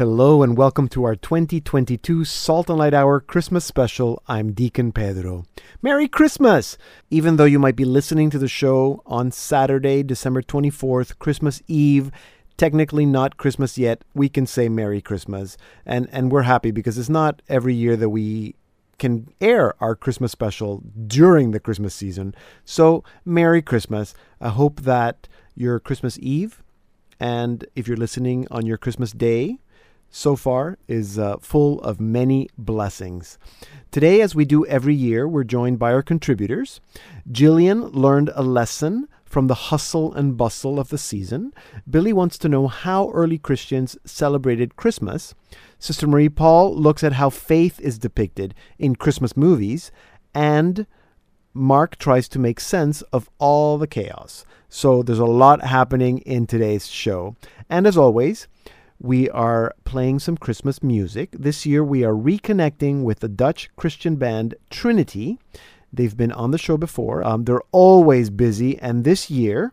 Hello 0.00 0.42
and 0.42 0.56
welcome 0.56 0.88
to 0.88 1.04
our 1.04 1.14
2022 1.14 2.24
Salt 2.24 2.70
and 2.70 2.78
Light 2.78 2.94
Hour 2.94 3.20
Christmas 3.20 3.66
special. 3.66 4.22
I'm 4.26 4.52
Deacon 4.52 4.92
Pedro. 4.92 5.44
Merry 5.82 6.08
Christmas! 6.08 6.78
Even 7.10 7.36
though 7.36 7.44
you 7.44 7.58
might 7.58 7.76
be 7.76 7.84
listening 7.84 8.30
to 8.30 8.38
the 8.38 8.48
show 8.48 9.02
on 9.04 9.30
Saturday, 9.30 10.02
December 10.02 10.40
24th, 10.40 11.18
Christmas 11.18 11.62
Eve, 11.66 12.10
technically 12.56 13.04
not 13.04 13.36
Christmas 13.36 13.76
yet, 13.76 14.02
we 14.14 14.30
can 14.30 14.46
say 14.46 14.70
Merry 14.70 15.02
Christmas. 15.02 15.58
And 15.84 16.08
and 16.10 16.32
we're 16.32 16.48
happy 16.48 16.70
because 16.70 16.96
it's 16.96 17.10
not 17.10 17.42
every 17.46 17.74
year 17.74 17.94
that 17.96 18.08
we 18.08 18.54
can 18.98 19.30
air 19.38 19.74
our 19.82 19.94
Christmas 19.94 20.32
special 20.32 20.82
during 21.08 21.50
the 21.50 21.60
Christmas 21.60 21.94
season. 21.94 22.34
So, 22.64 23.04
Merry 23.26 23.60
Christmas. 23.60 24.14
I 24.40 24.48
hope 24.48 24.80
that 24.80 25.28
your 25.54 25.78
Christmas 25.78 26.18
Eve 26.22 26.62
and 27.20 27.66
if 27.76 27.86
you're 27.86 27.98
listening 27.98 28.48
on 28.50 28.64
your 28.64 28.78
Christmas 28.78 29.12
day, 29.12 29.58
so 30.10 30.36
far 30.36 30.76
is 30.88 31.18
uh, 31.18 31.38
full 31.38 31.80
of 31.82 32.00
many 32.00 32.48
blessings. 32.58 33.38
Today, 33.90 34.20
as 34.20 34.34
we 34.34 34.44
do 34.44 34.66
every 34.66 34.94
year, 34.94 35.26
we're 35.26 35.44
joined 35.44 35.78
by 35.78 35.92
our 35.92 36.02
contributors. 36.02 36.80
Jillian 37.30 37.94
learned 37.94 38.30
a 38.34 38.42
lesson 38.42 39.08
from 39.24 39.46
the 39.46 39.54
hustle 39.54 40.12
and 40.12 40.36
bustle 40.36 40.80
of 40.80 40.88
the 40.88 40.98
season. 40.98 41.54
Billy 41.88 42.12
wants 42.12 42.36
to 42.38 42.48
know 42.48 42.66
how 42.66 43.10
early 43.10 43.38
Christians 43.38 43.96
celebrated 44.04 44.74
Christmas. 44.74 45.34
Sister 45.78 46.08
Marie 46.08 46.28
Paul 46.28 46.74
looks 46.74 47.04
at 47.04 47.12
how 47.12 47.30
faith 47.30 47.80
is 47.80 47.98
depicted 47.98 48.54
in 48.78 48.96
Christmas 48.96 49.36
movies. 49.36 49.92
And 50.34 50.86
Mark 51.54 51.96
tries 51.96 52.28
to 52.30 52.40
make 52.40 52.58
sense 52.58 53.02
of 53.12 53.30
all 53.38 53.78
the 53.78 53.86
chaos. 53.86 54.44
So 54.68 55.02
there's 55.02 55.18
a 55.20 55.24
lot 55.24 55.64
happening 55.64 56.18
in 56.18 56.46
today's 56.46 56.88
show. 56.88 57.36
And 57.68 57.86
as 57.86 57.96
always, 57.96 58.48
we 59.00 59.30
are 59.30 59.74
playing 59.84 60.18
some 60.18 60.36
Christmas 60.36 60.82
music. 60.82 61.30
This 61.32 61.64
year, 61.64 61.82
we 61.82 62.04
are 62.04 62.12
reconnecting 62.12 63.02
with 63.02 63.20
the 63.20 63.28
Dutch 63.28 63.70
Christian 63.74 64.16
band 64.16 64.54
Trinity. 64.68 65.38
They've 65.90 66.16
been 66.16 66.32
on 66.32 66.50
the 66.50 66.58
show 66.58 66.76
before. 66.76 67.26
Um, 67.26 67.44
they're 67.44 67.62
always 67.72 68.28
busy, 68.28 68.78
and 68.78 69.02
this 69.02 69.30
year, 69.30 69.72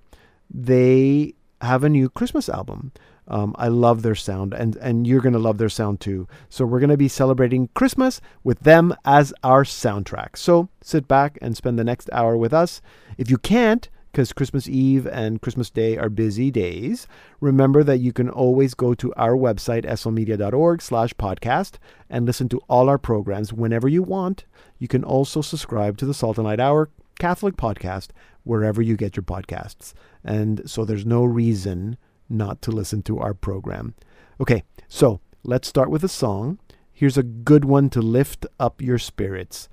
they 0.49 1.33
have 1.61 1.83
a 1.83 1.89
new 1.89 2.09
Christmas 2.09 2.47
album. 2.47 2.93
Um, 3.27 3.53
I 3.59 3.67
love 3.67 4.01
their 4.01 4.15
sound, 4.15 4.53
and, 4.53 4.77
and 4.77 5.05
you're 5.05 5.19
going 5.19 5.33
to 5.33 5.39
love 5.39 5.57
their 5.57 5.67
sound 5.67 5.99
too. 5.99 6.29
So, 6.47 6.65
we're 6.65 6.79
going 6.79 6.89
to 6.89 6.97
be 6.97 7.09
celebrating 7.09 7.67
Christmas 7.73 8.21
with 8.45 8.61
them 8.61 8.95
as 9.03 9.33
our 9.43 9.65
soundtrack. 9.65 10.37
So, 10.37 10.69
sit 10.81 11.05
back 11.09 11.37
and 11.41 11.57
spend 11.57 11.77
the 11.77 11.83
next 11.83 12.09
hour 12.13 12.37
with 12.37 12.53
us. 12.53 12.81
If 13.17 13.29
you 13.29 13.37
can't, 13.37 13.89
because 14.17 14.33
Christmas 14.33 14.67
Eve 14.67 15.05
and 15.05 15.43
Christmas 15.43 15.69
Day 15.69 15.95
are 15.95 16.09
busy 16.09 16.49
days. 16.49 17.07
Remember 17.39 17.83
that 17.83 17.99
you 17.99 18.11
can 18.11 18.31
always 18.31 18.73
go 18.73 18.95
to 18.95 19.13
our 19.13 19.33
website, 19.33 19.85
slmedia.org 19.85 20.81
slash 20.81 21.13
podcast, 21.13 21.73
and 22.09 22.25
listen 22.25 22.49
to 22.49 22.59
all 22.67 22.89
our 22.89 22.97
programs 22.97 23.53
whenever 23.53 23.87
you 23.87 24.01
want. 24.01 24.45
You 24.79 24.87
can 24.87 25.03
also 25.03 25.41
subscribe 25.41 25.99
to 25.99 26.07
the 26.07 26.15
Salt 26.15 26.39
and 26.39 26.47
Light 26.47 26.59
Hour 26.59 26.89
Catholic 27.19 27.57
podcast 27.57 28.07
wherever 28.43 28.81
you 28.81 28.97
get 28.97 29.15
your 29.15 29.21
podcasts. 29.21 29.93
And 30.23 30.67
so 30.67 30.83
there's 30.83 31.05
no 31.05 31.23
reason 31.23 31.95
not 32.27 32.59
to 32.63 32.71
listen 32.71 33.03
to 33.03 33.19
our 33.19 33.35
program. 33.35 33.93
Okay, 34.41 34.63
so 34.87 35.19
let's 35.43 35.67
start 35.67 35.91
with 35.91 36.03
a 36.03 36.09
song. 36.09 36.57
Here's 36.91 37.19
a 37.19 37.23
good 37.23 37.65
one 37.65 37.91
to 37.91 38.01
lift 38.01 38.47
up 38.59 38.81
your 38.81 38.97
spirits. 38.97 39.69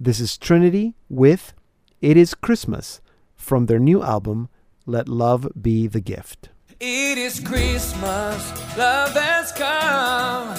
This 0.00 0.18
is 0.18 0.38
Trinity 0.38 0.94
with 1.10 1.52
It 2.00 2.16
Is 2.16 2.32
Christmas 2.32 3.02
from 3.42 3.66
their 3.66 3.78
new 3.78 4.02
album, 4.02 4.48
Let 4.86 5.08
Love 5.08 5.48
Be 5.60 5.86
the 5.86 6.00
Gift. 6.00 6.48
It 6.80 7.18
is 7.18 7.40
Christmas, 7.40 8.40
love 8.78 9.12
has 9.14 9.52
come. 9.52 10.54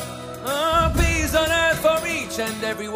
Oh, 0.46 0.94
peace 0.96 1.34
on 1.34 1.50
earth 1.50 1.80
for 1.80 2.06
each 2.07 2.40
and 2.40 2.63
every. 2.63 2.88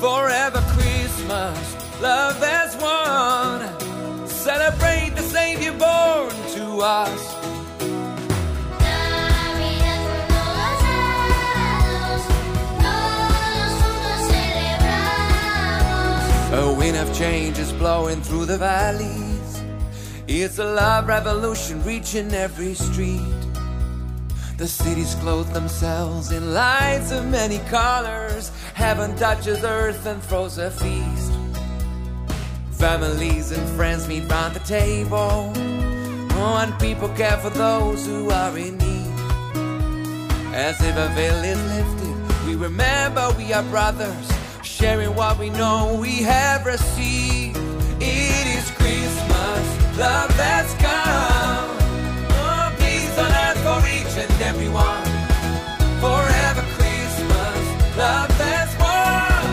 Forever 0.00 0.62
Christmas, 0.76 2.02
love 2.02 2.36
has 2.42 2.76
won. 2.82 4.28
Celebrate 4.28 5.12
the 5.14 5.22
Savior 5.22 5.72
born 5.72 6.30
to 6.54 6.82
us. 6.82 7.35
Wind 16.86 17.08
of 17.08 17.18
change 17.18 17.58
is 17.58 17.72
blowing 17.72 18.20
through 18.20 18.44
the 18.44 18.56
valleys. 18.56 19.60
It's 20.28 20.58
a 20.60 20.64
love 20.64 21.08
revolution 21.08 21.82
reaching 21.82 22.32
every 22.32 22.74
street. 22.74 23.42
The 24.56 24.68
cities 24.68 25.16
clothe 25.16 25.52
themselves 25.52 26.30
in 26.30 26.54
lights 26.54 27.10
of 27.10 27.26
many 27.26 27.58
colors. 27.70 28.52
Heaven 28.74 29.16
touches 29.16 29.64
earth 29.64 30.06
and 30.06 30.22
throws 30.22 30.58
a 30.58 30.70
feast. 30.70 31.32
Families 32.70 33.50
and 33.50 33.68
friends 33.70 34.06
meet 34.06 34.30
round 34.30 34.54
the 34.54 34.60
table. 34.60 35.52
Oh, 36.38 36.58
and 36.62 36.78
people 36.78 37.08
care 37.20 37.38
for 37.38 37.50
those 37.50 38.06
who 38.06 38.30
are 38.30 38.56
in 38.56 38.78
need. 38.78 39.14
As 40.54 40.80
if 40.80 40.96
a 40.96 41.08
veil 41.16 41.42
is 41.52 41.60
lifted, 41.74 42.46
we 42.46 42.54
remember 42.54 43.34
we 43.36 43.52
are 43.52 43.64
brothers 43.64 44.36
sharing 44.76 45.14
what 45.14 45.38
we 45.38 45.48
know 45.48 45.96
we 45.98 46.16
have 46.22 46.66
received. 46.66 47.56
It 47.98 48.46
is 48.58 48.70
Christmas, 48.72 49.64
love 49.96 50.30
that's 50.36 50.74
come. 50.74 51.70
Oh, 52.44 52.74
peace 52.78 53.18
on 53.18 53.30
earth 53.46 53.60
for 53.64 53.80
each 53.96 54.14
and 54.22 54.42
everyone. 54.42 55.08
Forever 56.04 56.64
Christmas, 56.76 57.58
love 57.96 58.28
that's 58.36 58.74
won. 58.84 59.48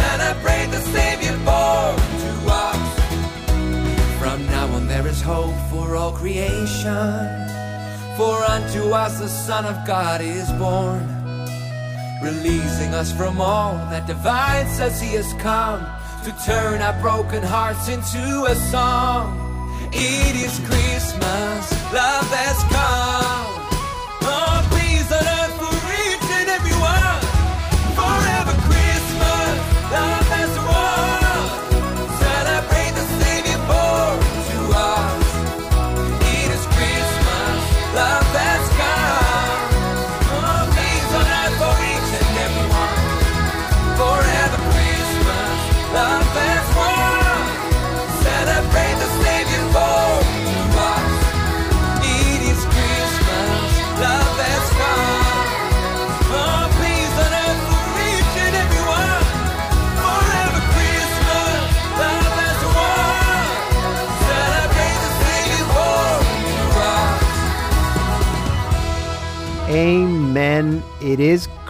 Celebrate 0.00 0.68
the 0.76 0.82
Savior 0.92 1.36
born 1.48 1.96
to 2.24 2.32
us. 2.66 2.84
From 4.18 4.44
now 4.48 4.66
on, 4.74 4.86
there 4.86 5.06
is 5.06 5.22
hope 5.22 5.56
for 5.70 5.96
all 5.96 6.12
creation. 6.12 7.48
For 8.18 8.36
unto 8.44 8.90
us 8.90 9.20
the 9.20 9.28
Son 9.28 9.64
of 9.64 9.86
God 9.86 10.20
is 10.20 10.52
born 10.52 11.23
releasing 12.24 12.94
us 12.94 13.12
from 13.12 13.40
all 13.40 13.76
that 13.90 14.06
divides 14.06 14.80
us. 14.80 15.00
He 15.00 15.12
has 15.14 15.32
come 15.34 15.80
to 16.24 16.32
turn 16.44 16.80
our 16.80 16.98
broken 17.00 17.42
hearts 17.42 17.88
into 17.88 18.44
a 18.48 18.54
song. 18.54 19.40
It 19.92 20.34
is 20.34 20.58
Christmas, 20.60 21.64
love 21.92 22.28
has 22.32 22.58
come. 22.72 22.93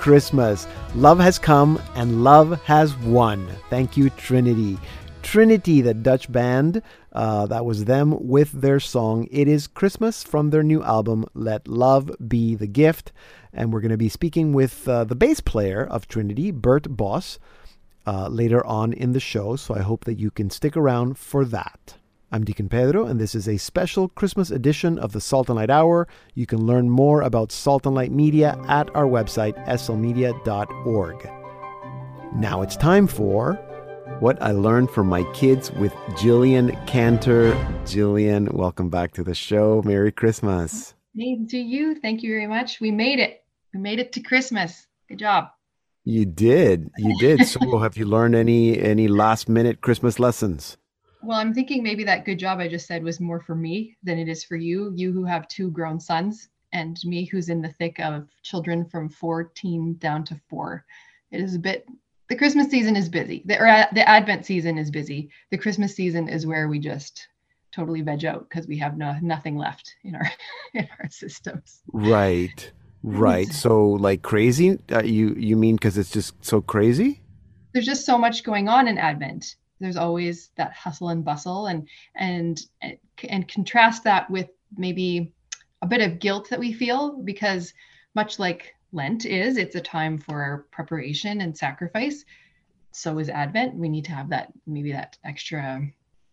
Christmas. 0.05 0.69
Love 0.95 1.19
has 1.19 1.39
come 1.39 1.81
and 1.95 2.23
love 2.23 2.62
has 2.65 2.95
won. 2.99 3.49
Thank 3.71 3.97
you, 3.97 4.11
Trinity. 4.11 4.77
Trinity, 5.23 5.81
the 5.81 5.95
Dutch 5.95 6.31
band, 6.31 6.83
uh, 7.15 7.47
that 7.47 7.65
was 7.65 7.87
them 7.87 8.29
with 8.29 8.53
their 8.53 8.81
song 8.81 9.27
It 9.31 9.49
Is 9.49 9.67
Christmas 9.67 10.23
from 10.23 10.51
their 10.51 10.62
new 10.62 10.83
album, 10.83 11.25
Let 11.33 11.67
Love 11.67 12.11
Be 12.29 12.55
the 12.55 12.67
Gift. 12.67 13.12
And 13.51 13.73
we're 13.73 13.81
going 13.81 13.93
to 13.93 13.97
be 13.97 14.11
speaking 14.11 14.53
with 14.53 14.87
uh, 14.87 15.05
the 15.05 15.15
bass 15.15 15.41
player 15.41 15.83
of 15.83 16.06
Trinity, 16.06 16.51
Bert 16.51 16.95
Boss, 16.95 17.39
uh, 18.06 18.29
later 18.29 18.62
on 18.67 18.93
in 18.93 19.12
the 19.12 19.21
show. 19.21 19.56
So 19.56 19.75
I 19.75 19.81
hope 19.81 20.05
that 20.05 20.19
you 20.19 20.31
can 20.31 20.51
stick 20.51 20.77
around 20.77 21.17
for 21.17 21.47
that. 21.47 21.95
I'm 22.34 22.44
Deacon 22.44 22.69
Pedro, 22.69 23.06
and 23.06 23.20
this 23.20 23.36
is 23.36 23.46
a 23.46 23.58
special 23.58 24.08
Christmas 24.08 24.50
edition 24.50 24.98
of 24.98 25.12
the 25.12 25.20
Salt 25.20 25.48
and 25.48 25.54
Light 25.54 25.70
Hour. 25.70 26.08
You 26.34 26.46
can 26.46 26.66
learn 26.66 26.90
more 26.90 27.22
about 27.22 27.52
Salt 27.52 27.86
and 27.86 27.94
Light 27.94 28.10
Media 28.10 28.58
at 28.66 28.90
our 28.96 29.04
website, 29.04 29.54
slmedia.org. 29.69 31.31
Now 32.34 32.62
it's 32.62 32.76
time 32.76 33.06
for 33.06 33.54
what 34.19 34.42
I 34.42 34.50
learned 34.50 34.90
from 34.90 35.06
my 35.06 35.22
kids 35.32 35.70
with 35.70 35.92
Jillian 36.19 36.75
Cantor. 36.88 37.52
Jillian, 37.84 38.52
welcome 38.52 38.90
back 38.90 39.12
to 39.12 39.22
the 39.22 39.36
show. 39.36 39.81
Merry 39.84 40.10
Christmas. 40.10 40.94
Same 41.16 41.46
to 41.46 41.56
you. 41.56 42.00
Thank 42.00 42.25
you 42.25 42.31
very 42.31 42.48
much. 42.48 42.81
We 42.81 42.90
made 42.90 43.20
it. 43.20 43.44
We 43.72 43.78
made 43.78 44.00
it 44.00 44.12
to 44.14 44.20
Christmas. 44.20 44.88
Good 45.08 45.20
job. 45.20 45.50
You 46.02 46.26
did. 46.26 46.90
You 46.98 47.16
did. 47.20 47.46
so 47.46 47.78
have 47.78 47.96
you 47.96 48.06
learned 48.06 48.34
any 48.34 48.76
any 48.76 49.06
last 49.06 49.48
minute 49.48 49.82
Christmas 49.82 50.19
lessons? 50.19 50.76
Well, 51.25 51.38
I'm 51.38 51.55
thinking 51.55 51.82
maybe 51.82 52.05
that 52.05 52.25
good 52.25 52.38
job 52.38 52.59
I 52.59 52.69
just 52.69 52.87
said 52.87 53.03
was 53.03 53.21
more 53.21 53.41
for 53.41 53.55
me 53.55 53.97
than 54.03 54.19
it 54.19 54.29
is 54.29 54.44
for 54.44 54.56
you. 54.56 54.93
You 54.94 55.12
who 55.12 55.25
have 55.25 55.49
two 55.49 55.71
grown 55.71 55.99
sons 55.99 56.49
and 56.73 56.99
me 57.05 57.25
who's 57.25 57.49
in 57.49 57.62
the 57.62 57.73
thick 57.73 57.99
of 58.00 58.29
children 58.43 58.85
from 58.85 59.09
14 59.09 59.97
down 59.99 60.25
to 60.25 60.41
4. 60.50 60.85
It 61.31 61.41
is 61.41 61.55
a 61.55 61.59
bit 61.59 61.87
the 62.29 62.37
Christmas 62.37 62.69
season 62.69 62.97
is 62.97 63.09
busy. 63.09 63.43
The, 63.44 63.61
or, 63.61 63.87
the 63.93 64.09
Advent 64.09 64.47
season 64.47 64.79
is 64.79 64.91
busy. 64.91 65.29
The 65.50 65.59
Christmas 65.59 65.94
season 65.94 66.29
is 66.29 66.47
where 66.47 66.69
we 66.69 66.79
just 66.79 67.29
totally 67.70 68.03
veg 68.03 68.25
out 68.25 68.49
because 68.49 68.67
we 68.67 68.79
have 68.79 68.97
no 68.97 69.17
nothing 69.20 69.56
left 69.56 69.94
in 70.05 70.15
our 70.15 70.31
in 70.75 70.88
our 70.99 71.11
systems. 71.11 71.82
Right. 71.93 72.70
Right. 73.03 73.53
So 73.53 73.85
like 73.91 74.23
crazy? 74.23 74.79
Uh, 74.91 75.03
you 75.03 75.35
you 75.37 75.56
mean 75.56 75.77
because 75.77 75.99
it's 75.99 76.11
just 76.11 76.43
so 76.44 76.62
crazy? 76.62 77.20
There's 77.73 77.87
just 77.87 78.06
so 78.06 78.17
much 78.17 78.44
going 78.44 78.69
on 78.69 78.88
in 78.88 78.97
Advent. 78.97 79.56
There's 79.84 79.96
always 79.98 80.50
that 80.56 80.72
hustle 80.72 81.10
and 81.10 81.22
bustle, 81.22 81.66
and 81.66 81.86
and 82.14 82.58
and 83.28 83.46
contrast 83.46 84.02
that 84.04 84.31
with 84.31 84.48
maybe 84.78 85.34
a 85.82 85.86
bit 85.86 86.00
of 86.00 86.19
guilt 86.19 86.48
that 86.48 86.58
we 86.58 86.72
feel 86.72 87.19
because 87.22 87.75
much 88.14 88.38
like 88.38 88.75
Lent 88.92 89.26
is, 89.26 89.58
it's 89.58 89.75
a 89.75 89.81
time 89.82 90.16
for 90.16 90.66
preparation 90.70 91.42
and 91.42 91.56
sacrifice. 91.56 92.25
So 92.92 93.19
is 93.19 93.28
Advent. 93.28 93.75
We 93.75 93.90
need 93.90 94.06
to 94.06 94.12
have 94.12 94.31
that 94.31 94.52
maybe 94.66 94.92
that 94.92 95.19
extra 95.22 95.82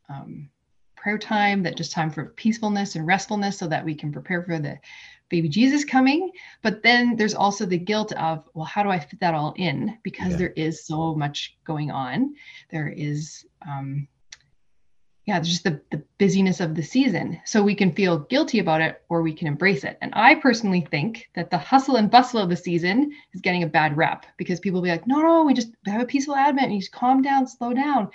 um, 0.08 0.50
prayer 0.96 1.18
time, 1.18 1.64
that 1.64 1.76
just 1.76 1.92
time 1.92 2.10
for 2.10 2.28
peacefulness 2.28 2.96
and 2.96 3.06
restfulness 3.06 3.58
so 3.58 3.68
that 3.68 3.84
we 3.84 3.96
can 3.96 4.14
prepare 4.14 4.44
for 4.44 4.60
the 4.60 4.80
baby 5.32 5.50
Jesus 5.50 5.84
coming. 5.84 6.32
But 6.62 6.84
then 6.84 7.16
there's 7.16 7.34
also 7.34 7.66
the 7.66 7.78
guilt 7.78 8.12
of, 8.14 8.48
well, 8.54 8.66
how 8.66 8.84
do 8.84 8.90
I 8.90 9.00
fit 9.00 9.20
that 9.22 9.34
all 9.34 9.54
in? 9.58 9.98
Because 10.04 10.32
yeah. 10.32 10.38
there 10.38 10.54
is 10.56 10.86
so 10.86 11.16
much 11.16 11.58
going 11.64 11.90
on. 11.90 12.36
There 12.70 12.90
is, 12.90 13.46
um, 13.68 14.08
yeah, 15.26 15.40
there's 15.40 15.50
just 15.50 15.64
the, 15.64 15.82
the 15.90 16.04
busyness 16.20 16.60
of 16.60 16.76
the 16.76 16.84
season. 16.84 17.40
So 17.46 17.64
we 17.64 17.74
can 17.74 17.94
feel 17.94 18.20
guilty 18.20 18.60
about 18.60 18.82
it 18.82 19.02
or 19.10 19.22
we 19.22 19.34
can 19.34 19.48
embrace 19.48 19.84
it. 19.84 19.98
And 20.02 20.12
I 20.14 20.36
personally 20.36 20.88
think 20.92 21.30
that 21.36 21.50
the 21.50 21.58
hustle 21.58 21.96
and 21.96 22.12
bustle 22.12 22.42
of 22.42 22.50
the 22.50 22.58
season 22.58 23.12
is 23.34 23.42
getting 23.42 23.64
a 23.64 23.68
bad 23.68 23.98
rep 23.98 24.26
because 24.38 24.60
people 24.60 24.82
will 24.82 24.86
be 24.86 24.92
like, 24.92 25.08
no, 25.08 25.22
no, 25.22 25.44
we 25.44 25.54
just 25.54 25.70
have 25.88 26.02
a 26.02 26.06
peaceful 26.06 26.36
advent 26.36 26.66
and 26.66 26.76
you 26.76 26.82
just 26.82 26.92
calm 26.92 27.22
down, 27.22 27.48
slow 27.48 27.74
down. 27.74 28.10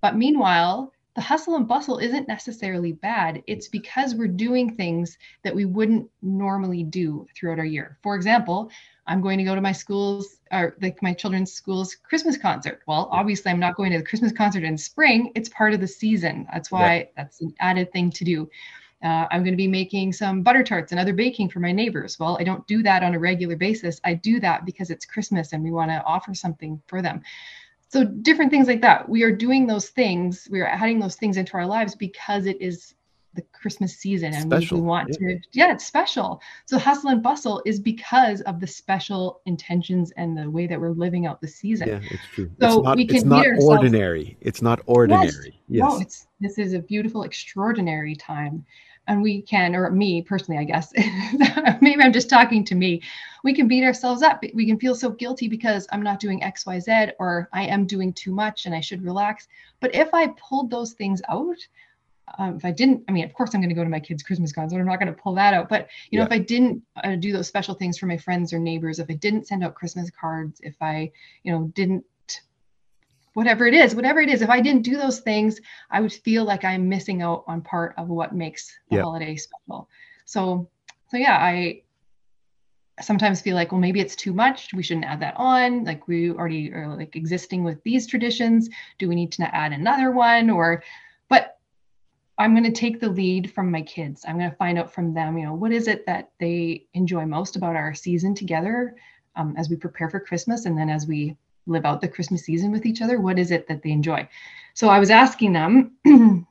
But 0.00 0.16
meanwhile, 0.16 0.92
the 1.16 1.20
hustle 1.20 1.56
and 1.56 1.66
bustle 1.66 1.98
isn't 1.98 2.28
necessarily 2.28 2.92
bad. 2.92 3.42
It's 3.46 3.68
because 3.68 4.14
we're 4.14 4.28
doing 4.28 4.76
things 4.76 5.18
that 5.42 5.54
we 5.54 5.64
wouldn't 5.64 6.08
normally 6.22 6.84
do 6.84 7.26
throughout 7.34 7.58
our 7.58 7.64
year. 7.64 7.98
For 8.02 8.14
example, 8.14 8.70
I'm 9.06 9.20
going 9.20 9.38
to 9.38 9.44
go 9.44 9.56
to 9.56 9.60
my 9.60 9.72
school's 9.72 10.38
or 10.52 10.76
like 10.80 11.02
my 11.02 11.12
children's 11.12 11.52
school's 11.52 11.96
Christmas 11.96 12.36
concert. 12.36 12.82
Well, 12.86 13.08
obviously, 13.10 13.50
I'm 13.50 13.58
not 13.58 13.74
going 13.74 13.90
to 13.90 13.98
the 13.98 14.04
Christmas 14.04 14.32
concert 14.32 14.62
in 14.62 14.78
spring. 14.78 15.32
It's 15.34 15.48
part 15.48 15.74
of 15.74 15.80
the 15.80 15.88
season. 15.88 16.46
That's 16.52 16.70
why 16.70 16.80
right. 16.80 17.12
that's 17.16 17.40
an 17.40 17.54
added 17.58 17.92
thing 17.92 18.10
to 18.12 18.24
do. 18.24 18.48
Uh, 19.02 19.26
I'm 19.30 19.42
going 19.42 19.54
to 19.54 19.56
be 19.56 19.66
making 19.66 20.12
some 20.12 20.42
butter 20.42 20.62
tarts 20.62 20.92
and 20.92 21.00
other 21.00 21.14
baking 21.14 21.48
for 21.48 21.58
my 21.58 21.72
neighbors. 21.72 22.18
Well, 22.20 22.36
I 22.38 22.44
don't 22.44 22.66
do 22.66 22.82
that 22.82 23.02
on 23.02 23.14
a 23.14 23.18
regular 23.18 23.56
basis. 23.56 23.98
I 24.04 24.14
do 24.14 24.38
that 24.40 24.66
because 24.66 24.90
it's 24.90 25.06
Christmas 25.06 25.54
and 25.54 25.64
we 25.64 25.70
want 25.70 25.90
to 25.90 26.04
offer 26.04 26.34
something 26.34 26.80
for 26.86 27.00
them 27.00 27.22
so 27.90 28.04
different 28.04 28.52
things 28.52 28.68
like 28.68 28.80
that. 28.82 29.08
We 29.08 29.24
are 29.24 29.32
doing 29.32 29.66
those 29.66 29.88
things 29.88 30.48
we 30.50 30.60
are 30.60 30.68
adding 30.68 31.00
those 31.00 31.16
things 31.16 31.36
into 31.36 31.54
our 31.54 31.66
lives 31.66 31.94
because 31.94 32.46
it 32.46 32.60
is 32.60 32.94
the 33.34 33.42
christmas 33.52 33.96
season 33.96 34.34
and 34.34 34.50
we, 34.50 34.68
we, 34.72 34.80
want 34.80 35.08
yeah. 35.08 35.28
to 35.28 35.40
yeah. 35.52 35.72
it's 35.72 35.84
special. 35.84 36.40
So 36.66 36.78
hustle 36.78 37.10
and 37.10 37.22
bustle 37.22 37.62
is 37.66 37.78
because 37.78 38.40
of 38.42 38.60
the 38.60 38.66
special 38.66 39.40
intentions 39.46 40.12
and 40.16 40.36
the 40.36 40.48
way 40.50 40.66
that 40.66 40.80
we're 40.80 40.90
living 40.90 41.26
out 41.26 41.40
the 41.40 41.48
season. 41.48 41.88
Yeah 41.88 42.00
it's 42.02 42.22
true. 42.32 42.50
So 42.60 42.66
it's 42.66 42.84
not, 42.84 42.96
we 42.96 43.06
can 43.06 43.16
it's 43.16 43.24
not 43.24 43.46
ordinary. 43.60 44.36
It's 44.40 44.62
not 44.62 44.80
ordinary. 44.86 45.60
Yes, 45.68 45.82
yes. 45.82 45.82
no 45.82 46.00
it's 46.00 46.26
this 46.40 46.58
is 46.58 46.72
a 46.74 46.78
beautiful 46.80 47.24
extraordinary 47.24 48.14
time 48.14 48.64
and 49.10 49.20
we 49.20 49.42
can 49.42 49.74
or 49.74 49.90
me 49.90 50.22
personally 50.22 50.58
i 50.58 50.64
guess 50.64 50.92
maybe 51.80 52.00
i'm 52.00 52.12
just 52.12 52.30
talking 52.30 52.64
to 52.64 52.74
me 52.74 53.02
we 53.42 53.52
can 53.52 53.66
beat 53.68 53.84
ourselves 53.84 54.22
up 54.22 54.42
we 54.54 54.64
can 54.64 54.78
feel 54.78 54.94
so 54.94 55.10
guilty 55.10 55.48
because 55.48 55.86
i'm 55.92 56.02
not 56.02 56.20
doing 56.20 56.40
xyz 56.40 57.12
or 57.18 57.48
i 57.52 57.64
am 57.64 57.84
doing 57.84 58.12
too 58.12 58.32
much 58.32 58.66
and 58.66 58.74
i 58.74 58.80
should 58.80 59.02
relax 59.02 59.48
but 59.80 59.94
if 59.94 60.14
i 60.14 60.28
pulled 60.28 60.70
those 60.70 60.92
things 60.92 61.20
out 61.28 61.58
um, 62.38 62.54
if 62.54 62.64
I 62.64 62.70
didn't, 62.70 63.02
I 63.08 63.12
mean, 63.12 63.24
of 63.24 63.34
course, 63.34 63.54
I'm 63.54 63.60
going 63.60 63.70
to 63.70 63.74
go 63.74 63.82
to 63.82 63.90
my 63.90 63.98
kids' 63.98 64.22
Christmas 64.22 64.52
concert. 64.52 64.78
I'm 64.78 64.86
not 64.86 65.00
going 65.00 65.12
to 65.12 65.20
pull 65.20 65.34
that 65.34 65.52
out. 65.52 65.68
But 65.68 65.88
you 66.10 66.18
know, 66.18 66.22
yeah. 66.22 66.26
if 66.26 66.32
I 66.32 66.38
didn't 66.38 66.80
uh, 67.02 67.16
do 67.16 67.32
those 67.32 67.48
special 67.48 67.74
things 67.74 67.98
for 67.98 68.06
my 68.06 68.16
friends 68.16 68.52
or 68.52 68.60
neighbors, 68.60 69.00
if 69.00 69.10
I 69.10 69.14
didn't 69.14 69.48
send 69.48 69.64
out 69.64 69.74
Christmas 69.74 70.10
cards, 70.10 70.60
if 70.62 70.76
I, 70.80 71.10
you 71.42 71.50
know, 71.50 71.72
didn't 71.74 72.04
whatever 73.34 73.66
it 73.66 73.74
is, 73.74 73.94
whatever 73.94 74.20
it 74.20 74.28
is, 74.28 74.42
if 74.42 74.50
I 74.50 74.60
didn't 74.60 74.82
do 74.82 74.96
those 74.96 75.20
things, 75.20 75.60
I 75.90 76.00
would 76.00 76.12
feel 76.12 76.44
like 76.44 76.64
I'm 76.64 76.88
missing 76.88 77.22
out 77.22 77.44
on 77.46 77.62
part 77.62 77.94
of 77.96 78.08
what 78.08 78.34
makes 78.34 78.72
the 78.90 78.98
holiday 79.02 79.36
special. 79.36 79.88
So, 80.24 80.68
so 81.08 81.16
yeah, 81.16 81.36
I 81.36 81.82
sometimes 83.00 83.40
feel 83.40 83.54
like, 83.54 83.72
well, 83.72 83.80
maybe 83.80 84.00
it's 84.00 84.16
too 84.16 84.32
much. 84.32 84.72
We 84.74 84.82
shouldn't 84.82 85.06
add 85.06 85.20
that 85.20 85.34
on. 85.36 85.84
Like 85.84 86.06
we 86.06 86.30
already 86.30 86.72
are 86.72 86.94
like 86.96 87.16
existing 87.16 87.64
with 87.64 87.82
these 87.82 88.06
traditions. 88.06 88.68
Do 88.98 89.08
we 89.08 89.14
need 89.14 89.32
to 89.32 89.54
add 89.54 89.72
another 89.72 90.10
one? 90.10 90.50
Or, 90.50 90.82
but 91.28 91.58
I'm 92.38 92.52
going 92.54 92.64
to 92.64 92.78
take 92.78 93.00
the 93.00 93.08
lead 93.08 93.52
from 93.52 93.70
my 93.70 93.82
kids. 93.82 94.24
I'm 94.26 94.38
going 94.38 94.50
to 94.50 94.56
find 94.56 94.78
out 94.78 94.92
from 94.92 95.14
them, 95.14 95.38
you 95.38 95.46
know, 95.46 95.54
what 95.54 95.72
is 95.72 95.88
it 95.88 96.04
that 96.06 96.30
they 96.38 96.86
enjoy 96.94 97.24
most 97.26 97.56
about 97.56 97.76
our 97.76 97.94
season 97.94 98.34
together 98.34 98.96
um, 99.36 99.54
as 99.56 99.68
we 99.68 99.76
prepare 99.76 100.10
for 100.10 100.20
Christmas 100.20 100.66
and 100.66 100.76
then 100.76 100.90
as 100.90 101.06
we 101.06 101.36
live 101.70 101.84
out 101.84 102.00
the 102.00 102.08
Christmas 102.08 102.44
season 102.44 102.72
with 102.72 102.86
each 102.86 103.02
other? 103.02 103.20
What 103.20 103.38
is 103.38 103.50
it 103.50 103.68
that 103.68 103.82
they 103.82 103.90
enjoy? 103.90 104.28
So 104.74 104.88
I 104.88 104.98
was 104.98 105.10
asking 105.10 105.52
them, 105.52 105.92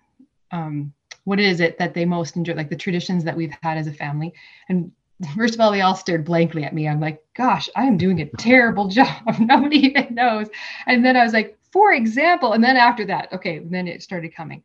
um, 0.51 0.93
what 1.23 1.39
is 1.39 1.59
it 1.59 1.77
that 1.77 1.93
they 1.93 2.05
most 2.05 2.35
enjoy, 2.35 2.53
like 2.53 2.69
the 2.69 2.75
traditions 2.75 3.23
that 3.23 3.35
we've 3.35 3.53
had 3.61 3.77
as 3.77 3.87
a 3.87 3.93
family? 3.93 4.33
And 4.67 4.91
first 5.35 5.53
of 5.53 5.59
all, 5.59 5.71
they 5.71 5.81
all 5.81 5.95
stared 5.95 6.25
blankly 6.25 6.63
at 6.63 6.73
me. 6.73 6.87
I'm 6.87 6.99
like, 6.99 7.21
gosh, 7.35 7.69
I 7.75 7.83
am 7.83 7.97
doing 7.97 8.21
a 8.21 8.29
terrible 8.37 8.87
job. 8.89 9.39
Nobody 9.39 9.77
even 9.77 10.15
knows. 10.15 10.47
And 10.87 11.05
then 11.05 11.15
I 11.15 11.23
was 11.23 11.33
like, 11.33 11.57
for 11.71 11.93
example, 11.93 12.53
and 12.53 12.63
then 12.63 12.77
after 12.77 13.05
that, 13.05 13.31
okay, 13.31 13.59
then 13.59 13.87
it 13.87 14.01
started 14.01 14.33
coming. 14.33 14.63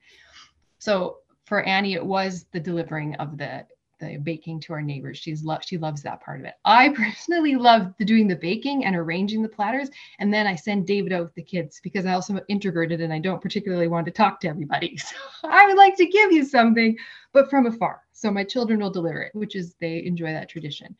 So 0.78 1.18
for 1.44 1.62
Annie, 1.62 1.94
it 1.94 2.04
was 2.04 2.46
the 2.52 2.61
delivering 2.61 3.14
of 3.16 3.37
the 3.37 3.66
the 4.04 4.18
baking 4.18 4.61
to 4.61 4.73
our 4.73 4.82
neighbors. 4.82 5.18
She's 5.18 5.44
lo- 5.44 5.58
she 5.64 5.78
loves 5.78 6.02
that 6.02 6.20
part 6.20 6.40
of 6.40 6.46
it. 6.46 6.54
I 6.64 6.88
personally 6.96 7.56
love 7.56 7.94
the 7.99 8.04
doing 8.04 8.28
the 8.28 8.37
baking 8.37 8.84
and 8.84 8.96
arranging 8.96 9.42
the 9.42 9.49
platters, 9.49 9.88
and 10.18 10.32
then 10.32 10.46
I 10.46 10.54
send 10.54 10.87
David 10.87 11.12
out 11.12 11.25
with 11.25 11.34
the 11.34 11.42
kids 11.42 11.80
because 11.82 12.06
I 12.06 12.12
also 12.12 12.34
am 12.34 12.40
introverted 12.49 13.00
and 13.00 13.12
I 13.12 13.18
don't 13.18 13.42
particularly 13.42 13.88
want 13.88 14.06
to 14.06 14.12
talk 14.12 14.40
to 14.40 14.49
everybody. 14.49 14.99
So 15.44 15.49
I 15.49 15.66
would 15.66 15.76
like 15.76 15.96
to 15.96 16.06
give 16.06 16.32
you 16.32 16.44
something, 16.44 16.96
but 17.32 17.50
from 17.50 17.66
afar. 17.66 18.02
So 18.12 18.30
my 18.30 18.44
children 18.44 18.80
will 18.80 18.90
deliver 18.90 19.23
it, 19.23 19.34
which 19.34 19.56
is 19.56 19.75
they 19.80 20.04
enjoy 20.04 20.32
that 20.32 20.49
tradition. 20.49 20.96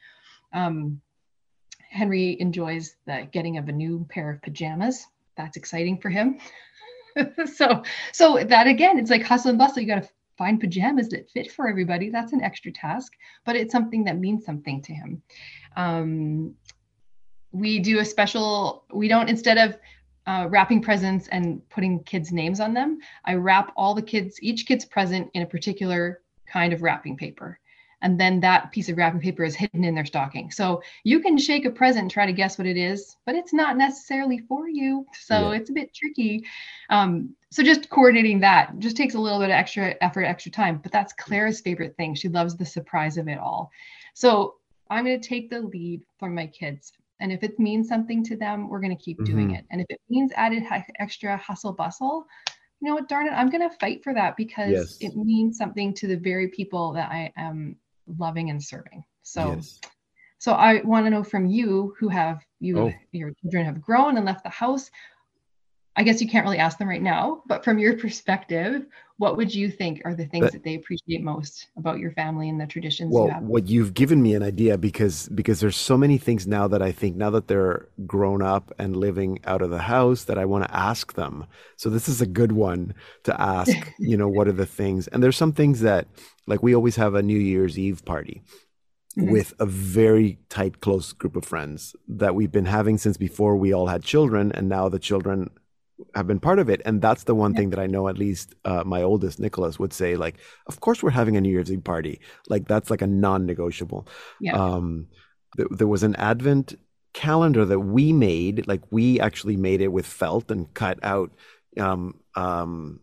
Um, 0.52 1.00
Henry 1.88 2.37
enjoys 2.40 2.96
the 3.06 3.28
getting 3.32 3.56
of 3.56 3.68
a 3.68 3.73
new 3.73 4.06
pair 4.08 4.30
of 4.30 4.42
pajamas. 4.42 5.06
That's 5.37 5.56
exciting 5.56 5.99
for 5.99 6.11
him. 6.11 6.38
so 7.54 7.82
so 8.12 8.44
that 8.44 8.66
again, 8.66 8.99
it's 8.99 9.11
like 9.11 9.23
hustle 9.23 9.50
and 9.50 9.58
bustle. 9.58 9.82
You 9.82 9.88
got 9.88 10.02
to 10.02 10.08
find 10.36 10.60
pajamas 10.60 11.08
that 11.08 11.30
fit 11.30 11.50
for 11.50 11.68
everybody. 11.68 12.10
That's 12.10 12.32
an 12.32 12.42
extra 12.42 12.72
task, 12.72 13.12
but 13.44 13.56
it's 13.56 13.72
something 13.72 14.04
that 14.04 14.18
means 14.18 14.44
something 14.44 14.82
to 14.82 14.92
him. 14.92 15.22
Um, 15.76 16.54
we 17.52 17.78
do 17.78 18.00
a 18.00 18.04
special, 18.04 18.84
we 18.92 19.08
don't, 19.08 19.28
instead 19.28 19.58
of 19.58 19.78
uh, 20.26 20.48
wrapping 20.48 20.82
presents 20.82 21.28
and 21.28 21.66
putting 21.68 22.02
kids' 22.04 22.32
names 22.32 22.58
on 22.58 22.74
them, 22.74 22.98
I 23.24 23.34
wrap 23.34 23.72
all 23.76 23.94
the 23.94 24.02
kids, 24.02 24.38
each 24.42 24.66
kid's 24.66 24.84
present 24.84 25.30
in 25.34 25.42
a 25.42 25.46
particular 25.46 26.22
kind 26.46 26.72
of 26.72 26.82
wrapping 26.82 27.16
paper 27.16 27.60
and 28.04 28.20
then 28.20 28.38
that 28.40 28.70
piece 28.70 28.90
of 28.90 28.98
wrapping 28.98 29.20
paper 29.20 29.44
is 29.44 29.56
hidden 29.56 29.82
in 29.82 29.94
their 29.94 30.04
stocking. 30.04 30.50
So 30.50 30.82
you 31.04 31.20
can 31.20 31.38
shake 31.38 31.64
a 31.64 31.70
present 31.70 32.02
and 32.02 32.10
try 32.10 32.26
to 32.26 32.34
guess 32.34 32.58
what 32.58 32.66
it 32.66 32.76
is, 32.76 33.16
but 33.24 33.34
it's 33.34 33.54
not 33.54 33.78
necessarily 33.78 34.38
for 34.46 34.68
you. 34.68 35.06
So 35.18 35.50
yeah. 35.50 35.58
it's 35.58 35.70
a 35.70 35.72
bit 35.72 35.94
tricky. 35.94 36.44
Um, 36.90 37.34
so 37.54 37.62
just 37.62 37.88
coordinating 37.88 38.40
that 38.40 38.76
just 38.80 38.96
takes 38.96 39.14
a 39.14 39.20
little 39.20 39.38
bit 39.38 39.44
of 39.44 39.52
extra 39.52 39.94
effort, 40.00 40.25
extra 40.25 40.50
time. 40.50 40.80
But 40.82 40.90
that's 40.90 41.12
Clara's 41.12 41.61
favorite 41.61 41.96
thing. 41.96 42.16
She 42.16 42.28
loves 42.28 42.56
the 42.56 42.66
surprise 42.66 43.16
of 43.16 43.28
it 43.28 43.38
all. 43.38 43.70
So 44.12 44.56
I'm 44.90 45.04
going 45.04 45.20
to 45.20 45.28
take 45.28 45.50
the 45.50 45.61
lead 45.61 46.02
from 46.18 46.34
my 46.34 46.49
kids. 46.49 46.90
And 47.20 47.30
if 47.30 47.44
it 47.44 47.61
means 47.61 47.87
something 47.87 48.25
to 48.25 48.37
them, 48.37 48.68
we're 48.68 48.80
going 48.80 48.96
to 48.96 49.00
keep 49.00 49.18
mm-hmm. 49.18 49.32
doing 49.32 49.50
it. 49.52 49.64
And 49.70 49.80
if 49.80 49.87
it 49.88 50.00
means 50.11 50.32
added 50.34 50.64
extra 50.99 51.37
hustle 51.37 51.73
bustle, 51.73 52.26
you 52.80 52.88
know 52.88 52.96
what, 52.96 53.08
darn 53.08 53.28
it, 53.28 53.30
I'm 53.30 53.50
going 53.50 53.70
to 53.70 53.76
fight 53.76 54.02
for 54.02 54.12
that 54.14 54.37
because 54.37 54.73
yes. 54.73 54.96
it 55.00 55.14
means 55.14 55.56
something 55.56 55.94
to 55.94 56.08
the 56.08 56.16
very 56.16 56.49
people 56.49 56.92
that 56.94 57.08
I 57.12 57.32
am 57.37 57.76
loving 58.18 58.50
and 58.50 58.61
serving. 58.61 59.04
So, 59.23 59.52
yes. 59.52 59.80
so 60.38 60.54
I 60.54 60.82
want 60.82 61.06
to 61.06 61.11
know 61.11 61.23
from 61.23 61.46
you 61.46 61.94
who 62.00 62.08
have 62.08 62.40
you 62.58 62.80
oh. 62.80 62.92
your 63.12 63.30
children 63.40 63.64
have 63.64 63.80
grown 63.80 64.16
and 64.16 64.26
left 64.26 64.42
the 64.42 64.50
house. 64.50 64.90
I 65.96 66.02
guess 66.02 66.20
you 66.20 66.28
can't 66.28 66.44
really 66.44 66.58
ask 66.58 66.78
them 66.78 66.88
right 66.88 67.02
now, 67.02 67.42
but 67.46 67.62
from 67.64 67.78
your 67.78 67.96
perspective, 67.96 68.86
what 69.18 69.36
would 69.36 69.54
you 69.54 69.70
think 69.70 70.02
are 70.04 70.14
the 70.14 70.26
things 70.26 70.46
But- 70.46 70.52
that 70.54 70.64
they 70.64 70.74
appreciate 70.74 71.22
most 71.22 71.68
about 71.76 72.00
your 72.00 72.10
family 72.12 72.48
and 72.48 72.60
the 72.60 72.66
traditions 72.66 73.12
well 73.14 73.26
you 73.26 73.30
have? 73.30 73.42
what 73.44 73.68
you've 73.68 73.94
given 73.94 74.20
me 74.20 74.34
an 74.34 74.42
idea 74.42 74.76
because 74.76 75.28
because 75.28 75.60
there's 75.60 75.76
so 75.76 75.96
many 75.96 76.18
things 76.18 76.48
now 76.48 76.66
that 76.66 76.82
i 76.82 76.90
think 76.90 77.14
now 77.14 77.30
that 77.30 77.46
they're 77.46 77.86
grown 78.06 78.42
up 78.42 78.72
and 78.76 78.96
living 78.96 79.38
out 79.44 79.62
of 79.62 79.70
the 79.70 79.78
house 79.82 80.24
that 80.24 80.36
i 80.36 80.44
want 80.44 80.64
to 80.64 80.76
ask 80.76 81.12
them 81.14 81.46
so 81.76 81.88
this 81.88 82.08
is 82.08 82.20
a 82.20 82.26
good 82.26 82.50
one 82.50 82.92
to 83.22 83.40
ask 83.40 83.76
you 84.00 84.16
know 84.16 84.26
what 84.28 84.48
are 84.48 84.52
the 84.52 84.66
things 84.66 85.06
and 85.08 85.22
there's 85.22 85.36
some 85.36 85.52
things 85.52 85.80
that 85.80 86.08
like 86.48 86.60
we 86.60 86.74
always 86.74 86.96
have 86.96 87.14
a 87.14 87.22
new 87.22 87.38
year's 87.38 87.78
eve 87.78 88.04
party 88.04 88.42
Mhm. 89.16 89.30
with 89.30 89.54
a 89.60 89.66
very 89.66 90.38
tight 90.48 90.80
close 90.80 91.12
group 91.12 91.36
of 91.36 91.44
friends 91.44 91.94
that 92.08 92.34
we've 92.34 92.50
been 92.50 92.64
having 92.64 92.98
since 92.98 93.16
before 93.16 93.54
we 93.56 93.72
all 93.72 93.86
had 93.86 94.02
children 94.02 94.50
and 94.50 94.68
now 94.68 94.88
the 94.88 94.98
children 94.98 95.50
have 96.14 96.26
been 96.26 96.40
part 96.40 96.58
of 96.58 96.68
it 96.68 96.80
and 96.84 97.00
that's 97.00 97.24
the 97.24 97.34
one 97.34 97.52
Yeah. 97.52 97.58
thing 97.58 97.70
that 97.70 97.78
i 97.78 97.86
know 97.86 98.08
at 98.08 98.18
least 98.18 98.54
uh, 98.64 98.82
my 98.84 99.02
oldest 99.02 99.38
nicholas 99.38 99.78
would 99.78 99.92
say 99.92 100.16
like 100.16 100.36
of 100.66 100.80
course 100.80 101.02
we're 101.02 101.10
having 101.10 101.36
a 101.36 101.40
new 101.40 101.50
year's 101.50 101.70
eve 101.72 101.84
party 101.84 102.20
like 102.48 102.66
that's 102.66 102.90
like 102.90 103.02
a 103.02 103.06
non-negotiable 103.06 104.06
Yeah. 104.40 104.56
um 104.56 105.06
th- 105.56 105.68
there 105.70 105.86
was 105.86 106.02
an 106.02 106.16
advent 106.16 106.74
calendar 107.12 107.64
that 107.64 107.78
we 107.78 108.12
made 108.12 108.66
like 108.66 108.82
we 108.90 109.20
actually 109.20 109.56
made 109.56 109.80
it 109.80 109.92
with 109.92 110.06
felt 110.06 110.50
and 110.50 110.72
cut 110.74 110.98
out 111.04 111.30
um 111.78 112.14
um 112.34 113.00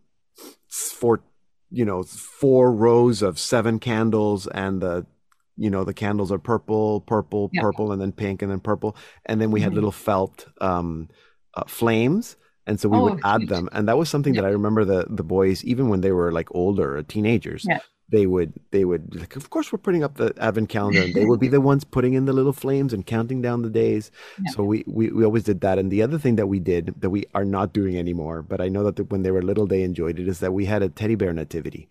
four 0.68 1.22
you 1.70 1.84
know 1.84 2.02
four 2.02 2.72
rows 2.72 3.22
of 3.22 3.38
seven 3.38 3.78
candles 3.78 4.46
and 4.48 4.82
the 4.82 5.06
you 5.56 5.70
know 5.70 5.84
the 5.84 5.94
candles 5.94 6.30
are 6.32 6.38
purple 6.38 7.00
purple 7.02 7.48
Yeah. 7.52 7.62
purple 7.62 7.92
and 7.92 8.00
then 8.02 8.12
pink 8.12 8.42
and 8.42 8.50
then 8.50 8.60
purple 8.60 8.96
and 9.26 9.40
then 9.40 9.50
we 9.50 9.60
had 9.62 9.72
Mhm. 9.72 9.76
little 9.76 9.92
felt 9.92 10.46
um 10.60 11.08
uh, 11.54 11.64
flames 11.66 12.36
and 12.66 12.78
so 12.80 12.88
we 12.88 12.98
Oh, 12.98 13.04
would 13.04 13.20
add 13.24 13.48
them 13.48 13.68
and 13.72 13.88
that 13.88 13.98
was 13.98 14.08
something 14.08 14.34
that 14.34 14.44
i 14.44 14.50
remember 14.50 14.84
the 14.84 15.06
the 15.10 15.24
boys 15.24 15.64
even 15.64 15.88
when 15.88 16.00
they 16.00 16.12
were 16.12 16.30
like 16.32 16.48
older 16.54 16.96
uh, 16.98 17.02
teenagers 17.08 17.64
Yeah. 17.68 17.80
they 18.10 18.26
would 18.26 18.52
they 18.72 18.84
would 18.84 19.14
like 19.22 19.36
of 19.36 19.48
course 19.50 19.72
we're 19.72 19.78
putting 19.86 20.04
up 20.04 20.14
the 20.16 20.32
advent 20.38 20.68
calendar 20.68 21.02
and 21.02 21.14
they 21.14 21.24
would 21.24 21.40
be 21.40 21.48
the 21.48 21.60
ones 21.70 21.82
putting 21.84 22.14
in 22.14 22.24
the 22.26 22.32
little 22.32 22.52
flames 22.52 22.92
and 22.92 23.06
counting 23.06 23.40
down 23.46 23.62
the 23.62 23.70
days. 23.70 24.10
Yeah. 24.44 24.50
so 24.54 24.62
we, 24.64 24.84
we 24.86 25.04
we 25.16 25.24
always 25.24 25.44
did 25.44 25.60
that. 25.62 25.78
And 25.78 25.90
the 25.90 26.02
other 26.02 26.18
thing 26.18 26.36
that 26.36 26.46
we 26.54 26.60
did 26.60 26.84
that 27.02 27.10
we 27.10 27.24
are 27.34 27.44
not 27.56 27.72
doing 27.72 27.96
anymore 27.96 28.38
but 28.42 28.60
i 28.60 28.68
know 28.68 28.84
that 28.84 28.96
the, 28.96 29.04
when 29.04 29.22
they 29.22 29.30
were 29.36 29.42
little 29.50 29.66
they 29.66 29.82
enjoyed 29.82 30.18
it 30.22 30.28
is 30.28 30.38
that 30.40 30.52
we 30.58 30.64
had 30.72 30.82
a 30.82 30.88
teddy 30.88 31.14
bear 31.16 31.32
nativity. 31.32 31.88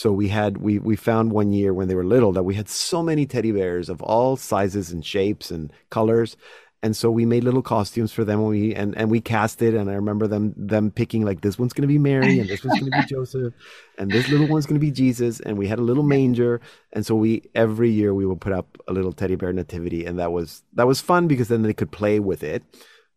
So 0.00 0.06
we 0.20 0.28
had 0.28 0.58
we 0.58 0.78
we 0.90 0.96
found 0.96 1.32
one 1.32 1.50
year 1.52 1.72
when 1.72 1.88
they 1.88 1.94
were 2.00 2.04
little 2.16 2.32
that 2.32 2.42
we 2.50 2.54
had 2.60 2.68
so 2.68 2.98
many 3.10 3.24
teddy 3.26 3.52
bears 3.52 3.88
of 3.88 4.02
all 4.02 4.36
sizes 4.36 4.90
and 4.92 5.02
shapes 5.14 5.50
and 5.54 5.72
colors 5.90 6.36
and 6.84 6.94
so 6.96 7.10
we 7.10 7.24
made 7.26 7.44
little 7.44 7.62
costumes 7.62 8.12
for 8.12 8.24
them 8.24 8.38
and 8.40 8.48
we 8.48 8.74
and, 8.74 8.96
and 8.96 9.10
we 9.10 9.20
cast 9.20 9.62
it 9.62 9.74
and 9.74 9.90
i 9.90 9.94
remember 9.94 10.26
them 10.28 10.52
them 10.56 10.90
picking 10.90 11.24
like 11.24 11.40
this 11.40 11.58
one's 11.58 11.72
going 11.72 11.82
to 11.88 11.94
be 11.96 11.98
mary 11.98 12.38
and 12.38 12.48
this 12.50 12.62
one's 12.64 12.76
going 12.76 12.92
to 12.92 12.92
be 12.92 13.02
joseph 13.14 13.54
and 13.98 14.12
this 14.12 14.28
little 14.28 14.46
one's 14.46 14.66
going 14.66 14.80
to 14.80 14.86
be 14.86 14.90
jesus 14.90 15.40
and 15.40 15.58
we 15.58 15.66
had 15.66 15.78
a 15.78 15.82
little 15.82 16.02
manger. 16.02 16.60
And 16.92 17.04
so 17.06 17.14
we 17.14 17.42
every 17.54 17.90
year 17.90 18.14
we 18.14 18.26
would 18.26 18.40
put 18.40 18.52
up 18.52 18.78
a 18.88 18.92
little 18.92 19.12
teddy 19.12 19.36
bear 19.36 19.52
nativity 19.52 20.04
and 20.06 20.18
that 20.18 20.32
was 20.32 20.62
that 20.74 20.86
was 20.86 21.00
fun 21.00 21.28
because 21.28 21.48
then 21.48 21.62
they 21.62 21.74
could 21.74 21.90
play 21.90 22.20
with 22.20 22.42
it. 22.42 22.62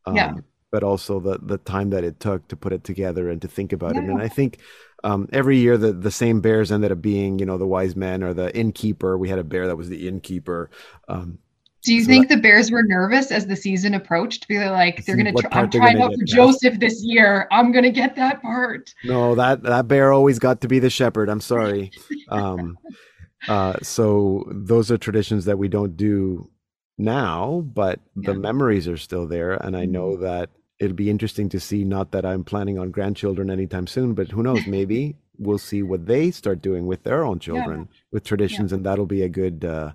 Um, 0.06 0.16
Yeah. 0.16 0.34
but 0.72 0.84
also 0.84 1.20
the 1.20 1.40
the 1.42 1.58
time 1.58 1.90
that 1.92 2.04
it 2.04 2.20
took 2.20 2.48
to 2.50 2.56
put 2.56 2.74
it 2.74 2.84
together 2.84 3.30
and 3.30 3.42
to 3.42 3.48
think 3.48 3.74
about 3.74 3.98
it. 3.98 4.04
And 4.04 4.22
i 4.22 4.28
think 4.28 4.60
um, 5.04 5.30
every 5.32 5.58
year 5.58 5.78
the 5.78 5.94
the 5.94 6.12
same 6.12 6.42
bears 6.42 6.72
ended 6.72 6.92
up 6.92 7.02
being 7.02 7.40
you 7.40 7.46
know 7.46 7.58
the 7.58 7.68
wise 7.68 7.96
men 7.96 8.24
or 8.24 8.34
the 8.34 8.56
innkeeper. 8.56 9.18
We 9.18 9.30
had 9.30 9.40
a 9.40 9.44
bear 9.44 9.68
that 9.68 9.76
was 9.78 9.90
the 9.90 10.08
innkeeper. 10.08 10.70
Um, 11.08 11.40
Do 11.88 11.94
you 11.94 12.04
so 12.04 12.08
think 12.08 12.28
the 12.28 12.36
Bears 12.36 12.70
were 12.70 12.84
nervous 12.84 13.32
as 13.32 13.48
the 13.48 13.56
season 13.56 13.94
approached? 13.94 14.46
Be 14.50 14.60
like, 14.60 15.06
they're 15.06 15.16
gonna. 15.16 15.32
Try, 15.32 15.50
I'm 15.54 15.70
trying 15.70 16.02
out 16.02 16.12
for. 16.14 16.26
Joseph 16.26 16.82
this 16.82 17.02
year. 17.02 17.48
I'm 17.50 17.72
gonna 17.72 17.92
get 17.92 18.14
that 18.18 18.42
part. 18.42 18.94
No, 19.06 19.36
that 19.36 19.64
that 19.64 19.88
bear 19.88 20.12
always 20.12 20.38
got 20.38 20.60
to 20.62 20.68
be 20.68 20.80
the 20.80 20.90
shepherd. 20.90 21.30
I'm 21.30 21.40
sorry. 21.40 21.92
Um, 22.28 22.78
uh, 23.48 23.78
so 23.82 24.44
those 24.52 24.92
are 24.92 24.98
traditions 24.98 25.46
that 25.46 25.58
we 25.58 25.70
don't 25.70 25.96
do 25.96 26.50
now, 26.98 27.62
but 27.74 28.02
the 28.18 28.34
memories 28.34 28.90
are 28.90 28.98
still 28.98 29.26
there, 29.26 29.54
and 29.54 29.78
I 29.78 29.86
know 29.86 30.18
Mhm. 30.18 30.22
that 30.24 30.50
it'll 30.80 30.94
be 30.94 31.10
interesting 31.10 31.48
to 31.50 31.60
see. 31.62 31.86
Not 31.86 32.12
that 32.12 32.26
I'm 32.26 32.44
planning 32.44 32.78
on 32.78 32.92
grandchildren 32.92 33.50
anytime 33.50 33.88
soon, 33.88 34.14
but 34.14 34.28
who 34.32 34.44
knows? 34.44 34.68
Maybe 34.68 35.16
we'll 35.40 35.58
see 35.58 35.84
what 35.84 36.06
they 36.06 36.32
start 36.32 36.62
doing 36.62 36.86
with 36.86 37.04
their 37.04 37.24
own 37.24 37.40
children 37.40 37.88
with 38.12 38.26
traditions, 38.26 38.74
and 38.74 38.86
that'll 38.86 39.06
be 39.06 39.22
a 39.22 39.30
good. 39.30 39.64
Uh, 39.64 39.94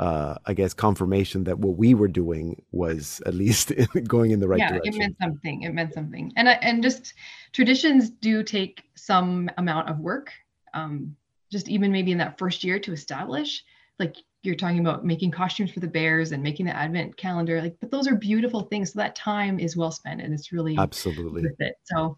uh, 0.00 0.38
I 0.46 0.54
guess 0.54 0.72
confirmation 0.72 1.44
that 1.44 1.58
what 1.58 1.76
we 1.76 1.92
were 1.92 2.08
doing 2.08 2.62
was 2.72 3.20
at 3.26 3.34
least 3.34 3.70
going 4.08 4.30
in 4.30 4.40
the 4.40 4.48
right 4.48 4.58
yeah, 4.58 4.70
direction. 4.70 4.94
it 4.94 4.98
meant 4.98 5.16
something. 5.20 5.62
It 5.62 5.74
meant 5.74 5.92
something. 5.92 6.32
And 6.36 6.48
and 6.48 6.82
just 6.82 7.12
traditions 7.52 8.08
do 8.08 8.42
take 8.42 8.84
some 8.94 9.50
amount 9.58 9.90
of 9.90 9.98
work. 9.98 10.32
Um, 10.72 11.14
just 11.52 11.68
even 11.68 11.92
maybe 11.92 12.12
in 12.12 12.18
that 12.18 12.38
first 12.38 12.64
year 12.64 12.78
to 12.80 12.92
establish. 12.92 13.62
Like 13.98 14.16
you're 14.42 14.54
talking 14.54 14.78
about 14.78 15.04
making 15.04 15.32
costumes 15.32 15.70
for 15.70 15.80
the 15.80 15.86
bears 15.86 16.32
and 16.32 16.42
making 16.42 16.64
the 16.64 16.74
advent 16.74 17.18
calendar. 17.18 17.60
Like, 17.60 17.76
but 17.80 17.90
those 17.90 18.08
are 18.08 18.14
beautiful 18.14 18.62
things. 18.62 18.94
So 18.94 19.00
that 19.00 19.14
time 19.14 19.60
is 19.60 19.76
well 19.76 19.90
spent, 19.90 20.22
and 20.22 20.32
it's 20.32 20.50
really 20.50 20.78
Absolutely. 20.78 21.42
worth 21.42 21.60
it. 21.60 21.74
So 21.84 22.16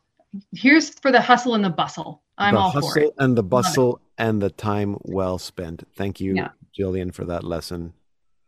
here's 0.54 0.90
for 1.00 1.10
the 1.10 1.20
hustle 1.20 1.56
and 1.56 1.64
the 1.64 1.70
bustle. 1.70 2.22
I'm 2.38 2.54
the 2.54 2.60
all 2.60 2.70
hustle 2.70 2.92
for 2.92 2.98
it. 3.00 3.14
and 3.18 3.36
the 3.36 3.42
bustle 3.42 4.00
and 4.18 4.40
the 4.40 4.50
time 4.50 4.98
well 5.02 5.38
spent. 5.38 5.82
Thank 5.96 6.20
you, 6.20 6.36
Yeah. 6.36 6.50
Jillian, 6.78 7.12
for 7.12 7.24
that 7.26 7.44
lesson. 7.44 7.92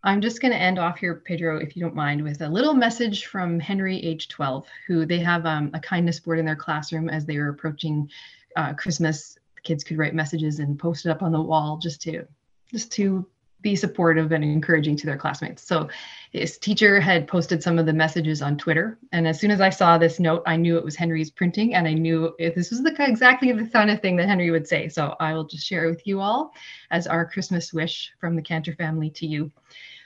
I'm 0.02 0.20
just 0.20 0.42
going 0.42 0.52
to 0.52 0.60
end 0.60 0.78
off 0.78 0.98
here, 0.98 1.14
Pedro, 1.14 1.58
if 1.58 1.74
you 1.74 1.82
don't 1.82 1.94
mind, 1.94 2.22
with 2.22 2.42
a 2.42 2.48
little 2.48 2.74
message 2.74 3.24
from 3.24 3.58
Henry, 3.58 3.98
age 4.04 4.28
12, 4.28 4.66
who 4.86 5.06
they 5.06 5.18
have 5.20 5.46
um, 5.46 5.70
a 5.72 5.80
kindness 5.80 6.20
board 6.20 6.38
in 6.38 6.44
their 6.44 6.56
classroom 6.56 7.08
as 7.08 7.24
they 7.24 7.38
were 7.38 7.48
approaching 7.48 8.10
uh, 8.56 8.74
Christmas. 8.74 9.38
The 9.54 9.62
kids 9.62 9.82
could 9.82 9.96
write 9.96 10.14
messages 10.14 10.58
and 10.58 10.78
post 10.78 11.06
it 11.06 11.10
up 11.10 11.22
on 11.22 11.32
the 11.32 11.40
wall 11.40 11.78
just 11.78 12.02
to 12.02 12.26
just 12.70 12.92
to 12.92 13.26
be 13.64 13.74
supportive 13.74 14.30
and 14.30 14.44
encouraging 14.44 14.94
to 14.94 15.06
their 15.06 15.16
classmates. 15.16 15.66
So 15.66 15.88
his 16.30 16.58
teacher 16.58 17.00
had 17.00 17.26
posted 17.26 17.62
some 17.62 17.78
of 17.78 17.86
the 17.86 17.92
messages 17.92 18.42
on 18.42 18.58
Twitter, 18.58 18.98
and 19.10 19.26
as 19.26 19.40
soon 19.40 19.50
as 19.50 19.60
I 19.60 19.70
saw 19.70 19.96
this 19.96 20.20
note, 20.20 20.42
I 20.46 20.56
knew 20.56 20.76
it 20.76 20.84
was 20.84 20.94
Henry's 20.94 21.30
printing, 21.30 21.74
and 21.74 21.88
I 21.88 21.94
knew 21.94 22.34
this 22.38 22.70
was 22.70 22.82
the 22.82 22.94
exactly 23.00 23.50
the 23.50 23.66
kind 23.66 23.90
of 23.90 24.00
thing 24.00 24.16
that 24.16 24.28
Henry 24.28 24.50
would 24.50 24.68
say. 24.68 24.88
So 24.88 25.16
I 25.18 25.32
will 25.32 25.44
just 25.44 25.66
share 25.66 25.86
it 25.86 25.90
with 25.90 26.06
you 26.06 26.20
all 26.20 26.52
as 26.90 27.06
our 27.06 27.24
Christmas 27.24 27.72
wish 27.72 28.12
from 28.20 28.36
the 28.36 28.42
Cantor 28.42 28.74
family 28.74 29.10
to 29.10 29.26
you. 29.26 29.50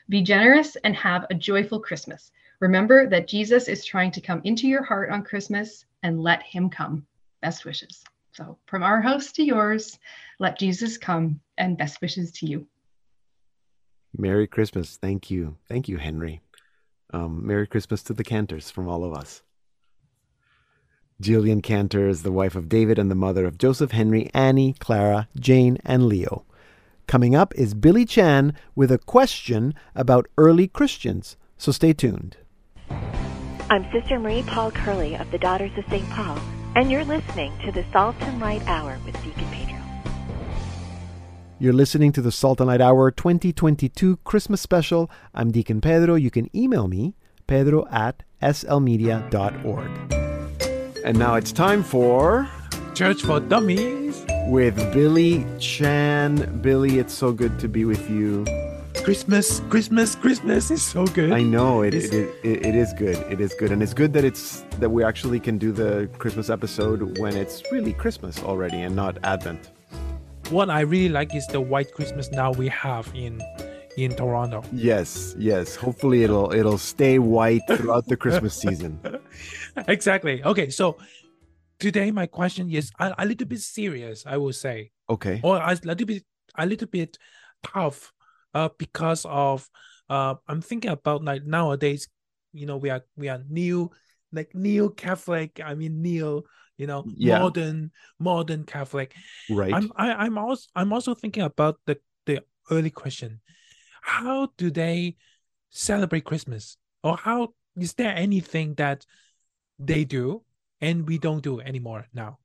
Be 0.09 0.23
generous 0.23 0.77
and 0.77 0.95
have 0.95 1.27
a 1.29 1.35
joyful 1.35 1.81
Christmas. 1.81 2.31
Remember 2.61 3.09
that 3.09 3.29
Jesus 3.29 3.69
is 3.69 3.85
trying 3.85 4.13
to 4.13 4.21
come 4.21 4.41
into 4.45 4.69
your 4.69 4.85
heart 4.85 5.11
on 5.11 5.25
Christmas 5.25 5.85
and 6.05 6.23
let 6.23 6.43
him 6.45 6.71
come. 6.71 7.05
Best 7.43 7.65
wishes. 7.65 8.05
So, 8.33 8.57
from 8.67 8.85
our 8.85 9.01
house 9.01 9.33
to 9.33 9.43
yours, 9.43 9.99
let 10.39 10.59
Jesus 10.59 10.97
come 10.97 11.41
and 11.59 11.77
best 11.77 12.01
wishes 12.01 12.31
to 12.33 12.47
you. 12.47 12.69
Merry 14.17 14.47
Christmas. 14.47 14.97
Thank 14.97 15.31
you. 15.31 15.57
Thank 15.69 15.89
you, 15.89 15.99
Henry. 15.99 16.41
Um, 17.13 17.47
Merry 17.47 17.67
Christmas 17.67 18.03
to 18.05 18.13
the 18.13 18.25
Cantors 18.25 18.71
from 18.71 18.89
all 18.89 19.05
of 19.05 19.15
us. 19.15 19.43
Jillian 21.23 21.63
Cantor 21.63 22.09
is 22.09 22.23
the 22.23 22.31
wife 22.31 22.55
of 22.55 22.69
David 22.69 22.99
and 22.99 23.11
the 23.11 23.17
mother 23.17 23.45
of 23.45 23.59
Joseph, 23.59 23.91
Henry, 23.91 24.31
Annie, 24.33 24.75
Clara, 24.79 25.29
Jane, 25.39 25.79
and 25.85 26.07
Leo. 26.07 26.45
Coming 27.09 27.35
up 27.35 27.55
is 27.57 27.75
Billy 27.75 28.05
Chan 28.05 28.55
with 28.77 28.93
a 28.93 28.99
question 28.99 29.75
about 29.95 30.29
early 30.37 30.69
Christians. 30.69 31.37
So 31.57 31.73
stay 31.73 31.93
tuned. 31.93 32.37
I'm 33.71 33.91
Sister 33.93 34.19
Marie 34.19 34.45
Paul 34.45 34.71
Curley 34.71 35.17
of 35.17 35.31
the 35.31 35.39
Daughters 35.39 35.73
of 35.77 35.85
St. 35.91 36.09
Paul, 36.11 36.39
and 36.77 36.91
you're 36.91 37.05
listening 37.05 37.53
to 37.65 37.73
the 37.73 37.85
Salt 37.93 38.17
and 38.21 38.41
Light 38.41 38.63
Hour 38.69 38.99
with 39.05 39.15
Deacon. 39.25 39.48
You're 41.61 41.73
listening 41.73 42.13
to 42.13 42.23
the 42.23 42.31
Light 42.61 42.81
Hour 42.81 43.11
2022 43.11 44.19
Christmas 44.19 44.61
special. 44.61 45.11
I'm 45.35 45.51
Deacon 45.51 45.81
Pedro. 45.81 46.15
You 46.15 46.31
can 46.31 46.49
email 46.57 46.87
me, 46.87 47.17
pedro 47.49 47.85
at 47.91 48.23
slmedia.org. 48.41 49.91
And 51.05 51.19
now 51.19 51.35
it's 51.35 51.51
time 51.51 51.83
for 51.83 52.49
Church 52.95 53.23
for 53.23 53.41
Dummies. 53.41 54.25
with 54.47 54.77
Billy 54.93 55.45
Chan. 55.59 56.61
Billy, 56.63 57.01
it's 57.01 57.13
so 57.13 57.33
good 57.33 57.59
to 57.59 57.67
be 57.69 57.85
with 57.85 58.09
you. 58.09 58.45
Christmas, 59.03 59.59
Christmas, 59.69 60.15
Christmas 60.15 60.71
is 60.71 60.81
so 60.81 61.07
good. 61.07 61.33
I 61.33 61.43
know 61.43 61.83
it, 61.83 61.93
it, 61.93 62.15
it, 62.45 62.67
it 62.67 62.75
is 62.77 62.93
good. 62.93 63.17
It 63.33 63.41
is 63.41 63.53
good, 63.55 63.73
and 63.73 63.83
it's 63.83 63.95
good 63.95 64.13
that 64.13 64.23
it's 64.25 64.61
that 64.79 64.91
we 64.91 65.03
actually 65.03 65.41
can 65.41 65.59
do 65.59 65.73
the 65.73 66.09
Christmas 66.19 66.51
episode 66.51 67.19
when 67.19 67.37
it's 67.37 67.65
really 67.73 67.95
Christmas 67.95 68.41
already 68.45 68.83
and 68.83 68.95
not 68.95 69.19
Advent. 69.25 69.71
What 70.51 70.71
I 70.71 70.81
really 70.81 71.11
like 71.11 71.35
is 71.35 71.47
the 71.47 71.61
white 71.61 71.93
Christmas 71.93 72.31
now 72.31 72.53
we 72.53 72.69
have 72.69 73.11
in 73.15 73.41
in 73.99 74.15
Toronto. 74.15 74.63
Yes, 74.73 75.35
yes. 75.39 75.77
Hopefully, 75.77 76.23
it'll 76.23 76.53
it'll 76.55 76.79
stay 76.79 77.19
white 77.19 77.61
throughout 77.69 78.07
the 78.07 78.17
Christmas 78.17 78.55
season. 78.55 78.99
exactly. 79.89 80.43
Okay, 80.43 80.71
so 80.71 80.97
today 81.79 82.11
my 82.11 82.27
question 82.27 82.71
is 82.71 82.91
a, 82.99 83.15
a 83.19 83.27
little 83.27 83.47
bit 83.47 83.61
serious, 83.61 84.25
I 84.27 84.39
will 84.39 84.55
say, 84.55 84.91
Okay. 85.11 85.41
or 85.43 85.59
a 85.59 85.79
little 85.85 86.07
bit 86.07 86.25
a 86.57 86.65
little 86.65 86.89
bit 86.89 87.19
tough, 87.63 88.13
uh, 88.55 88.71
because 88.79 89.27
of 89.29 89.69
uh, 90.09 90.37
I'm 90.49 90.63
thinking 90.63 90.91
about 90.91 91.25
like 91.25 91.45
nowadays, 91.45 92.09
you 92.55 92.65
know, 92.65 92.79
we 92.79 92.89
are 92.89 93.05
we 93.19 93.29
are 93.29 93.43
new 93.51 93.91
like 94.33 94.55
neo 94.55 94.89
Catholic. 94.89 95.61
I 95.63 95.75
mean 95.75 96.01
neo, 96.01 96.45
you 96.79 96.87
know, 96.87 97.09
Yeah. 97.17 97.39
modern 97.39 97.93
modern 98.19 98.65
Catholic. 98.65 99.15
Right. 99.51 99.75
I'm 99.75 99.93
I, 99.97 100.13
I'm 100.13 100.39
also 100.39 100.69
I'm 100.75 100.93
also 100.93 101.15
thinking 101.15 101.43
about 101.43 101.81
the 101.87 101.99
the 102.27 102.45
early 102.71 102.91
question 102.91 103.41
How 104.03 104.53
do 104.57 104.71
they 104.71 105.17
celebrate 105.71 106.25
Christmas? 106.25 106.77
Or 107.05 107.17
how 107.17 107.55
is 107.77 107.95
there 107.95 108.15
anything 108.15 108.75
that 108.75 109.07
they 109.79 110.05
do 110.05 110.45
and 110.81 111.07
we 111.09 111.19
don't 111.19 111.43
do 111.43 111.61
anymore 111.61 112.07
now? 112.15 112.39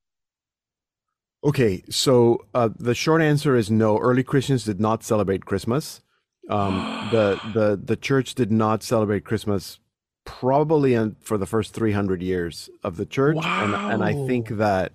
Okay, 1.44 1.84
so 1.90 2.46
uh, 2.54 2.70
the 2.80 2.96
short 2.96 3.22
answer 3.22 3.56
is 3.56 3.70
no. 3.70 3.98
Early 3.98 4.24
Christians 4.24 4.63
did 4.63 4.80
not 4.80 5.04
celebrate 5.04 5.46
Christmas. 5.46 6.02
Um, 6.50 7.10
the 7.12 7.40
the 7.54 7.80
the 7.82 7.96
church 7.96 8.36
did 8.36 8.52
not 8.52 8.84
celebrate 8.84 9.25
Christmas 9.25 9.80
probably 10.25 10.94
in, 10.94 11.15
for 11.22 11.38
the 11.38 11.46
first 11.46 11.74
three 11.74 11.92
hundred 11.92 12.22
years 12.22 12.70
of 12.84 12.98
the 12.98 13.06
church, 13.06 13.38
and 13.44 13.74
and 13.75 14.03
I 14.03 14.13
think 14.27 14.50
that 14.50 14.94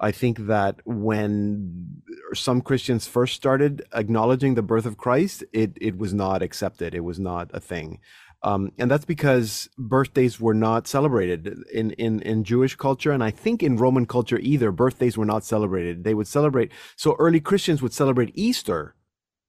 I 0.00 0.10
think 0.10 0.46
that 0.46 0.80
when 0.84 2.02
some 2.34 2.60
Christians 2.60 3.06
first 3.06 3.34
started 3.34 3.82
acknowledging 3.94 4.54
the 4.54 4.62
birth 4.62 4.86
of 4.86 4.96
Christ, 4.96 5.44
it 5.52 5.76
it 5.80 5.96
was 5.98 6.12
not 6.12 6.42
accepted. 6.42 6.94
It 6.94 7.00
was 7.04 7.18
not 7.18 7.50
a 7.54 7.60
thing. 7.60 8.00
Um, 8.42 8.72
and 8.76 8.90
that's 8.90 9.06
because 9.06 9.70
birthdays 9.78 10.38
were 10.38 10.52
not 10.52 10.86
celebrated 10.86 11.56
in, 11.72 11.92
in, 11.92 12.20
in 12.20 12.44
Jewish 12.44 12.76
culture, 12.76 13.10
and 13.10 13.24
I 13.24 13.30
think 13.30 13.62
in 13.62 13.78
Roman 13.78 14.04
culture 14.04 14.38
either. 14.38 14.70
Birthdays 14.70 15.16
were 15.16 15.24
not 15.24 15.44
celebrated. 15.44 16.04
They 16.04 16.12
would 16.12 16.26
celebrate. 16.28 16.70
So 16.94 17.16
early 17.18 17.40
Christians 17.40 17.80
would 17.80 17.94
celebrate 17.94 18.32
Easter 18.34 18.96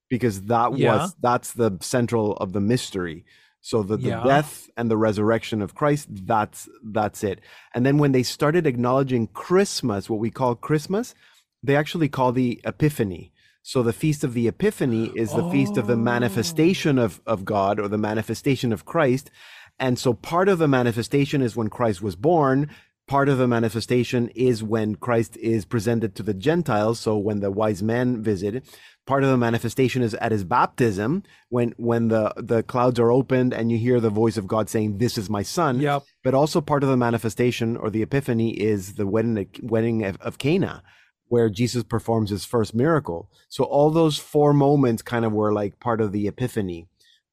because 0.10 0.44
that 0.44 0.78
Yeah. 0.78 0.96
was 0.96 1.16
that's 1.22 1.52
the 1.52 1.78
central 1.82 2.38
of 2.38 2.54
the 2.54 2.62
mystery. 2.62 3.26
So 3.66 3.82
the, 3.82 3.98
the 3.98 4.10
Yeah. 4.10 4.24
death 4.24 4.70
and 4.78 4.92
the 4.92 4.96
resurrection 5.08 5.60
of 5.64 5.74
Christ, 5.74 6.08
that's 6.28 6.70
that's 6.84 7.24
it. 7.24 7.42
And 7.74 7.84
then 7.84 7.98
when 7.98 8.12
they 8.12 8.22
started 8.22 8.68
acknowledging 8.68 9.26
Christmas, 9.26 10.08
what 10.08 10.20
we 10.20 10.30
call 10.30 10.54
Christmas, 10.54 11.16
they 11.64 11.76
actually 11.76 12.08
call 12.08 12.32
the 12.32 12.62
Epiphany. 12.64 13.32
So 13.64 13.82
the 13.82 13.92
feast 13.92 14.24
of 14.24 14.36
the 14.36 14.48
Epiphany 14.48 15.06
is 15.16 15.32
the 15.34 15.50
feast 15.52 15.78
of 15.78 15.88
the 15.88 15.98
manifestation 15.98 17.00
of, 17.00 17.20
of 17.26 17.44
God 17.44 17.80
or 17.80 17.88
the 17.88 17.98
manifestation 17.98 18.72
of 18.72 18.86
Christ. 18.86 19.32
And 19.80 19.98
so 19.98 20.14
part 20.14 20.48
of 20.48 20.60
the 20.60 20.68
manifestation 20.68 21.42
is 21.42 21.56
when 21.56 21.72
Christ 21.72 22.04
was 22.04 22.16
born. 22.16 22.70
Part 23.08 23.30
of 23.30 23.38
the 23.38 23.48
manifestation 23.48 24.30
is 24.30 24.64
when 24.64 24.96
Christ 24.96 25.38
is 25.38 25.64
presented 25.64 26.16
to 26.16 26.24
the 26.24 26.34
Gentiles. 26.34 27.00
So 27.00 27.18
when 27.18 27.40
the 27.40 27.52
wise 27.52 27.84
men 27.84 28.24
visit, 28.24 28.66
part 29.06 29.24
of 29.24 29.30
the 29.30 29.38
manifestation 29.38 30.02
is 30.02 30.16
at 30.16 30.32
his 30.32 30.44
baptism 30.44 31.22
when 31.50 31.76
when 31.78 32.08
the 32.08 32.34
the 32.38 32.64
clouds 32.64 33.00
are 33.00 33.12
opened 33.12 33.54
and 33.54 33.72
you 33.72 33.78
hear 33.78 34.00
the 34.00 34.10
voice 34.10 34.38
of 34.38 34.48
God 34.48 34.70
saying, 34.70 34.98
"This 34.98 35.18
is 35.20 35.30
my 35.30 35.44
son." 35.44 35.80
Yep. 35.80 36.04
But 36.24 36.34
also 36.34 36.62
part 36.62 36.84
of 36.84 36.90
the 36.90 36.98
manifestation 36.98 37.78
or 37.78 37.92
the 37.92 38.02
epiphany 38.02 38.52
is 38.52 38.96
the 38.96 39.06
wedding 39.06 39.50
wedding 39.62 40.04
of, 40.04 40.18
of 40.22 40.40
Cana, 40.40 40.82
where 41.28 41.50
Jesus 41.50 41.84
performs 41.84 42.32
his 42.32 42.44
first 42.44 42.74
miracle. 42.74 43.30
So 43.50 43.66
all 43.66 43.92
those 43.92 44.18
four 44.18 44.52
moments 44.52 45.04
kind 45.04 45.26
of 45.26 45.32
were 45.32 45.54
like 45.54 45.80
part 45.80 46.02
of 46.02 46.12
the 46.12 46.28
epiphany, 46.28 46.88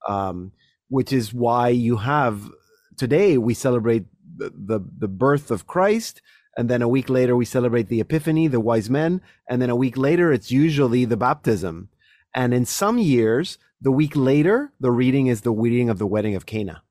um, 0.06 0.52
which 0.88 1.12
is 1.14 1.32
why 1.32 1.68
you 1.68 1.96
have 1.96 2.50
today 2.96 3.38
we 3.38 3.54
celebrate 3.54 4.04
the, 4.36 4.50
the 4.54 4.80
the 4.98 5.08
birth 5.08 5.50
of 5.50 5.66
Christ, 5.66 6.22
and 6.56 6.68
then 6.68 6.82
a 6.82 6.88
week 6.88 7.08
later 7.08 7.36
we 7.36 7.44
celebrate 7.44 7.88
the 7.88 8.00
epiphany, 8.00 8.48
the 8.48 8.60
wise 8.60 8.88
men, 8.90 9.20
and 9.48 9.60
then 9.60 9.70
a 9.70 9.76
week 9.76 9.96
later 9.96 10.32
it's 10.32 10.50
usually 10.50 11.04
the 11.04 11.16
baptism, 11.16 11.88
and 12.34 12.52
in 12.54 12.64
some 12.64 12.98
years 12.98 13.58
the 13.80 13.92
week 13.92 14.14
later 14.14 14.72
the 14.80 14.90
reading 14.92 15.26
is 15.26 15.40
the 15.42 15.52
reading 15.52 15.90
of 15.90 15.98
the 15.98 16.06
wedding 16.06 16.34
of 16.36 16.46
Cana 16.46 16.82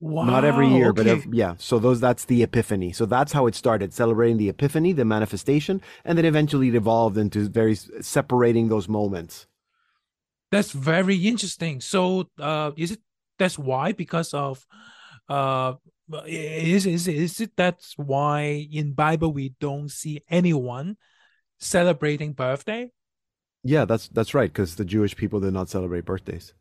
Wow. 0.00 0.24
not 0.24 0.44
every 0.44 0.68
year 0.68 0.92
but 0.92 1.06
okay. 1.06 1.26
yeah 1.32 1.54
so 1.56 1.78
those 1.78 1.98
that's 1.98 2.26
the 2.26 2.42
epiphany 2.42 2.92
so 2.92 3.06
that's 3.06 3.32
how 3.32 3.46
it 3.46 3.54
started 3.54 3.94
celebrating 3.94 4.36
the 4.36 4.50
epiphany 4.50 4.92
the 4.92 5.04
manifestation 5.04 5.80
and 6.04 6.18
then 6.18 6.26
eventually 6.26 6.68
it 6.68 6.74
evolved 6.74 7.16
into 7.16 7.48
very 7.48 7.74
separating 7.74 8.68
those 8.68 8.86
moments 8.88 9.46
That's 10.50 10.72
very 10.72 11.16
interesting. 11.16 11.80
So, 11.80 12.28
uh, 12.38 12.72
is 12.76 12.92
it 12.92 13.00
that's 13.38 13.58
why 13.58 13.92
because 13.92 14.32
of, 14.34 14.66
uh, 15.28 15.74
is 16.26 16.86
is 16.86 17.08
is 17.08 17.40
it 17.40 17.52
that's 17.56 17.94
why 17.96 18.68
in 18.70 18.92
Bible 18.92 19.32
we 19.32 19.54
don't 19.60 19.90
see 19.90 20.22
anyone 20.28 20.96
celebrating 21.58 22.32
birthday? 22.32 22.90
yeah 23.66 23.86
that's 23.86 24.08
that's 24.08 24.34
right 24.34 24.52
because 24.52 24.76
the 24.76 24.84
jewish 24.84 25.16
people 25.16 25.40
did 25.40 25.54
not 25.54 25.70
celebrate 25.70 26.04
birthdays 26.04 26.52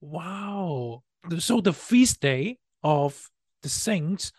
Wow. 0.00 1.02
So 1.38 1.60
the 1.60 1.72
feast 1.72 2.20
day 2.20 2.58
of 2.82 3.30
the 3.62 3.68
saints, 3.68 4.32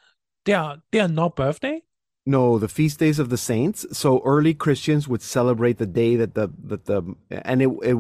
they 0.45 0.53
are 0.53 0.77
they 0.91 0.99
are 0.99 1.07
not 1.07 1.35
birthday. 1.35 1.81
no 2.25 2.59
the 2.59 2.67
feast 2.67 2.99
days 2.99 3.19
of 3.19 3.29
the 3.29 3.37
saints 3.37 3.85
so 3.97 4.21
early 4.25 4.53
christians 4.53 5.07
would 5.07 5.21
celebrate 5.21 5.77
the 5.77 5.85
day 5.85 6.15
that 6.15 6.33
the 6.35 6.49
that 6.63 6.85
the 6.85 7.01
and 7.29 7.61
it, 7.61 7.69
it 7.83 7.97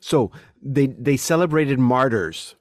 so 0.00 0.30
they 0.62 0.86
they 0.86 1.16
celebrated 1.16 1.78
martyrs 1.78 2.54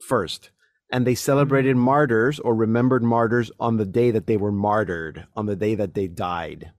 first 0.00 0.50
and 0.90 1.06
they 1.06 1.14
celebrated 1.14 1.76
mm. 1.76 1.80
martyrs 1.80 2.38
or 2.38 2.54
remembered 2.54 3.02
martyrs 3.02 3.50
on 3.60 3.76
the 3.76 3.86
day 3.86 4.10
that 4.10 4.26
they 4.26 4.36
were 4.36 4.52
martyred 4.52 5.26
on 5.36 5.46
the 5.46 5.56
day 5.56 5.74
that 5.74 5.94
they 5.94 6.06
died. 6.06 6.72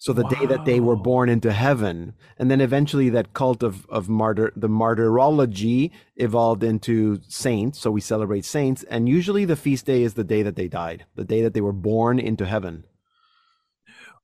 So 0.00 0.12
the 0.12 0.28
day 0.28 0.46
that 0.46 0.64
they 0.64 0.78
were 0.78 0.94
born 0.94 1.28
into 1.28 1.52
heaven. 1.52 2.14
And 2.38 2.48
then 2.48 2.60
eventually 2.60 3.10
that 3.10 3.32
cult 3.32 3.64
of 3.64 3.84
of 3.86 4.08
martyr 4.08 4.52
the 4.54 4.68
martyrology 4.68 5.90
evolved 6.14 6.62
into 6.62 7.20
saints. 7.26 7.80
So 7.80 7.90
we 7.90 8.00
celebrate 8.00 8.44
saints. 8.44 8.84
And 8.84 9.08
usually 9.08 9.44
the 9.44 9.56
feast 9.56 9.86
day 9.86 10.04
is 10.04 10.14
the 10.14 10.22
day 10.22 10.42
that 10.42 10.54
they 10.54 10.68
died 10.68 11.04
the 11.16 11.24
day 11.24 11.42
that 11.42 11.52
they 11.52 11.60
were 11.60 11.72
born 11.72 12.20
into 12.20 12.46
heaven. 12.46 12.84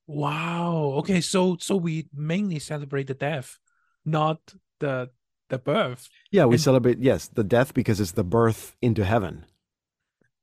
Wow. 0.06 0.94
Okay. 0.98 1.20
So 1.20 1.56
so 1.60 1.74
we 1.74 2.06
mainly 2.14 2.60
celebrate 2.60 3.08
the 3.08 3.14
death, 3.14 3.58
not 4.04 4.54
the 4.78 5.10
the 5.48 5.58
birth. 5.58 6.08
yeah 6.30 6.44
we 6.46 6.54
And- 6.54 6.60
celebrate 6.62 6.98
yes 6.98 7.28
the 7.28 7.44
death 7.44 7.74
because 7.74 8.00
it's 8.00 8.12
the 8.12 8.24
birth 8.24 8.74
into 8.82 9.04
heaven 9.04 9.44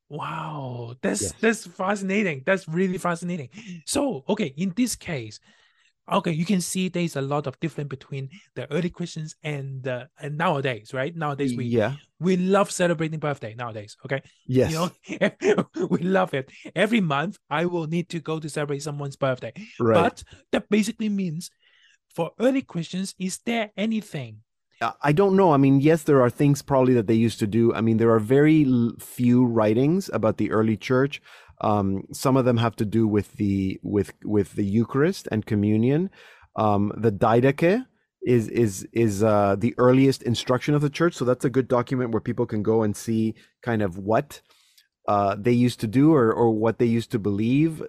Wow, 0.09 0.95
that's 1.01 1.21
Yes. 1.21 1.33
that's 1.39 1.65
fascinating. 1.67 2.43
That's 2.45 2.67
really 2.67 2.97
fascinating. 2.97 3.47
So, 3.85 4.25
okay, 4.27 4.53
in 4.57 4.73
this 4.75 4.93
case, 4.93 5.39
okay, 6.11 6.31
you 6.33 6.43
can 6.43 6.59
see 6.59 6.89
there's 6.89 7.15
a 7.15 7.21
lot 7.21 7.47
of 7.47 7.57
difference 7.61 7.87
between 7.87 8.27
the 8.55 8.69
early 8.73 8.89
Christians 8.89 9.35
and 9.41 9.87
uh, 9.87 10.07
and 10.19 10.37
nowadays, 10.37 10.93
right? 10.93 11.15
Nowadays 11.15 11.55
we 11.55 11.63
yeah 11.65 11.95
we 12.19 12.35
love 12.35 12.69
celebrating 12.71 13.19
birthday 13.19 13.55
nowadays. 13.55 13.95
Okay, 14.03 14.21
yes 14.45 14.71
you 14.71 14.77
know 14.83 15.65
we 15.89 15.99
love 16.03 16.33
it. 16.33 16.51
Every 16.75 16.99
month 16.99 17.39
I 17.49 17.63
will 17.65 17.87
need 17.87 18.09
to 18.09 18.19
go 18.19 18.37
to 18.41 18.49
celebrate 18.49 18.83
someone's 18.83 19.15
birthday. 19.15 19.53
right 19.79 19.95
But 20.03 20.23
that 20.51 20.67
basically 20.69 21.07
means 21.07 21.51
for 22.13 22.31
early 22.37 22.63
Christians, 22.63 23.15
is 23.17 23.39
there 23.45 23.71
anything? 23.77 24.43
Uh, 24.81 24.93
I 25.01 25.11
don't 25.11 25.35
know. 25.35 25.53
I 25.53 25.57
mean, 25.57 25.79
yes, 25.79 26.03
there 26.03 26.21
are 26.21 26.29
things 26.29 26.61
probably 26.61 26.93
that 26.95 27.07
they 27.07 27.13
used 27.13 27.39
to 27.39 27.47
do. 27.47 27.73
I 27.73 27.81
mean, 27.81 27.97
there 27.97 28.11
are 28.11 28.19
very 28.19 28.65
few 28.99 29.45
writings 29.45 30.09
about 30.11 30.37
the 30.37 30.51
early 30.51 30.75
church. 30.75 31.21
Um, 31.61 32.03
some 32.11 32.35
of 32.35 32.45
them 32.45 32.57
have 32.57 32.75
to 32.77 32.85
do 32.85 33.07
with 33.07 33.33
the 33.33 33.79
with 33.83 34.13
with 34.23 34.53
the 34.53 34.65
Eucharist 34.65 35.27
and 35.31 35.45
communion. 35.45 36.09
Um, 36.55 36.91
the 36.97 37.11
Didache 37.11 37.85
is 38.23 38.47
is 38.47 38.87
is 38.91 39.23
uh, 39.23 39.55
the 39.57 39.75
earliest 39.77 40.23
instruction 40.23 40.73
of 40.73 40.81
the 40.81 40.89
church, 40.89 41.13
so 41.13 41.25
that's 41.25 41.45
a 41.45 41.49
good 41.51 41.67
document 41.67 42.11
where 42.11 42.21
people 42.21 42.47
can 42.47 42.63
go 42.63 42.81
and 42.81 42.95
see 42.95 43.35
kind 43.61 43.83
of 43.83 43.99
what 43.99 44.41
uh, 45.07 45.35
they 45.37 45.51
used 45.51 45.79
to 45.81 45.87
do 45.87 46.13
or, 46.13 46.33
or 46.33 46.51
what 46.51 46.79
they 46.79 46.85
used 46.85 47.11
to 47.11 47.19
believe. 47.19 47.83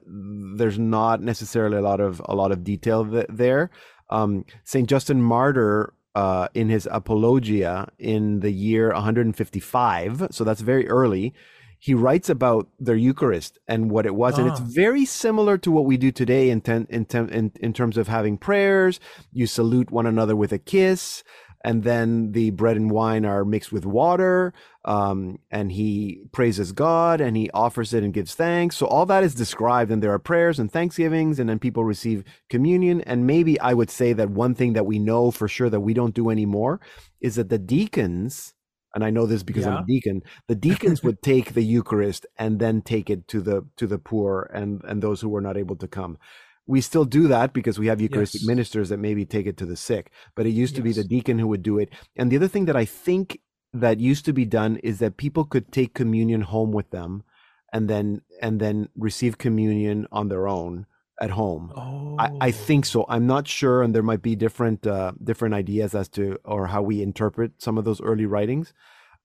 There's 0.56 0.78
not 0.78 1.22
necessarily 1.22 1.78
a 1.78 1.82
lot 1.82 2.00
of 2.00 2.20
a 2.26 2.34
lot 2.34 2.52
of 2.52 2.64
detail 2.64 3.10
th- 3.10 3.26
there. 3.30 3.70
Um, 4.10 4.44
Saint 4.64 4.90
Justin 4.90 5.22
Martyr, 5.22 5.94
uh, 6.14 6.48
in 6.54 6.68
his 6.68 6.86
Apologia 6.90 7.88
in 7.98 8.40
the 8.40 8.50
year 8.52 8.92
155, 8.92 10.28
so 10.30 10.44
that's 10.44 10.60
very 10.60 10.88
early. 10.88 11.32
He 11.78 11.94
writes 11.94 12.28
about 12.28 12.68
their 12.78 12.94
Eucharist 12.94 13.58
and 13.66 13.90
what 13.90 14.06
it 14.06 14.14
was, 14.14 14.38
and 14.38 14.46
it's 14.46 14.60
Ah. 14.60 14.64
very 14.68 15.04
similar 15.04 15.58
to 15.58 15.70
what 15.72 15.84
we 15.84 15.96
do 15.96 16.12
today 16.12 16.48
in, 16.48 16.60
ten, 16.60 16.86
in, 16.90 17.06
ten, 17.06 17.28
in 17.30 17.50
in 17.60 17.72
terms 17.72 17.96
of 17.96 18.06
having 18.06 18.38
prayers. 18.38 19.00
You 19.32 19.46
salute 19.48 19.90
one 19.90 20.06
another 20.06 20.36
with 20.36 20.52
a 20.52 20.58
kiss, 20.60 21.24
and 21.64 21.82
then 21.84 22.32
the 22.32 22.50
bread 22.50 22.76
and 22.76 22.90
wine 22.90 23.24
are 23.24 23.44
mixed 23.44 23.72
with 23.72 23.86
water 23.86 24.52
um, 24.84 25.38
and 25.50 25.70
he 25.70 26.24
praises 26.32 26.72
God 26.72 27.20
and 27.20 27.36
he 27.36 27.50
offers 27.50 27.94
it 27.94 28.02
and 28.02 28.12
gives 28.12 28.34
thanks. 28.34 28.76
So 28.76 28.86
all 28.86 29.06
that 29.06 29.22
is 29.22 29.34
described, 29.34 29.90
and 29.90 30.02
there 30.02 30.12
are 30.12 30.18
prayers 30.18 30.58
and 30.58 30.70
thanksgivings, 30.70 31.38
and 31.38 31.48
then 31.48 31.58
people 31.58 31.84
receive 31.84 32.24
communion. 32.50 33.00
And 33.02 33.26
maybe 33.26 33.58
I 33.60 33.74
would 33.74 33.90
say 33.90 34.12
that 34.14 34.30
one 34.30 34.54
thing 34.54 34.72
that 34.72 34.86
we 34.86 34.98
know 34.98 35.30
for 35.30 35.46
sure 35.46 35.70
that 35.70 35.80
we 35.80 35.94
don't 35.94 36.14
do 36.14 36.30
anymore 36.30 36.80
is 37.20 37.36
that 37.36 37.48
the 37.48 37.58
deacons, 37.58 38.54
and 38.94 39.04
I 39.04 39.10
know 39.10 39.26
this 39.26 39.42
because 39.42 39.66
I'm 39.66 39.84
a 39.84 39.86
deacon, 39.86 40.22
the 40.48 40.56
deacons 40.56 41.02
would 41.02 41.22
take 41.22 41.54
the 41.54 41.62
Eucharist 41.62 42.26
and 42.36 42.58
then 42.58 42.82
take 42.82 43.08
it 43.08 43.28
to 43.28 43.40
the 43.40 43.64
to 43.76 43.86
the 43.86 43.98
poor 43.98 44.50
and 44.52 44.82
and 44.84 45.00
those 45.00 45.20
who 45.20 45.28
were 45.28 45.40
not 45.40 45.56
able 45.56 45.76
to 45.76 45.86
come. 45.86 46.18
We 46.66 46.80
still 46.80 47.04
do 47.04 47.28
that 47.28 47.52
because 47.52 47.78
we 47.78 47.88
have 47.88 48.00
Eucharistic 48.00 48.42
Yes. 48.42 48.48
ministers 48.48 48.88
that 48.88 48.98
maybe 48.98 49.24
take 49.24 49.46
it 49.46 49.56
to 49.58 49.66
the 49.66 49.76
sick, 49.76 50.12
but 50.36 50.46
it 50.46 50.50
used 50.50 50.76
to 50.76 50.82
be 50.82 50.92
the 50.92 51.04
deacon 51.04 51.38
who 51.38 51.48
would 51.48 51.62
do 51.62 51.78
it. 51.78 51.90
And 52.16 52.30
the 52.30 52.36
other 52.36 52.48
thing 52.48 52.66
that 52.66 52.76
I 52.76 52.84
think 52.84 53.40
that 53.72 54.00
used 54.00 54.24
to 54.26 54.32
be 54.32 54.44
done 54.44 54.76
is 54.76 54.98
that 54.98 55.16
people 55.16 55.44
could 55.44 55.72
take 55.72 55.94
communion 55.94 56.42
home 56.42 56.72
with 56.72 56.90
them 56.90 57.24
and 57.72 57.88
then 57.88 58.22
and 58.40 58.60
then 58.60 58.88
receive 58.96 59.38
communion 59.38 60.06
on 60.12 60.28
their 60.28 60.46
own 60.46 60.86
at 61.20 61.30
home. 61.30 61.72
Oh, 61.76 62.16
I, 62.18 62.30
I 62.40 62.50
think 62.50 62.84
so. 62.84 63.06
I'm 63.08 63.26
not 63.26 63.48
sure, 63.48 63.82
and 63.82 63.94
there 63.94 64.02
might 64.02 64.22
be 64.22 64.36
different 64.36 64.86
uh, 64.86 65.12
different 65.22 65.54
ideas 65.54 65.94
as 65.94 66.08
to 66.10 66.38
or 66.44 66.66
how 66.68 66.82
we 66.82 67.02
interpret 67.02 67.52
some 67.58 67.78
of 67.78 67.84
those 67.84 68.00
early 68.00 68.26
writings. 68.26 68.72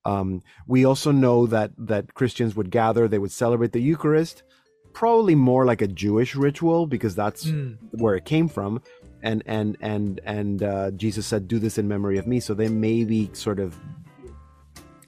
Um, 0.06 0.42
we 0.66 0.86
also 0.86 1.12
know 1.12 1.46
that 1.48 1.72
that 1.78 2.14
Christians 2.14 2.56
would 2.56 2.72
gather, 2.72 3.08
they 3.08 3.20
would 3.20 3.32
celebrate 3.32 3.74
the 3.74 3.82
Eucharist, 3.82 4.44
probably 4.98 5.36
more 5.36 5.64
like 5.72 5.84
a 5.84 5.88
Jewish 6.06 6.36
ritual 6.36 6.88
because 6.88 7.14
that's 7.14 7.46
Mm. 7.46 7.78
where 8.02 8.16
it 8.20 8.26
came 8.26 8.48
from. 8.48 8.82
And 9.22 9.44
and 9.46 9.78
and 9.80 10.20
and 10.26 10.64
uh, 10.64 10.90
Jesus 11.04 11.26
said, 11.32 11.48
"Do 11.48 11.60
this 11.60 11.78
in 11.78 11.88
memory 11.88 12.18
of 12.18 12.26
me." 12.26 12.40
So 12.40 12.54
they 12.56 12.68
maybe 12.68 13.30
sort 13.34 13.60
of 13.60 13.70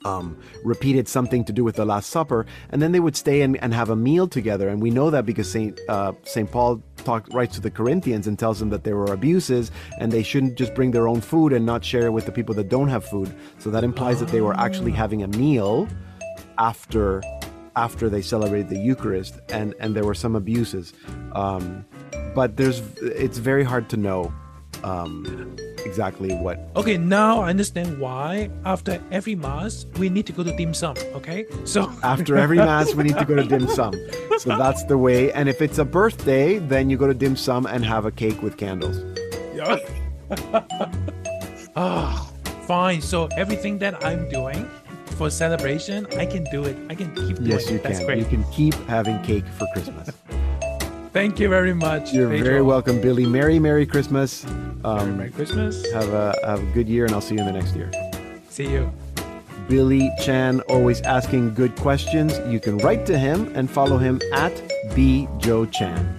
um, 0.05 0.37
repeated 0.63 1.07
something 1.07 1.43
to 1.45 1.53
do 1.53 1.63
with 1.63 1.75
the 1.75 1.85
Last 1.85 2.09
Supper, 2.09 2.45
and 2.71 2.81
then 2.81 2.91
they 2.91 2.99
would 2.99 3.15
stay 3.15 3.41
and, 3.41 3.57
and 3.63 3.73
have 3.73 3.89
a 3.89 3.95
meal 3.95 4.27
together. 4.27 4.69
And 4.69 4.81
we 4.81 4.91
know 4.91 5.09
that 5.09 5.25
because 5.25 5.49
Saint 5.51 5.79
uh, 5.89 6.13
Saint 6.23 6.49
Paul 6.51 6.81
talked 6.97 7.33
writes 7.33 7.55
to 7.55 7.61
the 7.61 7.71
Corinthians 7.71 8.27
and 8.27 8.37
tells 8.37 8.59
them 8.59 8.69
that 8.69 8.83
there 8.83 8.95
were 8.95 9.11
abuses, 9.11 9.71
and 9.99 10.11
they 10.11 10.23
shouldn't 10.23 10.55
just 10.55 10.73
bring 10.75 10.91
their 10.91 11.07
own 11.07 11.21
food 11.21 11.51
and 11.51 11.65
not 11.65 11.83
share 11.83 12.05
it 12.05 12.13
with 12.17 12.25
the 12.25 12.31
people 12.31 12.53
that 12.55 12.69
don't 12.69 12.89
have 12.89 13.03
food. 13.05 13.29
So 13.57 13.71
that 13.71 13.83
implies 13.83 14.19
that 14.19 14.29
they 14.29 14.41
were 14.41 14.57
actually 14.65 14.91
having 15.03 15.23
a 15.23 15.27
meal 15.27 15.87
after 16.57 17.21
after 17.79 18.09
they 18.09 18.21
celebrated 18.21 18.67
the 18.69 18.79
Eucharist, 18.89 19.39
and 19.49 19.73
and 19.79 19.95
there 19.95 20.03
were 20.09 20.19
some 20.25 20.35
abuses. 20.35 20.93
Um, 21.33 21.85
but 22.35 22.57
there's 22.57 22.79
it's 23.01 23.37
very 23.37 23.63
hard 23.63 23.89
to 23.93 23.97
know 23.97 24.33
um, 24.83 25.55
exactly 25.85 26.31
what 26.35 26.57
Okay, 26.75 26.97
now 26.97 27.41
I 27.41 27.49
understand 27.49 27.99
why 27.99 28.49
after 28.65 29.01
every 29.11 29.35
mass 29.35 29.85
we 29.97 30.09
need 30.09 30.25
to 30.27 30.33
go 30.33 30.43
to 30.43 30.53
dim 30.55 30.73
sum. 30.73 30.95
Okay, 31.19 31.45
so 31.63 31.91
after 32.03 32.37
every 32.37 32.57
mass 32.57 32.93
we 32.93 33.03
need 33.03 33.17
to 33.17 33.25
go 33.25 33.35
to 33.35 33.43
dim 33.43 33.67
sum 33.67 33.93
so 34.37 34.49
that's 34.57 34.83
the 34.91 34.97
way 34.97 35.31
and 35.33 35.49
if 35.49 35.61
it's 35.61 35.79
a 35.79 35.85
birthday 35.85 36.59
then 36.59 36.89
you 36.89 36.95
go 36.97 37.07
to 37.07 37.13
dim 37.13 37.35
sum 37.35 37.65
and 37.65 37.83
have 37.83 38.05
a 38.05 38.11
cake 38.11 38.39
with 38.41 38.55
candles 38.57 38.97
Yeah. 39.55 39.77
Ah, 41.75 42.27
fine. 42.67 43.01
So 43.01 43.27
everything 43.37 43.79
that 43.79 44.03
I'm 44.05 44.27
doing 44.29 44.67
for 45.19 45.29
celebration, 45.29 46.07
I 46.17 46.25
can 46.25 46.45
do 46.45 46.63
it. 46.63 46.77
I 46.89 46.95
can 46.95 47.13
keep 47.13 47.35
doing 47.35 47.49
yes 47.51 47.67
it. 47.67 47.73
you 47.73 47.79
That's 47.79 47.97
can 47.99 48.05
great. 48.07 48.19
you 48.19 48.25
can 48.25 48.43
keep 48.53 48.73
having 48.87 49.21
cake 49.21 49.45
for 49.57 49.67
christmas 49.73 50.09
Thank 51.11 51.39
you 51.41 51.49
very 51.49 51.73
much. 51.73 52.13
you're 52.13 52.29
Pedro. 52.29 52.45
very 52.45 52.61
welcome 52.61 53.01
billy 53.01 53.25
merry 53.25 53.59
merry 53.59 53.85
christmas 53.85 54.45
Merry, 54.45 54.85
um, 54.85 55.17
Merry 55.17 55.31
Christmas. 55.31 55.73
have 55.91 56.07
a 56.13 56.33
have 56.45 56.61
a 56.63 56.71
good 56.77 56.87
year 56.87 57.03
and 57.05 57.13
i'll 57.13 57.19
see 57.29 57.35
you 57.35 57.41
in 57.41 57.47
the 57.47 57.57
next 57.59 57.75
year 57.75 57.91
See 58.49 58.69
you. 58.75 58.89
billy 59.67 60.09
chan 60.23 60.61
always 60.75 61.01
asking 61.01 61.53
good 61.53 61.75
questions 61.75 62.39
you 62.53 62.59
can 62.61 62.77
write 62.77 63.05
to 63.07 63.17
him 63.17 63.51
and 63.57 63.69
follow 63.69 63.97
him 63.97 64.21
at 64.33 64.53
b 64.95 65.27
joe 65.37 65.65
chan 65.65 66.15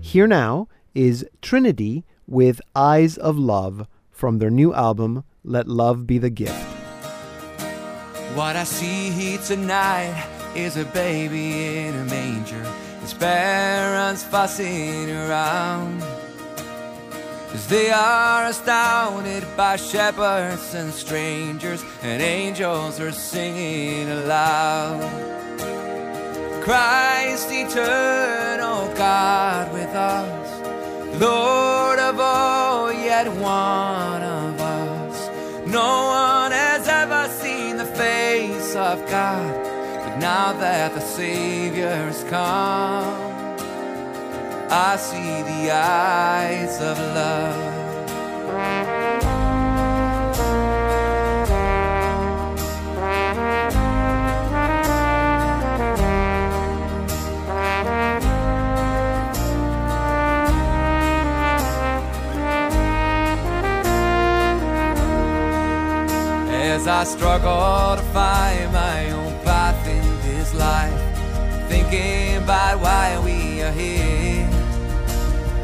Here 0.00 0.28
now 0.28 0.68
is 0.94 1.26
Trinity 1.42 2.04
with 2.28 2.60
Eyes 2.76 3.18
of 3.18 3.36
Love 3.36 3.88
from 4.24 4.38
their 4.38 4.48
new 4.48 4.72
album, 4.72 5.22
Let 5.44 5.68
Love 5.68 6.06
Be 6.06 6.16
the 6.16 6.30
Gift. 6.30 6.64
What 8.34 8.56
I 8.56 8.64
see 8.64 9.10
here 9.10 9.36
tonight 9.36 10.16
is 10.56 10.78
a 10.78 10.86
baby 10.86 11.76
in 11.84 11.94
a 11.94 12.04
manger. 12.06 12.64
His 13.02 13.12
parents 13.12 14.24
fussing 14.24 15.10
around. 15.10 16.00
Cause 17.50 17.66
they 17.68 17.90
are 17.90 18.46
astounded 18.46 19.44
by 19.58 19.76
shepherds 19.76 20.72
and 20.72 20.90
strangers, 20.94 21.84
and 22.00 22.22
angels 22.22 23.00
are 23.00 23.12
singing 23.12 24.08
aloud. 24.08 25.02
Christ 26.62 27.48
eternal 27.52 28.88
God 28.96 29.70
with 29.74 29.94
us, 29.94 31.20
Lord 31.20 31.98
of 31.98 32.18
all, 32.18 32.73
yet 33.14 33.28
one 33.28 34.22
of 34.22 34.60
us. 34.60 35.16
No 35.66 35.92
one 36.26 36.50
has 36.50 36.88
ever 36.88 37.22
seen 37.40 37.76
the 37.76 37.90
face 38.02 38.74
of 38.74 38.96
God, 39.08 39.54
but 40.02 40.16
now 40.18 40.52
that 40.64 40.88
the 40.94 41.04
Savior 41.18 41.94
has 42.08 42.20
come, 42.24 43.14
I 44.88 44.96
see 45.08 45.34
the 45.52 45.62
eyes 45.70 46.74
of 46.90 46.96
love. 47.20 47.74
As 66.74 66.88
I 66.88 67.04
struggle 67.04 67.94
to 67.94 68.02
find 68.12 68.72
my 68.72 69.08
own 69.12 69.32
path 69.44 69.86
in 69.86 70.02
this 70.22 70.52
life, 70.54 71.00
thinking 71.68 72.42
about 72.42 72.80
why 72.80 73.16
we 73.24 73.62
are 73.62 73.70
here. 73.70 74.48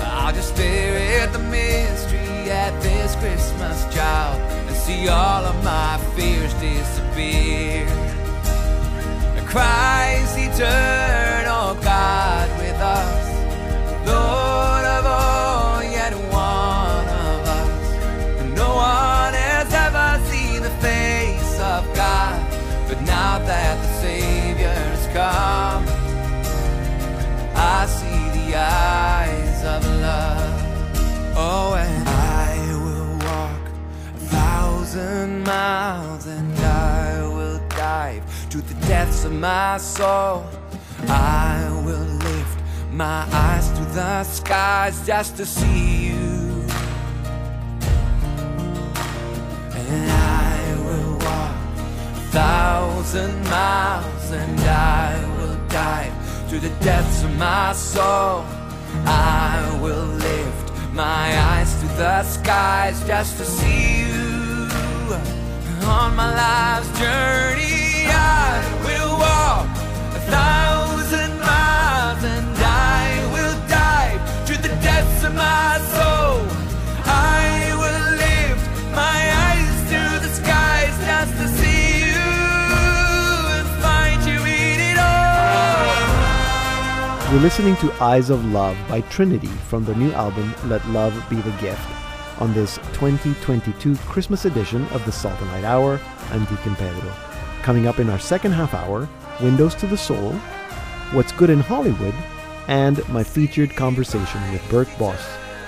I'll 0.02 0.32
just 0.32 0.54
stare 0.54 1.20
at 1.20 1.32
the 1.32 1.40
mystery 1.40 2.48
at 2.48 2.80
this 2.80 3.16
Christmas 3.16 3.92
child 3.92 4.40
and 4.68 4.76
see 4.76 5.08
all 5.08 5.44
of 5.44 5.56
my 5.64 5.98
fears 6.14 6.54
disappear. 6.54 7.88
Christ 9.48 10.38
eternal 10.38 11.74
God 11.82 12.48
with 12.60 12.80
us, 12.80 13.19
come, 25.30 25.84
I 27.54 27.86
see 27.98 28.22
the 28.38 28.48
eyes 28.56 29.58
of 29.74 29.80
love. 30.08 30.60
Oh, 31.36 31.74
and 31.74 32.08
I 32.08 32.50
will 32.84 33.12
walk 33.28 33.64
a 34.16 34.22
thousand 34.36 35.44
miles 35.44 36.26
and 36.26 36.58
I 36.58 37.26
will 37.36 37.60
dive 37.68 38.24
to 38.50 38.58
the 38.70 38.76
depths 38.86 39.24
of 39.24 39.32
my 39.32 39.78
soul. 39.78 40.44
I 41.08 41.54
will 41.86 42.10
lift 42.28 42.58
my 42.90 43.20
eyes 43.46 43.66
to 43.78 43.84
the 43.98 44.24
skies 44.24 44.96
just 45.06 45.36
to 45.38 45.44
see 45.46 46.08
you. 46.08 46.64
And 49.90 50.19
thousand 52.30 53.42
miles 53.50 54.30
and 54.30 54.60
I 54.60 55.18
will 55.36 55.58
dive 55.68 56.14
to 56.50 56.60
the 56.60 56.70
depths 56.84 57.24
of 57.24 57.36
my 57.36 57.72
soul. 57.72 58.44
I 59.04 59.78
will 59.82 60.06
lift 60.28 60.66
my 60.92 61.26
eyes 61.50 61.72
to 61.80 61.86
the 62.02 62.22
skies 62.22 63.04
just 63.06 63.36
to 63.38 63.44
see 63.44 64.00
you. 64.00 64.20
On 65.98 66.14
my 66.14 66.30
life's 66.44 66.90
journey, 67.00 68.06
I 68.06 68.49
You're 87.30 87.38
listening 87.38 87.76
to 87.76 87.92
Eyes 88.02 88.28
of 88.28 88.44
Love 88.46 88.76
by 88.88 89.02
Trinity 89.02 89.46
from 89.46 89.84
their 89.84 89.94
new 89.94 90.10
album, 90.10 90.52
Let 90.64 90.84
Love 90.88 91.14
Be 91.30 91.36
the 91.36 91.56
Gift. 91.60 91.80
On 92.40 92.52
this 92.52 92.78
2022 92.94 93.94
Christmas 93.98 94.46
edition 94.46 94.84
of 94.88 95.04
the 95.06 95.12
Salt 95.12 95.40
and 95.40 95.48
Light 95.52 95.62
Hour, 95.62 96.00
I'm 96.32 96.44
Deacon 96.46 96.74
Pedro. 96.74 97.08
Coming 97.62 97.86
up 97.86 98.00
in 98.00 98.10
our 98.10 98.18
second 98.18 98.50
half 98.50 98.74
hour, 98.74 99.08
Windows 99.40 99.76
to 99.76 99.86
the 99.86 99.96
Soul, 99.96 100.32
What's 101.12 101.30
Good 101.30 101.50
in 101.50 101.60
Hollywood, 101.60 102.14
and 102.66 103.08
my 103.08 103.22
featured 103.22 103.76
conversation 103.76 104.40
with 104.50 104.68
Bert 104.68 104.88
Boss 104.98 105.24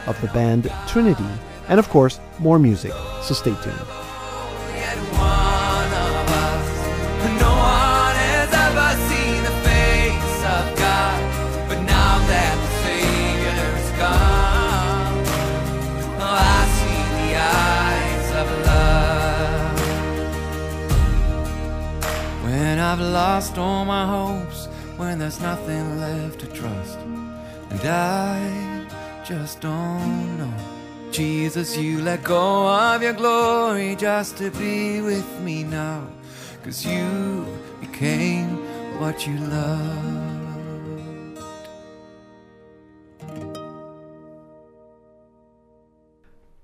of 0.08 0.20
the 0.20 0.26
band 0.28 0.68
Trinity, 0.88 1.30
and 1.68 1.78
of 1.78 1.88
course, 1.90 2.18
more 2.40 2.58
music, 2.58 2.92
so 3.22 3.34
stay 3.34 3.54
tuned. 3.62 4.01
I've 22.82 23.00
lost 23.00 23.58
all 23.58 23.84
my 23.84 24.04
hopes 24.04 24.66
when 24.96 25.20
there's 25.20 25.40
nothing 25.40 26.00
left 26.00 26.40
to 26.40 26.46
trust. 26.48 26.98
And 27.70 27.80
I 27.84 28.86
just 29.24 29.60
don't 29.60 30.36
know. 30.36 30.52
Jesus, 31.12 31.76
you 31.76 32.02
let 32.02 32.24
go 32.24 32.68
of 32.68 33.00
your 33.00 33.12
glory 33.12 33.94
just 33.94 34.36
to 34.38 34.50
be 34.50 35.00
with 35.00 35.40
me 35.42 35.62
now. 35.62 36.08
Cause 36.64 36.84
you 36.84 37.46
became 37.80 38.48
what 38.98 39.28
you 39.28 39.36
loved. 39.36 40.42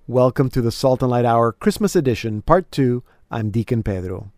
Welcome 0.08 0.50
to 0.50 0.60
the 0.60 0.72
Salt 0.72 1.02
and 1.02 1.12
Light 1.12 1.24
Hour 1.24 1.52
Christmas 1.52 1.94
Edition, 1.94 2.42
Part 2.42 2.72
2. 2.72 3.04
I'm 3.30 3.50
Deacon 3.50 3.84
Pedro. 3.84 4.32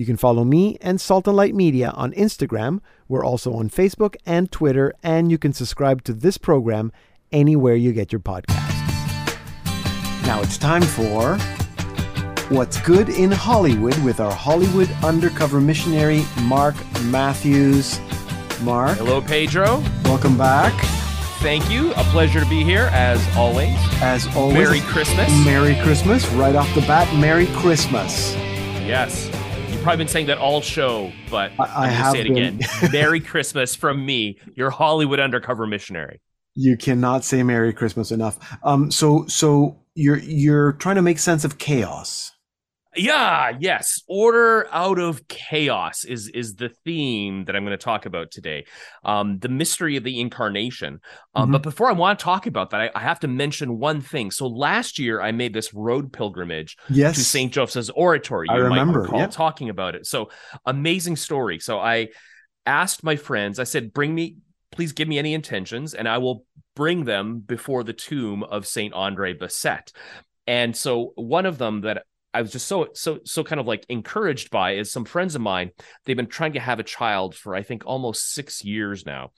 You 0.00 0.06
can 0.06 0.16
follow 0.16 0.44
me 0.44 0.78
and 0.80 0.98
Salt 0.98 1.28
and 1.28 1.36
Light 1.36 1.54
Media 1.54 1.90
on 1.90 2.12
Instagram. 2.12 2.80
We're 3.06 3.22
also 3.22 3.52
on 3.52 3.68
Facebook 3.68 4.16
and 4.24 4.50
Twitter, 4.50 4.94
and 5.02 5.30
you 5.30 5.36
can 5.36 5.52
subscribe 5.52 6.04
to 6.04 6.14
this 6.14 6.38
program 6.38 6.90
anywhere 7.30 7.74
you 7.74 7.92
get 7.92 8.10
your 8.10 8.22
podcasts. 8.22 9.36
Now 10.22 10.40
it's 10.40 10.56
time 10.56 10.80
for 10.80 11.36
What's 12.48 12.80
Good 12.80 13.10
in 13.10 13.30
Hollywood 13.30 14.02
with 14.02 14.20
our 14.20 14.32
Hollywood 14.32 14.90
undercover 15.04 15.60
missionary, 15.60 16.24
Mark 16.44 16.76
Matthews. 17.02 18.00
Mark, 18.62 18.96
Hello, 18.96 19.20
Pedro. 19.20 19.84
welcome 20.04 20.38
back. 20.38 20.72
Thank 21.42 21.70
you. 21.70 21.92
A 21.92 22.04
pleasure 22.04 22.40
to 22.40 22.48
be 22.48 22.64
here, 22.64 22.88
as 22.92 23.22
always. 23.36 23.76
As 24.00 24.26
always, 24.34 24.54
Merry 24.54 24.80
Christmas. 24.80 25.44
Merry 25.44 25.74
Christmas. 25.82 26.26
Right 26.30 26.56
off 26.56 26.74
the 26.74 26.80
bat, 26.80 27.14
Merry 27.20 27.48
Christmas. 27.48 28.34
Yes. 28.86 29.28
You've 29.80 29.86
probably 29.86 30.04
been 30.04 30.12
saying 30.12 30.26
that 30.26 30.36
all 30.36 30.60
show, 30.60 31.10
but 31.30 31.52
I- 31.58 31.84
I 31.84 31.88
have 31.88 32.12
say 32.12 32.20
it 32.20 32.24
been. 32.24 32.36
again. 32.58 32.60
Merry 32.92 33.18
Christmas 33.18 33.74
from 33.74 34.04
me, 34.04 34.38
your 34.54 34.68
Hollywood 34.68 35.18
undercover 35.20 35.66
missionary. 35.66 36.20
You 36.54 36.76
cannot 36.76 37.24
say 37.24 37.42
Merry 37.42 37.72
Christmas 37.72 38.10
enough. 38.12 38.38
Um, 38.62 38.90
so 38.90 39.24
so 39.26 39.80
you're 39.94 40.18
you're 40.18 40.72
trying 40.74 40.96
to 40.96 41.02
make 41.02 41.18
sense 41.18 41.46
of 41.46 41.56
chaos. 41.56 42.30
Yeah, 42.96 43.52
yes. 43.60 44.02
Order 44.08 44.66
out 44.72 44.98
of 44.98 45.28
chaos 45.28 46.04
is 46.04 46.28
is 46.28 46.56
the 46.56 46.70
theme 46.84 47.44
that 47.44 47.54
I'm 47.54 47.64
going 47.64 47.78
to 47.78 47.82
talk 47.84 48.04
about 48.04 48.32
today. 48.32 48.64
Um, 49.04 49.38
the 49.38 49.48
mystery 49.48 49.96
of 49.96 50.02
the 50.02 50.18
incarnation. 50.20 51.00
Um, 51.34 51.48
Mhm. 51.48 51.52
But 51.52 51.62
before 51.62 51.88
I 51.88 51.92
want 51.92 52.18
to 52.18 52.24
talk 52.24 52.46
about 52.46 52.70
that, 52.70 52.80
I, 52.80 52.90
I 52.94 53.00
have 53.00 53.20
to 53.20 53.28
mention 53.28 53.78
one 53.78 54.00
thing. 54.00 54.30
So 54.32 54.48
last 54.48 54.98
year, 54.98 55.20
I 55.20 55.30
made 55.30 55.54
this 55.54 55.72
road 55.72 56.12
pilgrimage 56.12 56.76
Yes. 56.88 57.14
to 57.16 57.24
St. 57.24 57.52
Joseph's 57.52 57.90
Oratory. 57.90 58.48
I 58.50 58.56
You 58.56 58.62
might 58.64 58.68
remember, 58.80 59.02
recall 59.02 59.20
yeah. 59.20 59.26
talking 59.28 59.68
about 59.68 59.94
it. 59.94 60.06
So 60.06 60.30
amazing 60.66 61.14
story. 61.16 61.60
So 61.60 61.78
I 61.78 62.08
asked 62.66 63.04
my 63.04 63.14
friends, 63.16 63.58
I 63.60 63.64
said, 63.64 63.92
bring 63.92 64.12
me, 64.14 64.36
please 64.72 64.92
give 64.92 65.06
me 65.06 65.18
any 65.18 65.32
intentions, 65.34 65.94
and 65.94 66.08
I 66.08 66.18
will 66.18 66.44
bring 66.74 67.04
them 67.04 67.38
before 67.38 67.84
the 67.84 67.92
tomb 67.92 68.42
of 68.42 68.66
St. 68.66 68.92
Andre 68.94 69.32
Bessette. 69.34 69.92
And 70.46 70.76
so 70.76 71.12
one 71.14 71.46
of 71.46 71.58
them 71.58 71.82
that 71.82 72.02
I 72.32 72.42
was 72.42 72.52
just 72.52 72.66
so 72.68 72.88
so 72.94 73.18
so 73.24 73.42
kind 73.42 73.60
of 73.60 73.66
like 73.66 73.84
encouraged 73.88 74.50
by 74.50 74.72
is 74.76 74.92
some 74.92 75.04
friends 75.04 75.34
of 75.34 75.40
mine. 75.42 75.70
They've 76.04 76.16
been 76.16 76.26
trying 76.26 76.52
to 76.52 76.60
have 76.60 76.78
a 76.78 76.84
child 76.84 77.34
for 77.34 77.54
I 77.54 77.62
think 77.62 77.84
almost 77.86 78.32
six 78.32 78.64
years 78.64 79.04
now, 79.04 79.32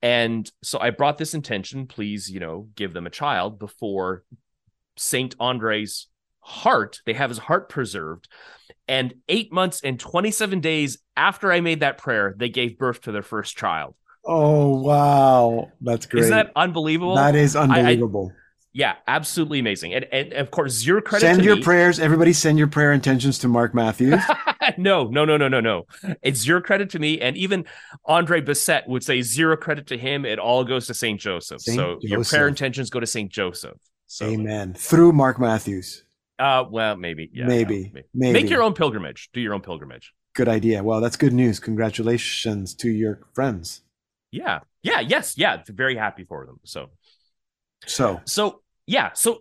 and 0.00 0.50
so 0.62 0.78
I 0.80 0.90
brought 0.90 1.18
this 1.18 1.34
intention. 1.34 1.86
Please, 1.86 2.30
you 2.30 2.40
know, 2.40 2.68
give 2.74 2.94
them 2.94 3.06
a 3.06 3.10
child 3.10 3.58
before 3.58 4.24
Saint 4.96 5.34
Andre's 5.38 6.08
heart. 6.40 7.00
They 7.04 7.12
have 7.12 7.30
his 7.30 7.38
heart 7.38 7.68
preserved, 7.68 8.28
and 8.86 9.14
eight 9.28 9.52
months 9.52 9.82
and 9.82 10.00
twenty 10.00 10.30
seven 10.30 10.60
days 10.60 10.98
after 11.16 11.52
I 11.52 11.60
made 11.60 11.80
that 11.80 11.98
prayer, 11.98 12.34
they 12.36 12.48
gave 12.48 12.78
birth 12.78 13.02
to 13.02 13.12
their 13.12 13.22
first 13.22 13.56
child. 13.56 13.94
Oh 14.24 14.80
wow, 14.80 15.70
that's 15.80 16.06
great. 16.06 16.24
Isn't 16.24 16.36
that 16.36 16.52
unbelievable? 16.56 17.16
that 17.16 17.34
is 17.34 17.54
I- 17.56 17.64
unbelievable. 17.64 18.32
Yeah, 18.72 18.96
absolutely 19.06 19.58
amazing. 19.58 19.94
And 19.94 20.04
and 20.12 20.32
of 20.34 20.50
course, 20.50 20.72
zero 20.72 21.00
credit. 21.00 21.26
send 21.26 21.44
your 21.44 21.56
me. 21.56 21.62
prayers, 21.62 21.98
everybody. 21.98 22.32
Send 22.32 22.58
your 22.58 22.68
prayer 22.68 22.92
intentions 22.92 23.38
to 23.40 23.48
Mark 23.48 23.74
Matthews. 23.74 24.22
no, 24.78 25.04
no, 25.04 25.24
no, 25.24 25.36
no, 25.36 25.48
no, 25.48 25.60
no. 25.60 25.86
It's 26.22 26.40
zero 26.40 26.60
credit 26.60 26.90
to 26.90 26.98
me. 26.98 27.20
And 27.20 27.36
even 27.36 27.64
Andre 28.04 28.40
Bessette 28.40 28.86
would 28.86 29.02
say 29.02 29.22
zero 29.22 29.56
credit 29.56 29.86
to 29.88 29.98
him. 29.98 30.24
It 30.24 30.38
all 30.38 30.64
goes 30.64 30.86
to 30.88 30.94
St. 30.94 31.18
Joseph. 31.18 31.60
Saint 31.60 31.76
so 31.76 31.98
your 32.02 32.22
prayer 32.24 32.48
intentions 32.48 32.90
go 32.90 33.00
to 33.00 33.06
St. 33.06 33.30
Joseph. 33.30 33.78
So, 34.06 34.26
Amen. 34.26 34.74
Through 34.74 35.12
Mark 35.12 35.38
Matthews. 35.38 36.04
Uh, 36.38 36.64
well, 36.70 36.96
maybe. 36.96 37.30
Yeah, 37.32 37.46
Maybe, 37.46 37.90
yeah, 37.94 38.02
maybe. 38.14 38.32
Make 38.32 38.50
your 38.50 38.62
own 38.62 38.72
pilgrimage. 38.72 39.28
Do 39.32 39.40
your 39.40 39.54
own 39.54 39.60
pilgrimage. 39.60 40.12
Good 40.34 40.48
idea. 40.48 40.82
Well, 40.82 41.00
that's 41.00 41.16
good 41.16 41.32
news. 41.32 41.58
Congratulations 41.58 42.74
to 42.76 42.88
your 42.90 43.20
friends. 43.34 43.82
Yeah. 44.30 44.60
Yeah. 44.82 45.00
Yes. 45.00 45.36
Yeah. 45.36 45.62
Very 45.66 45.96
happy 45.96 46.24
for 46.24 46.46
them. 46.46 46.60
So, 46.64 46.90
So 47.86 48.20
So 48.24 48.62
yeah, 48.86 49.12
so 49.12 49.40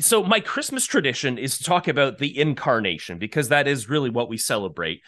so 0.00 0.22
my 0.22 0.40
Christmas 0.40 0.86
tradition 0.86 1.36
is 1.36 1.58
to 1.58 1.64
talk 1.64 1.88
about 1.88 2.18
the 2.18 2.38
incarnation 2.38 3.18
because 3.18 3.48
that 3.48 3.66
is 3.66 3.88
really 3.88 4.10
what 4.10 4.28
we 4.28 4.36
celebrate. 4.36 5.00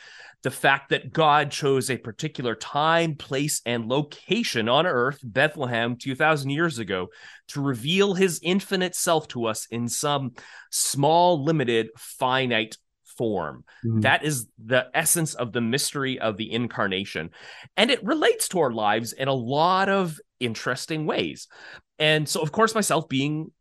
The 0.42 0.50
fact 0.50 0.90
that 0.90 1.12
God 1.12 1.50
chose 1.50 1.88
a 1.88 1.96
particular 1.96 2.54
time, 2.54 3.14
place, 3.14 3.62
and 3.64 3.86
location 3.86 4.68
on 4.68 4.86
earth, 4.86 5.18
Bethlehem, 5.22 5.96
2,000 5.96 6.50
years 6.50 6.78
ago, 6.78 7.08
to 7.48 7.60
reveal 7.60 8.14
his 8.14 8.40
infinite 8.42 8.94
self 8.94 9.28
to 9.28 9.46
us 9.46 9.66
in 9.70 9.88
some 9.88 10.32
small, 10.70 11.42
limited, 11.42 11.88
finite 11.96 12.76
form. 13.04 13.64
mhm. 13.84 14.02
That 14.02 14.24
is 14.24 14.46
the 14.62 14.88
essence 14.94 15.34
of 15.34 15.52
the 15.52 15.60
mystery 15.60 16.18
of 16.18 16.36
the 16.36 16.52
incarnation. 16.52 17.30
And 17.76 17.90
it 17.90 18.04
relates 18.04 18.48
to 18.48 18.60
our 18.60 18.72
lives 18.72 19.12
in 19.12 19.28
a 19.28 19.34
lot 19.34 19.88
of 19.88 20.20
interesting 20.38 21.06
ways. 21.06 21.48
And 21.98 22.28
so, 22.28 22.42
of 22.42 22.52
course, 22.52 22.74
myself 22.74 23.08
being 23.08 23.52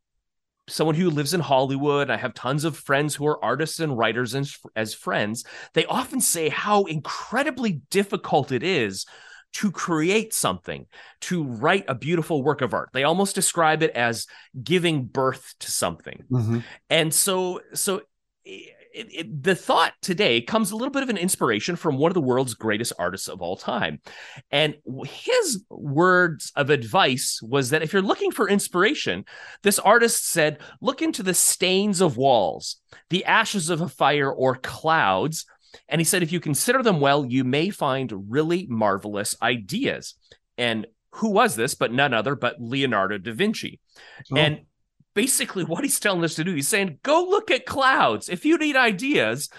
someone 0.67 0.95
who 0.95 1.09
lives 1.09 1.33
in 1.33 1.41
Hollywood, 1.41 2.09
I 2.09 2.17
have 2.17 2.33
tons 2.33 2.63
of 2.63 2.75
friends 2.75 3.15
who 3.15 3.27
are 3.27 3.43
artists 3.43 3.79
and 3.79 3.97
writers 3.97 4.33
as, 4.33 4.57
as 4.75 4.93
friends. 4.93 5.43
They 5.73 5.85
often 5.85 6.19
say 6.21 6.49
how 6.49 6.85
incredibly 6.85 7.81
difficult 7.91 8.51
it 8.51 8.63
is 8.63 9.05
to 9.53 9.71
create 9.71 10.33
something, 10.33 10.85
to 11.21 11.43
write 11.43 11.85
a 11.87 11.95
beautiful 11.95 12.43
work 12.43 12.61
of 12.61 12.73
art. 12.73 12.89
They 12.93 13.03
almost 13.03 13.35
describe 13.35 13.83
it 13.83 13.91
as 13.91 14.27
giving 14.61 15.05
birth 15.05 15.53
to 15.59 15.71
something. 15.71 16.23
Mhm. 16.29 16.63
And 16.89 17.13
so, 17.13 17.61
so 17.73 18.01
it, 18.95 19.07
it, 19.11 19.43
the 19.43 19.55
thought 19.55 19.93
today 20.01 20.41
comes 20.41 20.71
a 20.71 20.75
little 20.75 20.91
bit 20.91 21.03
of 21.03 21.09
an 21.09 21.17
inspiration 21.17 21.75
from 21.75 21.97
one 21.97 22.09
of 22.09 22.13
the 22.13 22.21
world's 22.21 22.53
greatest 22.53 22.93
artists 22.97 23.27
of 23.27 23.41
all 23.41 23.57
time. 23.57 23.99
And 24.51 24.75
his 25.05 25.63
words 25.69 26.51
of 26.55 26.69
advice 26.69 27.41
was 27.43 27.71
that 27.71 27.83
if 27.83 27.91
you're 27.91 28.01
looking 28.01 28.31
for 28.31 28.47
inspiration, 28.47 29.25
this 29.63 29.79
artist 29.79 30.29
said, 30.29 30.59
look 30.81 31.01
into 31.01 31.23
the 31.23 31.33
stains 31.33 31.99
of 31.99 32.15
walls, 32.15 32.77
the 33.09 33.25
ashes 33.25 33.69
of 33.69 33.81
a 33.81 33.89
fire, 33.89 34.31
or 34.31 34.55
clouds. 34.55 35.45
And 35.89 35.99
he 35.99 36.05
said, 36.05 36.23
if 36.23 36.31
you 36.31 36.39
consider 36.39 36.81
them 36.81 37.01
well, 37.01 37.25
you 37.25 37.43
may 37.43 37.69
find 37.69 38.31
really 38.31 38.65
marvelous 38.69 39.35
ideas. 39.41 40.15
And 40.57 40.87
who 41.11 41.31
was 41.31 41.55
this 41.55 41.75
but 41.75 41.91
none 41.91 42.13
other 42.13 42.35
but 42.35 42.61
Leonardo 42.61 43.17
da 43.17 43.33
Vinci? 43.33 43.81
Oh. 44.31 44.37
And 44.37 44.61
basically 45.15 45.63
what 45.65 45.83
he's 45.83 45.99
telling 45.99 46.23
us 46.23 46.35
to 46.35 46.43
do 46.43 46.53
he's 46.53 46.67
saying 46.67 46.99
go 47.03 47.25
look 47.29 47.49
at 47.49 47.65
clouds 47.65 48.29
if 48.29 48.45
you 48.45 48.57
need 48.57 48.75
ideas 48.75 49.49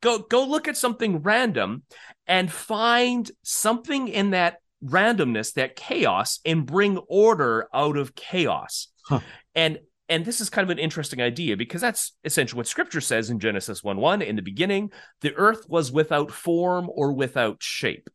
go 0.00 0.18
go 0.18 0.44
look 0.44 0.68
at 0.68 0.76
something 0.76 1.22
random 1.22 1.82
and 2.26 2.52
find 2.52 3.30
something 3.42 4.06
in 4.08 4.30
that 4.30 4.58
randomness 4.84 5.54
that 5.54 5.74
chaos 5.74 6.38
and 6.44 6.66
bring 6.66 6.98
order 7.08 7.68
out 7.74 7.96
of 7.96 8.14
chaos 8.14 8.88
Huh. 9.04 9.20
and 9.54 9.78
and 10.08 10.24
this 10.24 10.40
is 10.40 10.48
kind 10.48 10.64
of 10.64 10.70
an 10.70 10.78
interesting 10.78 11.20
idea 11.20 11.56
because 11.56 11.80
that's 11.80 12.12
essentially 12.24 12.56
what 12.58 12.66
scripture 12.66 13.00
says 13.00 13.30
in 13.30 13.40
Genesis 13.40 13.84
1 13.84 13.98
1. 13.98 14.22
In 14.22 14.36
the 14.36 14.42
beginning, 14.42 14.90
the 15.20 15.34
earth 15.34 15.68
was 15.68 15.92
without 15.92 16.30
form 16.30 16.88
or 16.90 17.12
without 17.12 17.62
shape. 17.62 18.08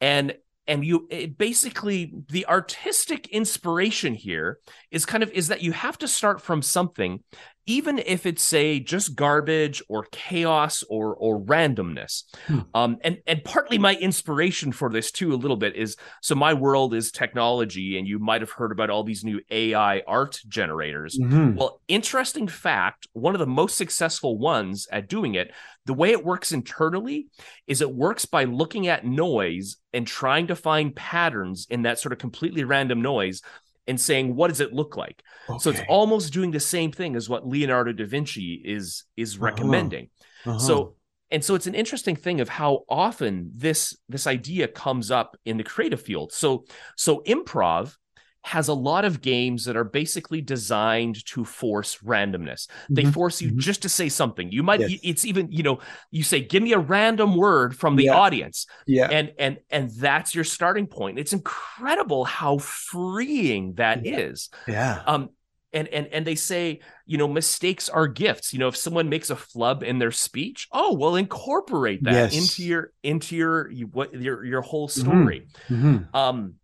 And 0.00 0.34
and 0.70 0.84
you 0.84 1.08
basically 1.36 2.12
the 2.28 2.46
artistic 2.46 3.26
inspiration 3.28 4.14
here 4.14 4.58
is 4.92 5.04
kind 5.04 5.24
of 5.24 5.30
is 5.32 5.48
that 5.48 5.62
you 5.62 5.72
have 5.72 5.98
to 5.98 6.06
start 6.06 6.40
from 6.40 6.62
something 6.62 7.22
even 7.70 7.98
if 8.00 8.26
it's 8.26 8.42
say 8.42 8.80
just 8.80 9.14
garbage 9.14 9.82
or 9.88 10.06
chaos 10.10 10.82
or 10.90 11.14
or 11.14 11.40
randomness 11.40 12.24
Hmm. 12.46 12.60
um 12.74 12.96
and 13.02 13.18
and 13.26 13.44
partly 13.44 13.78
my 13.78 13.94
inspiration 13.96 14.72
for 14.72 14.90
this 14.90 15.12
too 15.12 15.32
a 15.32 15.36
little 15.42 15.56
bit 15.56 15.76
is 15.76 15.96
so 16.20 16.34
my 16.34 16.52
world 16.54 16.94
is 16.94 17.12
technology 17.12 17.96
and 17.98 18.08
you 18.08 18.18
might 18.18 18.40
have 18.40 18.50
heard 18.50 18.72
about 18.72 18.90
all 18.90 19.04
these 19.04 19.24
new 19.24 19.40
ai 19.50 20.02
art 20.06 20.40
generators 20.48 21.18
Mhm. 21.18 21.54
well, 21.56 21.80
interesting 21.88 22.48
fact 22.48 23.06
one 23.12 23.34
of 23.34 23.38
the 23.38 23.46
most 23.46 23.76
successful 23.76 24.38
ones 24.38 24.88
at 24.90 25.08
doing 25.08 25.34
it, 25.36 25.52
the 25.86 25.94
way 25.94 26.10
it 26.10 26.24
works 26.24 26.52
internally 26.52 27.28
is 27.66 27.80
it 27.80 27.94
works 27.94 28.24
by 28.24 28.44
looking 28.44 28.88
at 28.88 29.04
noise 29.04 29.76
and 29.92 30.06
trying 30.06 30.46
to 30.48 30.56
find 30.56 30.94
patterns 30.96 31.66
in 31.70 31.82
that 31.82 31.98
sort 31.98 32.12
of 32.12 32.18
completely 32.18 32.64
random 32.64 33.00
noise 33.02 33.42
and 33.86 34.00
saying, 34.00 34.36
what 34.36 34.48
does 34.48 34.60
it 34.60 34.72
look 34.72 34.96
like? 34.96 35.22
So 35.58 35.70
it's 35.70 35.80
almost 35.88 36.32
doing 36.32 36.50
the 36.52 36.60
same 36.60 36.92
thing 36.92 37.16
as 37.16 37.28
what 37.28 37.46
Leonardo 37.46 37.92
da 37.92 38.04
Vinci 38.06 38.54
is 38.64 39.04
is 39.16 39.34
Uh-huh. 39.36 39.44
recommending. 39.46 40.10
Uh-huh. 40.46 40.58
So 40.58 40.96
and 41.32 41.44
so 41.44 41.54
it's 41.54 41.66
an 41.68 41.74
interesting 41.74 42.16
thing 42.16 42.40
of 42.40 42.48
how 42.48 42.84
often 42.88 43.50
this 43.54 43.96
this 44.08 44.26
idea 44.26 44.66
comes 44.68 45.10
up 45.10 45.36
in 45.44 45.56
the 45.56 45.64
creative 45.64 46.02
field 46.02 46.32
so 46.32 46.64
so 46.96 47.22
improv 47.26 47.96
has 48.42 48.68
a 48.68 48.74
lot 48.74 49.04
of 49.04 49.20
games 49.20 49.64
that 49.66 49.76
are 49.76 49.84
basically 49.84 50.40
designed 50.40 51.24
to 51.26 51.44
force 51.44 51.98
randomness. 51.98 52.68
They 52.88 53.02
Mhm. 53.04 53.12
force 53.12 53.42
you 53.42 53.50
Mhm. 53.52 53.58
just 53.58 53.82
to 53.82 53.88
say 53.88 54.08
something. 54.08 54.50
You 54.50 54.62
might 54.62 54.80
Yes. 54.80 55.00
it's 55.02 55.24
even, 55.26 55.52
you 55.52 55.62
know, 55.62 55.80
you 56.10 56.22
say 56.22 56.40
give 56.40 56.62
me 56.62 56.72
a 56.72 56.78
random 56.78 57.36
word 57.36 57.76
from 57.76 57.96
the 57.96 58.04
Yeah. 58.04 58.14
audience 58.16 58.66
Yeah. 58.86 59.08
and 59.10 59.32
and 59.38 59.58
and 59.70 59.90
that's 59.90 60.34
your 60.34 60.44
starting 60.44 60.86
point. 60.86 61.18
It's 61.18 61.32
incredible 61.34 62.24
how 62.24 62.58
freeing 62.58 63.74
that 63.74 64.06
is. 64.06 64.48
Yeah. 64.66 65.02
Um 65.06 65.30
and 65.72 65.86
and 65.88 66.06
and 66.08 66.26
they 66.26 66.34
say, 66.34 66.80
you 67.06 67.16
know, 67.18 67.28
mistakes 67.28 67.88
are 67.88 68.08
gifts. 68.08 68.52
You 68.52 68.58
know, 68.58 68.68
if 68.68 68.76
someone 68.76 69.08
makes 69.08 69.30
a 69.30 69.36
flub 69.36 69.82
in 69.82 69.98
their 69.98 70.10
speech, 70.10 70.66
oh, 70.72 70.94
well 70.94 71.14
incorporate 71.14 72.02
that 72.04 72.32
Yes. 72.32 72.36
into 72.36 72.64
your 72.68 72.92
into 73.02 73.36
your 73.36 73.70
you, 73.70 73.86
what 73.86 74.14
your 74.14 74.44
your 74.44 74.62
whole 74.62 74.88
Mhm. 74.88 75.00
story. 75.00 75.46
Mhm. 75.68 76.14
Um, 76.14 76.54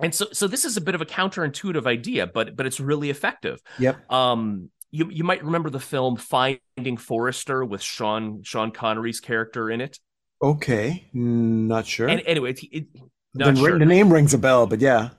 and 0.00 0.14
so 0.14 0.26
so 0.32 0.46
this 0.46 0.64
is 0.64 0.76
a 0.76 0.80
bit 0.80 0.94
of 0.94 1.00
a 1.00 1.06
counterintuitive 1.06 1.86
idea, 1.86 2.26
but 2.26 2.56
but 2.56 2.66
it's 2.66 2.80
really 2.80 3.10
effective. 3.10 3.60
Yep. 3.78 4.10
Um, 4.12 4.70
you 4.90 5.10
you 5.10 5.24
might 5.24 5.44
remember 5.44 5.70
the 5.70 5.80
film 5.80 6.16
Finding 6.16 6.96
Forrester 6.98 7.64
with 7.64 7.82
Sean 7.82 8.42
Sean 8.42 8.70
Connery's 8.70 9.20
character 9.20 9.70
in 9.70 9.80
it. 9.80 9.98
Okay. 10.42 11.08
Not 11.12 11.86
sure. 11.86 12.08
And 12.08 12.22
anyway, 12.26 12.50
it, 12.50 12.60
it, 12.70 12.86
the, 13.34 13.54
sure. 13.54 13.78
the 13.78 13.86
name 13.86 14.12
rings 14.12 14.34
a 14.34 14.38
bell, 14.38 14.66
but 14.66 14.80
yeah. 14.80 15.10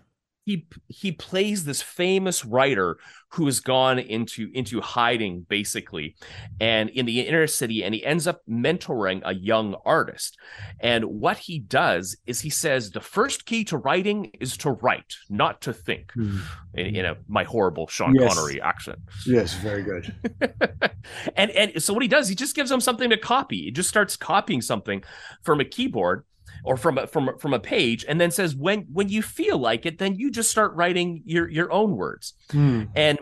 He 0.47 0.65
he 0.88 1.12
plays 1.12 1.65
this 1.65 1.81
famous 1.81 2.45
writer 2.45 2.97
who 3.31 3.45
has 3.47 3.60
gone 3.60 3.99
into 3.99 4.49
into 4.53 4.79
hiding 4.79 5.45
basically. 5.49 6.15
And 6.62 6.89
in 6.91 7.05
the 7.05 7.19
inner 7.19 7.47
city 7.47 7.83
and 7.83 7.93
he 7.93 8.05
ends 8.05 8.27
up 8.27 8.43
mentoring 8.49 9.21
a 9.25 9.36
young 9.36 9.75
artist. 9.83 10.38
And 10.79 11.03
what 11.03 11.38
he 11.38 11.60
does 11.60 12.15
is 12.25 12.39
he 12.39 12.49
says 12.49 12.91
the 12.91 13.01
first 13.01 13.45
key 13.45 13.65
to 13.65 13.77
writing 13.77 14.31
is 14.39 14.55
to 14.60 14.71
write 14.71 15.15
not 15.29 15.60
to 15.63 15.73
think. 15.73 16.13
Hmm. 16.13 16.38
In, 16.73 16.95
in 16.95 17.05
a 17.05 17.17
my 17.27 17.43
horrible 17.43 17.88
sean 17.88 18.15
Yes. 18.15 18.33
connery 18.33 18.62
accent. 18.62 18.99
Yes, 19.25 19.53
very 19.55 19.83
good. 19.83 20.15
and 21.36 21.51
and 21.51 21.83
so 21.83 21.93
what 21.93 22.03
he 22.03 22.07
does 22.07 22.29
he 22.29 22.36
just 22.36 22.55
gives 22.55 22.71
him 22.71 22.79
something 22.79 23.10
to 23.10 23.17
copy. 23.17 23.63
He 23.63 23.71
just 23.71 23.89
starts 23.89 24.15
copying 24.15 24.62
something 24.62 25.03
from 25.43 25.60
a 25.60 25.65
keyboard 25.65 26.23
or 26.67 26.75
from 26.77 26.97
a 26.97 27.08
from 27.08 27.30
a- 27.30 27.38
from 27.38 27.53
a 27.53 27.60
page 27.60 28.06
and 28.10 28.19
then 28.21 28.32
says 28.32 28.56
when 28.56 28.80
when 28.91 29.10
you 29.10 29.21
feel 29.21 29.58
like 29.58 29.86
it 29.86 29.97
then 29.97 30.15
you 30.15 30.30
just 30.30 30.51
start 30.51 30.73
writing 30.75 31.21
your 31.25 31.47
your 31.49 31.71
own 31.71 31.95
words 31.95 32.34
Hmm. 32.51 32.84
and 32.95 33.17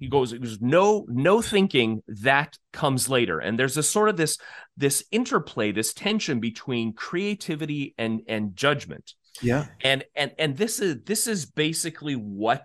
he 0.00 0.08
goes 0.08 0.30
there's 0.32 0.60
no 0.60 1.04
no 1.08 1.40
thinking 1.42 2.02
that 2.08 2.58
comes 2.72 3.08
later 3.08 3.38
and 3.38 3.58
there's 3.58 3.76
a 3.76 3.82
sort 3.82 4.08
of 4.08 4.16
this 4.16 4.38
this 4.76 5.04
interplay 5.10 5.72
this 5.72 5.92
tension 5.94 6.40
between 6.40 6.92
creativity 6.94 7.94
and 7.98 8.22
and 8.26 8.56
judgment 8.56 9.14
Yeah. 9.42 9.66
and 9.82 10.04
and 10.16 10.32
and 10.38 10.56
this 10.56 10.80
is 10.80 10.96
this 11.04 11.26
is 11.26 11.46
basically 11.46 12.14
what 12.14 12.64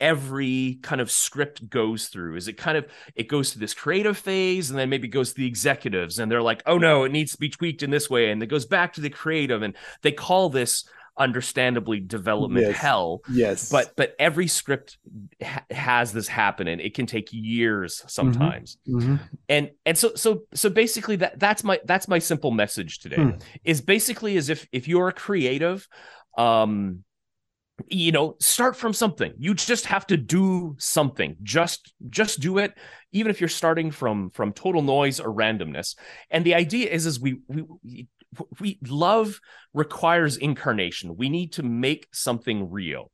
every 0.00 0.78
kind 0.82 1.00
of 1.00 1.10
script 1.10 1.68
goes 1.70 2.08
through 2.08 2.36
is 2.36 2.48
it 2.48 2.54
kind 2.58 2.76
of 2.76 2.84
it 3.14 3.28
goes 3.28 3.50
to 3.52 3.58
this 3.58 3.72
creative 3.74 4.16
phase 4.16 4.68
and 4.70 4.78
then 4.78 4.90
maybe 4.90 5.08
goes 5.08 5.30
to 5.30 5.36
the 5.36 5.46
executives 5.46 6.18
and 6.18 6.30
they're 6.30 6.42
like 6.42 6.62
oh 6.66 6.76
no 6.78 7.04
it 7.04 7.12
needs 7.12 7.32
to 7.32 7.38
be 7.38 7.48
tweaked 7.48 7.82
in 7.82 7.90
this 7.90 8.10
way 8.10 8.30
and 8.30 8.42
it 8.42 8.46
goes 8.46 8.66
back 8.66 8.92
to 8.92 9.00
the 9.00 9.08
creative 9.10 9.62
and 9.62 9.74
they 10.02 10.12
call 10.12 10.50
this 10.50 10.84
understandably 11.18 11.98
development 11.98 12.66
Yes. 12.66 12.76
hell 12.76 13.22
Yes. 13.32 13.70
but 13.70 13.94
but 13.96 14.14
every 14.18 14.46
script 14.48 14.98
ha- 15.42 15.64
has 15.70 16.12
this 16.12 16.28
happen 16.28 16.68
and 16.68 16.78
it 16.78 16.92
can 16.92 17.06
take 17.06 17.28
years 17.32 18.02
sometimes 18.06 18.76
Mhm. 18.86 19.18
and 19.48 19.70
and 19.86 19.96
so 19.96 20.14
so 20.14 20.42
so 20.52 20.68
basically 20.68 21.16
that 21.16 21.38
that's 21.38 21.64
my 21.64 21.80
that's 21.86 22.06
my 22.06 22.18
simple 22.18 22.50
message 22.50 22.98
today 22.98 23.16
Hmm. 23.16 23.30
is 23.64 23.80
basically 23.80 24.36
as 24.36 24.50
if 24.50 24.68
if 24.72 24.86
you're 24.88 25.08
a 25.08 25.12
creative 25.14 25.88
um 26.36 27.02
you 27.88 28.12
know 28.12 28.36
start 28.40 28.76
from 28.76 28.92
something. 28.92 29.32
You 29.38 29.54
just 29.54 29.86
have 29.86 30.06
to 30.08 30.16
do 30.16 30.76
something. 30.78 31.36
Just 31.42 31.92
just 32.10 32.40
do 32.40 32.58
it 32.58 32.74
even 33.12 33.30
if 33.30 33.40
you're 33.40 33.48
starting 33.48 33.90
from 33.90 34.30
from 34.30 34.52
total 34.52 34.82
noise 34.82 35.20
or 35.20 35.32
randomness. 35.32 35.96
And 36.30 36.44
the 36.44 36.54
idea 36.54 36.90
is 36.90 37.06
is 37.06 37.20
we 37.20 37.38
we 37.48 38.08
we 38.60 38.78
love 38.86 39.40
requires 39.72 40.36
incarnation. 40.36 41.16
We 41.16 41.28
need 41.28 41.52
to 41.54 41.62
make 41.62 42.06
something 42.12 42.70
real. 42.70 43.10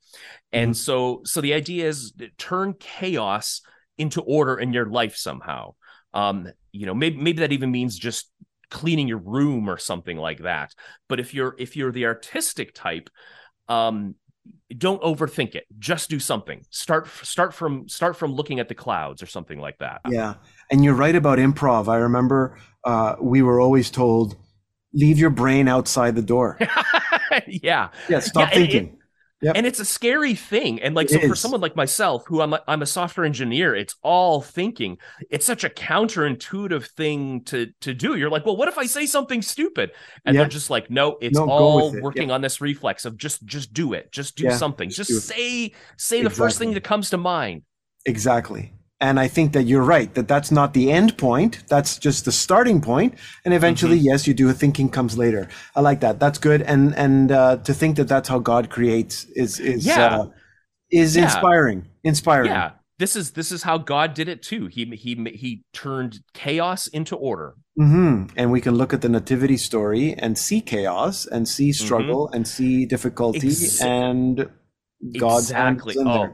And 0.53 0.77
so 0.77 1.23
so 1.25 1.41
the 1.41 1.55
idea 1.55 1.89
is 1.89 2.13
turn 2.39 2.75
chaos 2.79 3.63
into 3.99 4.23
order 4.23 4.59
in 4.59 4.73
your 4.73 4.87
life 4.87 5.17
somehow. 5.17 5.75
Um 6.15 6.51
you 6.73 6.87
know 6.87 6.95
maybe 6.95 7.17
maybe 7.17 7.41
that 7.41 7.53
even 7.53 7.71
means 7.71 7.99
just 7.99 8.31
cleaning 8.71 9.07
your 9.07 9.19
room 9.19 9.69
or 9.69 9.77
something 9.77 10.17
like 10.17 10.39
that. 10.39 10.75
But 11.09 11.21
if 11.21 11.35
you're 11.35 11.55
if 11.59 11.77
you're 11.77 11.93
the 11.93 12.07
artistic 12.07 12.75
type 12.75 13.11
um 13.69 14.17
don't 14.79 15.03
overthink 15.03 15.55
it 15.55 15.65
just 15.79 16.09
do 16.11 16.19
something 16.19 16.65
start 16.71 17.07
start 17.23 17.53
from 17.55 17.89
start 17.89 18.17
from 18.17 18.33
looking 18.33 18.59
at 18.59 18.69
the 18.69 18.75
clouds 18.75 19.23
or 19.23 19.27
something 19.27 19.59
like 19.61 19.79
that 19.79 20.01
Yeah. 20.09 20.35
And 20.71 20.83
you're 20.83 20.95
right 20.95 21.15
about 21.15 21.39
improv. 21.39 21.89
I 21.89 21.97
remember 21.99 22.57
uh, 22.85 23.17
we 23.21 23.43
were 23.43 23.61
always 23.61 23.91
told, 23.91 24.37
leave 24.95 25.19
your 25.19 25.29
brain 25.31 25.69
outside 25.69 26.15
the 26.15 26.23
door. 26.23 26.59
yeah 27.47 27.91
Yeah, 28.09 28.21
stop 28.21 28.49
Yeah, 28.51 28.55
and 28.59 28.65
it- 28.65 28.71
thinking. 28.73 28.99
Yep. 29.43 29.57
and 29.57 29.67
it's 29.67 29.81
a 29.81 29.85
scary 29.85 30.35
thing. 30.35 30.81
And 30.83 30.95
like 30.95 31.11
It 31.11 31.21
so 31.23 31.29
for 31.29 31.35
someone 31.35 31.61
like 31.61 31.75
myself 31.77 32.25
who 32.27 32.41
I'm 32.41 32.53
a, 32.55 32.63
I'm 32.69 32.83
a 32.83 32.87
software 32.87 33.27
engineer 33.27 33.75
it's 33.75 33.97
all 34.03 34.41
thinking. 34.41 34.99
It's 35.31 35.45
such 35.45 35.65
a 35.65 35.69
counterintuitive 35.69 36.87
thing 36.87 37.43
to 37.45 37.67
to 37.81 37.93
do. 37.95 38.17
You're 38.17 38.31
like 38.31 38.47
well 38.47 38.57
what 38.57 38.69
if 38.69 38.79
i 38.79 38.87
say 38.87 39.07
something 39.07 39.43
stupid? 39.43 39.91
And 40.25 40.35
Yeah. 40.35 40.43
they're 40.43 40.49
just 40.49 40.71
like 40.71 40.91
no 40.91 41.19
it's 41.21 41.39
No, 41.39 41.49
all 41.49 41.95
it. 41.95 42.03
working 42.03 42.31
on 42.31 42.41
this 42.41 42.61
reflex 42.61 43.05
of 43.05 43.17
just 43.17 43.45
just 43.45 43.73
do 43.73 43.93
it. 43.95 44.13
Just 44.13 44.37
do 44.37 44.45
Yeah, 44.45 44.57
something. 44.57 44.89
Just 44.91 45.11
just, 45.11 45.27
say 45.29 45.73
say 45.97 46.23
the 46.23 46.31
first 46.31 46.59
thing 46.59 46.73
that 46.75 46.85
comes 46.85 47.11
to 47.11 47.17
mind. 47.17 47.63
Exactly. 48.07 48.73
And 49.03 49.19
I 49.25 49.29
think 49.29 49.53
that 49.53 49.65
you're 49.65 49.83
right, 49.97 50.11
that 50.15 50.29
that's 50.29 50.51
not 50.51 50.73
the 50.73 50.87
end 50.93 51.11
point. 51.19 51.53
That's 51.69 51.99
just 52.07 52.25
the 52.25 52.33
starting 52.33 52.81
point. 52.81 53.13
And 53.45 53.53
eventually, 53.53 53.99
Mm-hmm. 53.99 54.11
yes, 54.13 54.27
you 54.29 54.35
do. 54.35 54.53
Thinking 54.53 54.89
comes 54.99 55.19
later. 55.25 55.49
I 55.77 55.81
like 55.89 56.01
that. 56.01 56.19
That's 56.23 56.39
good. 56.39 56.61
And, 56.63 56.95
and, 57.05 57.33
uh, 57.33 57.57
to 57.69 57.73
think 57.75 57.97
that 57.97 58.09
that's 58.09 58.29
how 58.29 58.39
God 58.53 58.65
creates 58.77 59.25
is, 59.43 59.59
is, 59.61 59.85
Yeah. 59.85 60.21
uh, 60.21 60.27
is 60.91 61.17
Yeah. 61.17 61.25
inspiring. 61.25 61.81
Inspiring. 62.05 62.51
yeah 62.53 62.71
this 62.99 63.17
is 63.17 63.31
this 63.33 63.51
is 63.51 63.63
how 63.65 63.77
god 63.79 64.09
did 64.15 64.29
it 64.29 64.41
too 64.51 64.67
he 64.77 64.85
he 65.05 65.13
he 65.43 65.51
turned 65.73 66.13
chaos 66.35 66.87
into 66.99 67.15
order 67.17 67.49
hmm 67.77 68.25
And 68.37 68.47
we 68.53 68.61
can 68.61 68.75
look 68.81 68.93
at 68.97 69.01
the 69.01 69.09
nativity 69.09 69.57
story 69.57 70.15
and 70.25 70.33
see 70.47 70.61
chaos 70.61 71.27
and 71.35 71.43
see 71.49 71.73
struggle 71.73 72.23
and 72.35 72.43
see 72.47 72.87
difficulty 72.87 73.49
Mm-hmm. 73.49 73.65
Ex- 73.65 73.83
and 73.83 74.35
God's 75.19 75.51
exactly 75.51 75.95
hands 75.95 76.03
in 76.03 76.07
oh 76.09 76.29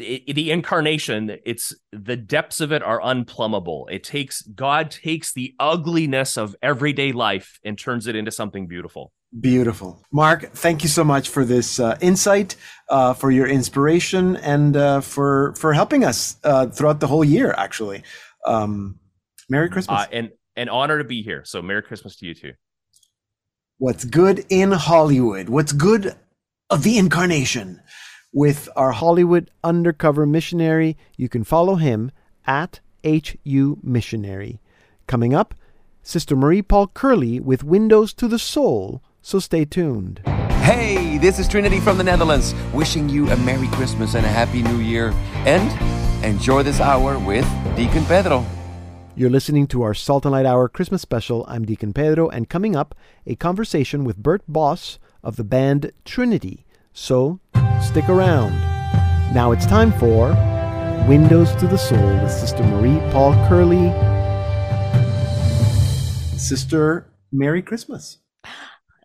it- 0.00 0.34
the 0.34 0.50
incarnation 0.50 1.38
it's 1.44 1.74
the 1.92 2.16
depths 2.16 2.60
of 2.60 2.72
it 2.72 2.82
are 2.82 3.00
unplumbable 3.00 3.86
it 3.90 4.04
takes 4.04 4.42
god 4.42 4.90
takes 4.90 5.32
the 5.32 5.54
ugliness 5.58 6.36
of 6.36 6.54
everyday 6.62 7.12
life 7.12 7.58
and 7.64 7.78
turns 7.78 8.06
it 8.06 8.16
into 8.16 8.30
something 8.30 8.66
beautiful 8.66 9.12
Beautiful. 9.40 10.00
Mark, 10.12 10.52
thank 10.52 10.82
you 10.84 10.88
so 10.88 11.02
much 11.04 11.28
for 11.28 11.44
this 11.44 11.80
uh, 11.80 11.98
insight, 12.00 12.54
uh, 12.88 13.12
for 13.12 13.30
your 13.30 13.46
inspiration, 13.46 14.36
and 14.36 14.76
uh, 14.76 15.00
for 15.00 15.52
for 15.58 15.74
helping 15.74 16.04
us 16.04 16.36
uh, 16.44 16.68
throughout 16.68 17.00
the 17.00 17.08
whole 17.08 17.24
year. 17.24 17.52
Actually, 17.58 18.04
um, 18.46 18.98
Merry 19.50 19.68
Christmas. 19.68 20.02
uh, 20.02 20.06
and 20.12 20.30
an 20.56 20.68
honor 20.70 20.98
to 20.98 21.04
be 21.04 21.22
here 21.22 21.42
so 21.44 21.60
merry 21.60 21.82
christmas 21.82 22.16
to 22.16 22.24
you 22.26 22.34
too 22.34 22.52
What's 23.78 24.04
good 24.06 24.46
in 24.48 24.72
Hollywood? 24.72 25.50
What's 25.50 25.72
good 25.72 26.14
of 26.70 26.82
the 26.82 26.96
incarnation? 26.96 27.82
With 28.36 28.68
our 28.76 28.92
Hollywood 28.92 29.50
undercover 29.64 30.26
missionary, 30.26 30.98
you 31.16 31.26
can 31.26 31.42
follow 31.42 31.76
him 31.76 32.12
at 32.46 32.80
HU 33.02 33.78
Missionary. 33.82 34.60
Coming 35.06 35.32
up, 35.32 35.54
Sister 36.02 36.36
Marie 36.36 36.60
Paul 36.60 36.88
Curley 36.88 37.40
with 37.40 37.64
Windows 37.64 38.12
to 38.12 38.28
the 38.28 38.38
Soul, 38.38 39.02
so 39.22 39.38
stay 39.38 39.64
tuned. 39.64 40.20
Hey, 40.60 41.16
this 41.16 41.38
is 41.38 41.48
Trinity 41.48 41.80
from 41.80 41.96
the 41.96 42.04
Netherlands, 42.04 42.54
wishing 42.74 43.08
you 43.08 43.26
a 43.30 43.38
Merry 43.38 43.68
Christmas 43.68 44.14
and 44.14 44.26
a 44.26 44.28
Happy 44.28 44.62
New 44.62 44.80
Year. 44.80 45.14
And 45.46 46.22
enjoy 46.22 46.62
this 46.62 46.78
hour 46.78 47.18
with 47.18 47.48
Deacon 47.74 48.04
Pedro. 48.04 48.44
You're 49.14 49.30
listening 49.30 49.66
to 49.68 49.80
our 49.80 49.94
Salt 49.94 50.26
and 50.26 50.32
Light 50.32 50.44
Hour 50.44 50.68
Christmas 50.68 51.00
special. 51.00 51.46
I'm 51.48 51.64
Deacon 51.64 51.94
Pedro, 51.94 52.28
and 52.28 52.50
coming 52.50 52.76
up, 52.76 52.94
a 53.26 53.34
conversation 53.34 54.04
with 54.04 54.22
Bert 54.22 54.42
Boss 54.46 54.98
of 55.24 55.36
the 55.36 55.44
band 55.44 55.90
Trinity. 56.04 56.66
So 56.92 57.40
stick 57.82 58.08
around. 58.08 58.52
Now 59.34 59.52
it's 59.52 59.66
time 59.66 59.92
for 59.92 60.30
Windows 61.08 61.54
to 61.56 61.66
the 61.66 61.76
Soul 61.78 62.14
with 62.22 62.32
Sister 62.32 62.62
Marie 62.64 62.98
Paul 63.12 63.32
Curley. 63.48 63.92
Sister, 66.38 67.10
Merry 67.32 67.62
Christmas. 67.62 68.18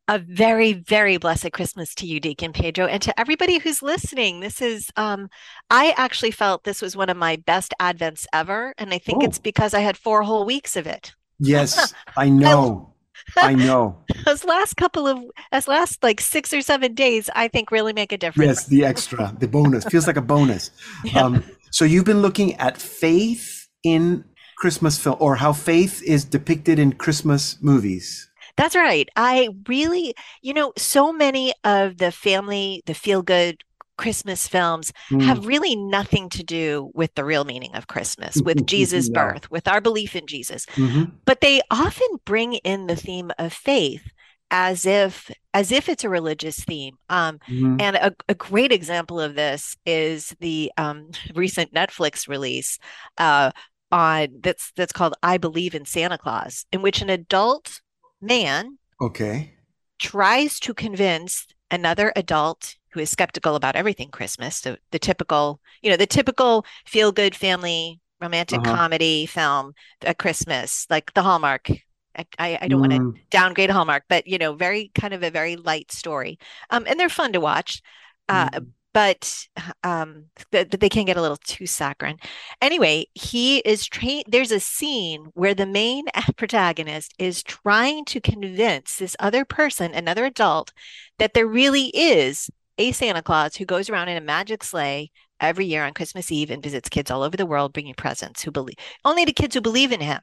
A 0.08 0.20
very, 0.20 0.74
very 0.74 1.18
blessed 1.18 1.52
Christmas 1.54 1.96
to 1.96 2.06
you, 2.06 2.20
Deacon 2.20 2.52
Pedro, 2.52 2.86
and 2.86 3.02
to 3.02 3.18
everybody 3.20 3.60
who's 3.60 3.82
listening. 3.82 4.42
This 4.42 4.62
is, 4.62 4.90
um, 4.98 5.30
I 5.70 5.94
actually 5.96 6.32
felt 6.32 6.64
this 6.66 6.82
was 6.82 6.98
one 6.98 7.10
of 7.10 7.16
my 7.16 7.38
best 7.38 7.74
Advents 7.80 8.26
ever, 8.34 8.74
and 8.78 8.94
I 8.94 8.98
think 8.98 9.24
Oh. 9.24 9.26
it's 9.26 9.40
because 9.40 9.74
I 9.74 9.80
had 9.80 9.96
four 9.98 10.24
whole 10.24 10.46
weeks 10.46 10.76
of 10.76 10.86
it. 10.86 11.14
Yes, 11.40 11.94
I 12.18 12.30
know. 12.30 12.91
I 13.38 13.54
know. 13.54 13.98
Those 14.26 14.44
last 14.44 14.76
couple 14.78 15.08
of, 15.08 15.24
as 15.52 15.68
last 15.68 16.04
like 16.04 16.22
six 16.22 16.54
or 16.54 16.62
seven 16.62 16.94
days, 16.94 17.30
I 17.36 17.48
think 17.48 17.72
really 17.72 17.94
make 17.94 18.12
a 18.12 18.18
difference. 18.18 18.48
Yes, 18.48 18.66
the 18.68 18.86
extra, 18.86 19.36
the 19.40 19.48
bonus 19.48 19.86
feels 19.86 20.08
like 20.08 20.18
a 20.18 20.22
bonus. 20.22 20.72
Yeah. 21.04 21.24
Um, 21.24 21.44
so 21.72 21.86
you've 21.86 22.06
been 22.06 22.22
looking 22.22 22.56
at 22.56 22.78
faith 22.78 23.68
in 23.84 24.24
Christmas 24.58 25.00
film, 25.00 25.16
or 25.20 25.36
how 25.36 25.54
faith 25.54 26.04
is 26.04 26.24
depicted 26.24 26.78
in 26.78 26.94
Christmas 26.94 27.58
movies. 27.62 28.30
That's 28.58 28.76
right. 28.76 29.10
I 29.16 29.50
really, 29.68 30.14
you 30.42 30.54
know, 30.54 30.74
so 30.78 31.12
many 31.12 31.54
of 31.64 31.98
the 31.98 32.12
family, 32.12 32.84
the 32.86 32.94
feel 32.94 33.22
good 33.24 33.64
Christmas 34.02 34.48
films 34.48 34.92
Mm. 35.12 35.22
have 35.22 35.46
really 35.46 35.76
nothing 35.76 36.28
to 36.30 36.44
do 36.44 36.90
with 36.94 37.14
the 37.16 37.24
real 37.24 37.46
meaning 37.46 37.74
of 37.76 37.88
Christmas, 37.88 38.42
with 38.42 38.66
Jesus' 38.66 39.10
No. 39.10 39.14
birth, 39.22 39.52
with 39.52 39.68
our 39.68 39.80
belief 39.82 40.16
in 40.16 40.26
Jesus. 40.26 40.66
Mhm. 40.76 41.12
But 41.26 41.42
they 41.42 41.62
often 41.70 42.08
bring 42.26 42.54
in 42.72 42.88
the 42.88 42.96
theme 42.96 43.32
of 43.38 43.54
faith 43.54 44.04
as 44.50 44.86
if 44.86 45.32
as 45.54 45.72
if 45.72 45.88
it's 45.88 46.04
a 46.04 46.10
religious 46.10 46.60
theme. 46.70 46.96
Um, 47.10 47.40
Mhm. 47.48 47.82
and 47.82 47.96
a, 47.96 48.12
a 48.28 48.36
great 48.36 48.72
example 48.72 49.20
of 49.20 49.36
this 49.36 49.78
is 49.86 50.36
the 50.40 50.72
um, 50.78 51.12
recent 51.36 51.74
Netflix 51.74 52.28
release 52.28 52.80
uh, 53.18 53.52
on 53.92 54.28
that's 54.42 54.72
that's 54.76 54.94
called 54.94 55.14
I 55.22 55.38
Believe 55.38 55.76
in 55.76 55.86
Santa 55.86 56.18
Claus, 56.18 56.66
in 56.72 56.82
which 56.82 57.02
an 57.02 57.10
adult 57.10 57.82
man 58.20 58.78
Okay. 59.00 59.54
tries 60.00 60.60
to 60.62 60.74
convince 60.74 61.46
another 61.70 62.12
adult 62.16 62.76
who 62.94 63.00
is 63.00 63.10
skeptical 63.10 63.56
about 63.56 63.76
everything 63.76 64.10
Christmas, 64.10 64.62
the, 64.62 64.78
the 64.92 65.00
typical, 65.00 65.60
you 65.82 65.90
know, 65.90 65.98
the 65.98 66.06
typical 66.08 66.66
feel-good 66.86 67.36
family 67.36 68.00
romantic 68.20 68.62
Uh-huh. 68.62 68.64
comedy 68.64 69.26
film 69.26 69.74
at 70.04 70.18
Christmas, 70.20 70.86
like 70.90 71.14
the 71.14 71.24
Hallmark. 71.24 71.70
I, 72.18 72.26
I, 72.38 72.60
I 72.64 72.68
don't 72.68 72.80
want 72.80 72.92
to 72.94 73.02
Mm. 73.02 73.22
downgrade 73.30 73.70
Hallmark, 73.70 74.04
but 74.10 74.28
you 74.28 74.38
know, 74.38 74.54
very 74.54 74.92
kind 74.94 75.14
of 75.14 75.24
a 75.24 75.32
very 75.32 75.56
light 75.56 75.92
story. 75.92 76.38
Um, 76.70 76.86
and 76.88 77.00
they're 77.00 77.10
fun 77.10 77.34
to 77.34 77.40
watch. 77.40 77.82
Uh, 78.30 78.50
Mm. 78.50 78.72
but 78.94 79.48
um 79.86 80.26
th- 80.52 80.70
but 80.70 80.82
they 80.82 80.90
can 80.90 81.06
get 81.06 81.16
a 81.16 81.22
little 81.22 81.38
too 81.38 81.66
saccharine. 81.66 82.18
Anyway, 82.62 83.06
he 83.14 83.60
is 83.60 83.86
trained 83.86 84.26
there's 84.28 84.52
a 84.52 84.60
scene 84.60 85.28
where 85.34 85.54
the 85.54 85.66
main 85.66 86.06
protagonist 86.38 87.14
is 87.18 87.42
trying 87.44 88.04
to 88.06 88.20
convince 88.20 88.98
this 88.98 89.16
other 89.20 89.46
person, 89.46 89.94
another 89.94 90.26
adult, 90.26 90.74
that 91.20 91.34
there 91.34 91.48
really 91.48 91.88
is 91.94 92.50
a 92.90 92.92
Santa 92.92 93.22
Claus 93.22 93.56
who 93.56 93.66
goes 93.66 93.90
around 93.90 94.10
in 94.10 94.18
a 94.18 94.22
magic 94.22 94.64
sleigh 94.64 95.12
every 95.40 95.66
year 95.66 95.84
on 95.86 95.94
Christmas 95.94 96.32
Eve 96.32 96.52
and 96.52 96.64
visits 96.64 96.90
kids 96.90 97.12
all 97.12 97.24
over 97.24 97.38
the 97.38 97.46
world 97.46 97.74
bringing 97.74 97.94
presents 97.96 98.42
who 98.44 98.52
believe 98.52 98.76
only 99.06 99.26
to 99.26 99.34
kids 99.34 99.56
who 99.56 99.62
believe 99.62 99.92
in 99.92 100.02
him. 100.02 100.22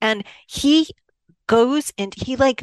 And 0.00 0.24
he 0.46 0.88
goes 1.46 1.92
and 1.98 2.12
he 2.14 2.36
like 2.36 2.62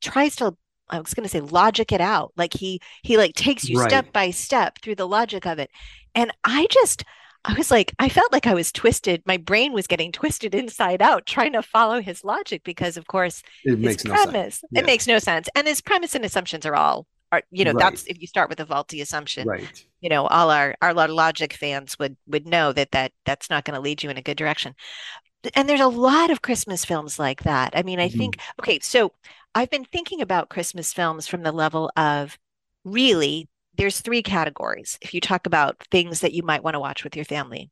tries 0.00 0.36
to 0.36 0.56
I 0.92 0.98
was 0.98 1.14
going 1.14 1.22
to 1.22 1.28
say 1.30 1.40
logic 1.40 1.92
it 1.92 2.00
out. 2.00 2.32
Like 2.36 2.52
he 2.54 2.80
he 3.02 3.16
like 3.16 3.34
takes 3.34 3.68
you 3.68 3.78
Right. 3.78 3.88
step 3.88 4.12
by 4.12 4.30
step 4.30 4.78
through 4.82 4.96
the 4.96 5.06
logic 5.08 5.46
of 5.46 5.58
it. 5.58 5.70
And 6.14 6.32
I 6.44 6.66
just 6.70 7.04
I 7.44 7.54
was 7.54 7.70
like 7.70 7.94
I 7.98 8.08
felt 8.08 8.32
like 8.32 8.46
I 8.46 8.54
was 8.54 8.72
twisted. 8.72 9.22
My 9.26 9.36
brain 9.36 9.72
was 9.72 9.86
getting 9.86 10.10
twisted 10.12 10.54
inside 10.54 11.00
out 11.00 11.26
trying 11.26 11.52
to 11.52 11.62
follow 11.62 12.00
his 12.00 12.24
logic 12.24 12.62
because 12.64 12.96
of 12.96 13.06
course 13.06 13.42
It 13.64 13.78
his 13.78 13.78
makes 13.78 14.04
no 14.04 14.16
sense. 14.16 14.64
Yeah. 14.70 14.80
it 14.80 14.86
makes 14.86 15.06
no 15.06 15.18
sense. 15.18 15.48
And 15.54 15.68
his 15.68 15.80
premise 15.80 16.14
and 16.14 16.24
assumptions 16.24 16.66
are 16.66 16.74
all 16.74 17.06
are 17.32 17.42
you 17.50 17.64
know 17.64 17.72
Right. 17.72 17.76
that's 17.76 18.06
if 18.06 18.20
you 18.20 18.26
start 18.26 18.48
with 18.48 18.60
a 18.60 18.66
faulty 18.66 19.00
assumption 19.00 19.52
Right. 19.52 19.86
you 20.00 20.08
know 20.08 20.26
all 20.26 20.50
our 20.50 20.74
our 20.82 20.92
logic 20.94 21.52
fans 21.54 21.98
would 21.98 22.16
would 22.26 22.46
know 22.46 22.72
that 22.72 22.90
that 22.92 23.12
that's 23.24 23.50
not 23.50 23.64
going 23.64 23.74
to 23.74 23.80
lead 23.80 24.02
you 24.02 24.10
in 24.10 24.16
a 24.18 24.22
good 24.22 24.36
direction 24.36 24.74
and 25.54 25.68
there's 25.68 25.80
a 25.80 25.86
lot 25.88 26.30
of 26.30 26.42
christmas 26.42 26.84
films 26.84 27.18
like 27.18 27.42
that 27.42 27.72
i 27.74 27.82
mean 27.82 28.00
i 28.00 28.08
Mhm. 28.08 28.16
think 28.18 28.38
okay 28.60 28.78
so 28.80 29.12
i've 29.54 29.70
been 29.70 29.84
thinking 29.84 30.20
about 30.20 30.50
christmas 30.50 30.92
films 30.92 31.26
from 31.26 31.42
the 31.42 31.52
level 31.52 31.90
of 31.96 32.38
really 32.84 33.48
there's 33.76 34.00
three 34.00 34.22
categories 34.22 34.98
if 35.00 35.14
you 35.14 35.20
talk 35.20 35.46
about 35.46 35.76
things 35.90 36.20
that 36.20 36.32
you 36.32 36.42
might 36.42 36.62
want 36.62 36.74
to 36.74 36.80
watch 36.80 37.04
with 37.04 37.16
your 37.16 37.24
family 37.24 37.70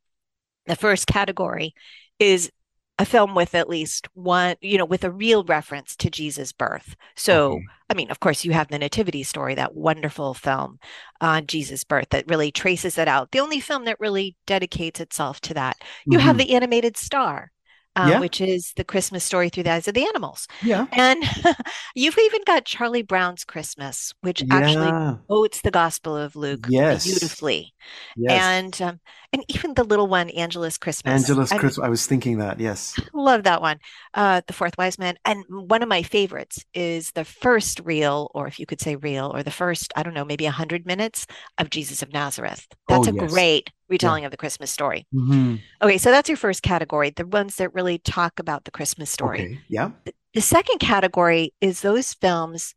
the 0.67 0.75
first 0.75 1.07
category 1.07 1.73
is 2.19 2.51
a 2.99 3.05
film 3.05 3.33
with 3.33 3.55
at 3.55 3.69
least 3.69 4.07
one, 4.13 4.55
you 4.61 4.77
know, 4.77 4.85
with 4.85 5.03
a 5.03 5.11
real 5.11 5.43
reference 5.45 5.95
to 5.97 6.09
Jesus' 6.11 6.51
birth. 6.51 6.95
So, 7.15 7.55
Okay. 7.55 7.65
I 7.89 7.95
mean, 7.95 8.11
of 8.11 8.19
course, 8.19 8.45
you 8.45 8.51
have 8.51 8.67
the 8.67 8.77
Nativity 8.79 9.23
Story, 9.23 9.55
that 9.55 9.73
wonderful 9.75 10.33
film 10.35 10.79
on 11.21 11.47
Jesus' 11.47 11.83
birth 11.83 12.09
that 12.09 12.27
really 12.29 12.51
traces 12.51 12.97
it 12.97 13.07
out. 13.07 13.31
The 13.31 13.39
only 13.39 13.59
film 13.61 13.85
that 13.85 13.99
really 13.99 14.35
dedicates 14.45 14.99
itself 14.99 15.41
to 15.41 15.53
that. 15.55 15.77
You 16.09 16.19
have 16.19 16.35
Mhm. 16.35 16.37
the 16.37 16.53
animated 16.55 16.97
star, 16.97 17.51
um, 17.99 18.09
Yeah. 18.11 18.19
which 18.19 18.39
is 18.41 18.73
the 18.75 18.83
Christmas 18.83 19.23
story 19.23 19.49
through 19.49 19.63
the 19.63 19.71
eyes 19.71 19.87
of 19.87 19.93
the 19.93 20.05
animals. 20.05 20.47
Yeah. 20.61 20.87
And 20.93 21.23
you've 21.95 22.17
even 22.17 22.41
got 22.45 22.65
Charlie 22.65 23.01
Brown's 23.03 23.43
Christmas, 23.43 24.13
which 24.21 24.43
actually 24.51 24.87
Yeah. 24.87 25.17
quotes 25.27 25.61
the 25.61 25.71
Gospel 25.71 26.15
of 26.15 26.35
Luke 26.35 26.67
Yes. 26.69 27.03
beautifully. 27.05 27.73
Yes. 28.15 28.41
And 28.41 28.81
um, 28.81 28.99
and 29.33 29.43
even 29.49 29.73
the 29.73 29.83
little 29.83 30.07
one, 30.07 30.29
Angela's 30.31 30.77
Christmas. 30.77 31.23
Angela's 31.23 31.51
I 31.51 31.57
Christmas. 31.57 31.85
I 31.85 31.89
was 31.89 32.05
thinking 32.07 32.37
that. 32.39 32.59
Yes. 32.59 32.95
Love 33.13 33.43
that 33.43 33.61
one. 33.61 33.77
Uh, 34.13 34.41
The 34.47 34.53
Fourth 34.53 34.77
Wise 34.77 34.97
Man. 34.97 35.15
And 35.25 35.43
one 35.49 35.83
of 35.83 35.89
my 35.89 36.01
favorites 36.03 36.63
is 36.73 37.11
the 37.11 37.25
first 37.25 37.79
reel, 37.83 38.31
or 38.33 38.47
if 38.47 38.59
you 38.59 38.65
could 38.65 38.81
say 38.81 38.95
reel, 38.95 39.31
or 39.33 39.43
the 39.43 39.51
first, 39.51 39.91
I 39.95 40.03
don't 40.03 40.13
know, 40.13 40.25
maybe 40.25 40.45
a 40.45 40.51
hundred 40.51 40.85
minutes 40.85 41.25
of 41.57 41.69
Jesus 41.69 42.01
of 42.01 42.11
Nazareth. 42.13 42.65
That's 42.87 43.07
Oh, 43.07 43.11
a 43.11 43.13
yes. 43.13 43.29
great 43.31 43.69
retelling 43.89 44.25
of 44.25 44.31
the 44.31 44.37
Christmas 44.37 44.71
story. 44.71 45.07
Mhm. 45.13 45.59
Okay, 45.81 45.97
so 45.97 46.11
that's 46.11 46.29
your 46.29 46.37
first 46.37 46.61
category, 46.61 47.09
the 47.09 47.25
ones 47.25 47.55
that 47.55 47.73
really 47.73 47.97
talk 47.97 48.39
about 48.39 48.65
the 48.65 48.71
Christmas 48.71 49.09
story. 49.09 49.41
Okay. 49.41 49.59
Yeah. 49.67 49.91
The 50.33 50.41
second 50.41 50.79
category 50.79 51.53
is 51.59 51.81
those 51.81 52.13
films 52.13 52.75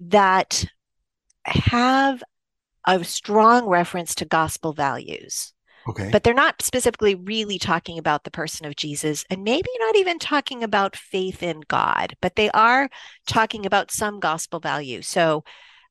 that 0.00 0.64
have 1.44 2.22
a 2.86 3.02
strong 3.04 3.66
reference 3.66 4.14
to 4.16 4.24
gospel 4.24 4.72
values 4.72 5.52
Okay. 5.86 6.08
but 6.10 6.22
they're 6.22 6.32
not 6.32 6.62
specifically 6.62 7.14
really 7.14 7.58
talking 7.58 7.98
about 7.98 8.24
the 8.24 8.30
person 8.30 8.66
of 8.66 8.74
Jesus 8.74 9.24
and 9.28 9.44
maybe 9.44 9.68
not 9.80 9.96
even 9.96 10.18
talking 10.18 10.62
about 10.62 10.96
faith 10.96 11.42
in 11.42 11.60
God, 11.68 12.16
but 12.22 12.36
they 12.36 12.50
are 12.52 12.88
talking 13.26 13.66
about 13.66 13.90
some 13.90 14.18
gospel 14.18 14.60
value. 14.60 15.02
So 15.02 15.44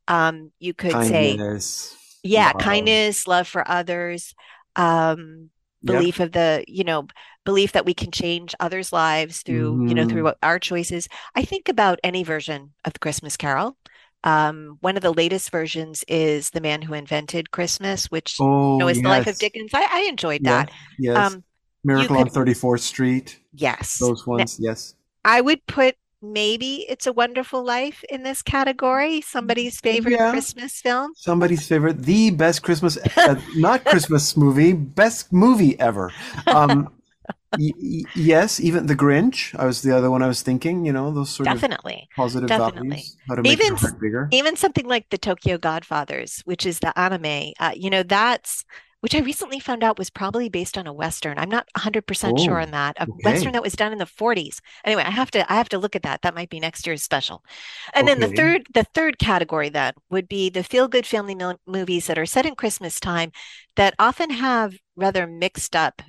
um, 0.07 0.51
you 0.59 0.73
could 0.73 0.93
say, 0.93 1.37
Kindness. 1.37 1.95
Yeah, 2.23 2.53
kindness, 2.53 3.27
love 3.27 3.47
for 3.47 3.67
others, 3.69 4.33
um, 4.75 5.49
Yep. 5.85 5.97
belief 5.97 6.19
of 6.21 6.31
the, 6.31 6.63
you 6.67 6.83
know, 6.85 7.07
belief 7.45 7.73
that 7.73 7.85
we 7.85 7.93
can 7.93 8.09
change 8.11 8.55
others' 8.59 8.93
lives 8.93 9.41
through, 9.41 9.85
you 9.89 9.93
know, 9.95 10.05
through 10.05 10.23
Mhm. 10.23 10.35
our 10.41 10.57
choices. 10.59 11.09
I 11.35 11.43
think 11.43 11.67
about 11.67 11.99
any 12.03 12.23
version 12.23 12.73
of 12.85 12.93
the 12.93 12.99
Christmas 12.99 13.35
Carol. 13.35 13.77
Um, 14.23 14.77
one 14.79 14.95
of 14.95 15.03
the 15.03 15.13
latest 15.13 15.51
versions 15.51 16.05
is 16.07 16.51
The 16.51 16.61
Man 16.61 16.81
Who 16.83 16.93
Invented 16.93 17.51
Christmas, 17.51 18.05
which 18.05 18.37
Oh, 18.39 18.73
you 18.73 18.79
know, 18.79 18.87
is 18.87 19.01
the 19.01 19.09
life 19.09 19.27
of. 19.27 19.37
Dickens. 19.37 19.71
I, 19.73 19.85
I 19.91 19.99
enjoyed 20.07 20.41
Yeah. 20.45 20.63
that. 20.63 20.71
Yes. 20.97 21.33
Um, 21.33 21.43
Miracle 21.83 22.17
on 22.17 22.29
34th 22.29 22.79
Street. 22.79 23.39
yes. 23.51 23.97
Those 23.97 24.25
ones. 24.25 24.57
Yes. 24.61 24.95
I 25.25 25.41
would 25.41 25.65
put 25.67 25.95
maybe 26.23 26.85
It's 26.89 27.05
a 27.07 27.13
Wonderful 27.13 27.63
Life 27.63 28.03
in 28.09 28.23
this 28.23 28.41
category, 28.41 29.21
somebody's 29.21 29.79
favorite 29.79 30.19
Yeah. 30.19 30.31
Christmas 30.31 30.81
film. 30.81 31.13
Somebody's 31.15 31.67
favorite, 31.67 32.03
the 32.03 32.31
best 32.31 32.63
Christmas, 32.63 32.97
uh, 33.17 33.39
not 33.55 33.85
Christmas 33.85 34.35
movie, 34.37 34.73
best 34.73 35.31
movie 35.33 35.79
ever. 35.79 36.11
Um, 36.47 36.89
y- 37.57 37.71
y- 37.81 38.05
yes, 38.15 38.59
even 38.59 38.87
The 38.87 38.95
Grinch. 38.95 39.53
I 39.59 39.65
was 39.65 39.81
the 39.81 39.95
other 39.95 40.09
one 40.11 40.23
I 40.23 40.27
was 40.27 40.41
thinking. 40.41 40.85
You 40.85 40.93
know, 40.93 41.11
those 41.11 41.29
sort 41.29 41.51
of 41.51 41.61
Definitely. 41.61 42.09
positive 42.15 42.47
definitely. 42.49 42.89
values. 42.89 43.17
How 43.27 43.35
to 43.35 43.43
make 43.43 43.51
Even 43.53 43.67
your 43.67 43.75
s- 43.75 43.81
heart 43.81 43.99
bigger. 43.99 44.29
Even 44.31 44.55
something 44.55 44.87
like 44.87 45.09
the 45.09 45.17
Tokyo 45.17 45.57
Godfathers, 45.57 46.41
which 46.45 46.65
is 46.65 46.79
the 46.79 46.97
anime, 46.97 47.53
uh, 47.59 47.73
you 47.75 47.89
know, 47.89 48.03
that's 48.03 48.65
which 49.03 49.13
I 49.13 49.19
recently 49.19 49.59
found 49.59 49.83
out 49.83 49.97
was 49.97 50.09
probably 50.09 50.47
based 50.47 50.77
on 50.77 50.87
a 50.87 50.93
Western. 50.93 51.37
I'm 51.37 51.49
not 51.49 51.67
100% 51.75 52.39
sure 52.39 52.57
Oh, 52.57 52.63
on 52.63 52.71
that. 52.71 52.95
A 52.97 53.03
okay. 53.03 53.11
Western 53.25 53.51
that 53.51 53.61
was 53.61 53.73
done 53.73 53.91
in 53.91 53.97
the 53.97 54.05
40s. 54.05 54.61
Anyway, 54.85 55.03
I 55.03 55.09
have 55.09 55.29
to 55.31 55.51
I 55.51 55.55
have 55.57 55.67
to 55.69 55.77
look 55.77 55.97
at 55.97 56.03
that. 56.03 56.21
That 56.21 56.33
might 56.33 56.49
be 56.49 56.61
next 56.61 56.87
year's 56.87 57.03
special. 57.03 57.43
And 57.93 58.07
then 58.07 58.21
the 58.21 58.29
third 58.29 58.65
the 58.73 58.85
third 58.85 59.19
category 59.19 59.67
then 59.67 59.91
would 60.09 60.29
be 60.29 60.49
the 60.49 60.63
feel-good 60.63 61.05
family 61.05 61.35
mil- 61.35 61.59
movies 61.67 62.07
that 62.07 62.17
are 62.17 62.25
set 62.25 62.45
in 62.45 62.55
Christmas 62.55 62.97
time 63.01 63.33
that 63.75 63.93
often 63.99 64.29
have 64.29 64.73
rather 64.95 65.27
mixed 65.27 65.75
up. 65.75 66.01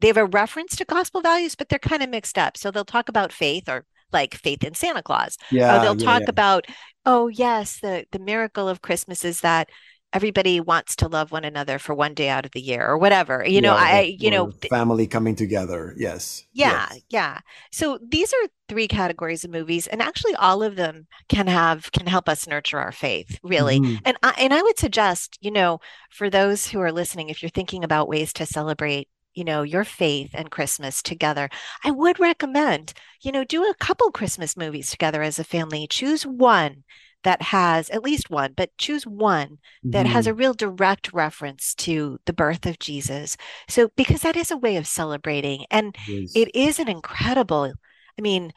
They 0.00 0.08
have 0.08 0.16
a 0.16 0.26
reference 0.26 0.74
to 0.76 0.84
gospel 0.84 1.20
values, 1.20 1.54
but 1.54 1.68
they're 1.68 1.78
kind 1.78 2.02
of 2.02 2.10
mixed 2.10 2.38
up. 2.38 2.56
So 2.56 2.72
they'll 2.72 2.84
talk 2.84 3.08
about 3.08 3.32
faith 3.32 3.68
or 3.68 3.84
like 4.12 4.34
faith 4.34 4.64
in 4.64 4.74
Santa 4.74 5.02
Claus. 5.02 5.36
Yeah. 5.52 5.76
Uh, 5.76 5.78
they'll 5.78 5.96
yeah, 5.96 6.04
talk 6.04 6.22
yeah. 6.22 6.30
about, 6.30 6.66
oh 7.04 7.28
yes, 7.28 7.78
the 7.78 8.04
the 8.10 8.18
miracle 8.18 8.68
of 8.68 8.82
Christmas 8.82 9.24
is 9.24 9.42
that 9.42 9.68
everybody 10.12 10.60
wants 10.60 10.96
to 10.96 11.08
love 11.08 11.30
one 11.30 11.44
another 11.44 11.78
for 11.78 11.94
one 11.94 12.14
day 12.14 12.28
out 12.28 12.46
of 12.46 12.52
the 12.52 12.60
year 12.60 12.86
or 12.86 12.96
whatever. 12.96 13.44
You 13.46 13.60
know, 13.60 13.74
I 13.74 14.16
you 14.18 14.30
know, 14.30 14.50
family 14.70 15.06
coming 15.06 15.34
together. 15.34 15.94
Yes. 15.96 16.46
yeah, 16.52 16.88
yes. 16.90 17.00
yeah. 17.10 17.38
So 17.72 17.98
these 18.06 18.32
are 18.32 18.48
three 18.68 18.88
categories 18.88 19.44
of 19.44 19.50
movies, 19.50 19.86
and 19.86 20.00
actually 20.00 20.34
all 20.36 20.62
of 20.62 20.76
them 20.76 21.06
can 21.28 21.46
have 21.46 21.92
can 21.92 22.06
help 22.06 22.28
us 22.28 22.46
nurture 22.46 22.78
our 22.78 22.92
faith, 22.92 23.38
really. 23.42 23.80
Mhm. 23.80 24.00
And 24.04 24.16
I 24.22 24.34
and 24.38 24.54
I 24.54 24.62
would 24.62 24.78
suggest, 24.78 25.38
you 25.40 25.50
know, 25.50 25.80
for 26.10 26.30
those 26.30 26.66
who 26.68 26.80
are 26.80 26.92
listening, 26.92 27.28
if 27.28 27.42
you're 27.42 27.50
thinking 27.50 27.84
about 27.84 28.08
ways 28.08 28.32
to 28.34 28.46
celebrate 28.46 29.08
you 29.34 29.44
know, 29.44 29.62
your 29.62 29.84
faith 29.84 30.30
and 30.32 30.50
Christmas 30.50 31.02
together, 31.02 31.50
I 31.84 31.90
would 31.90 32.18
recommend, 32.18 32.94
you 33.20 33.30
know, 33.32 33.44
do 33.44 33.64
a 33.64 33.74
couple 33.74 34.10
Christmas 34.10 34.56
movies 34.56 34.90
together 34.90 35.20
as 35.22 35.38
a 35.38 35.44
family. 35.44 35.86
Choose 35.86 36.24
one 36.26 36.84
that 37.24 37.42
has 37.42 37.90
at 37.90 38.02
least 38.04 38.30
one, 38.30 38.52
but 38.56 38.76
choose 38.78 39.06
one 39.06 39.58
that 39.84 40.06
has 40.06 40.26
Mhm. 40.26 40.30
a 40.30 40.34
real 40.34 40.54
direct 40.54 41.12
reference 41.12 41.74
to 41.74 42.18
the 42.24 42.32
birth 42.32 42.66
of 42.66 42.78
Jesus. 42.78 43.36
So, 43.68 43.90
because 43.96 44.22
that 44.22 44.36
is 44.36 44.50
a 44.50 44.56
way 44.56 44.76
of 44.76 44.86
celebrating. 44.86 45.64
And 45.70 45.96
Yes. 46.08 46.32
it 46.34 46.54
is 46.54 46.78
an 46.78 46.88
incredible, 46.88 47.72
I 48.18 48.22
mean, 48.22 48.52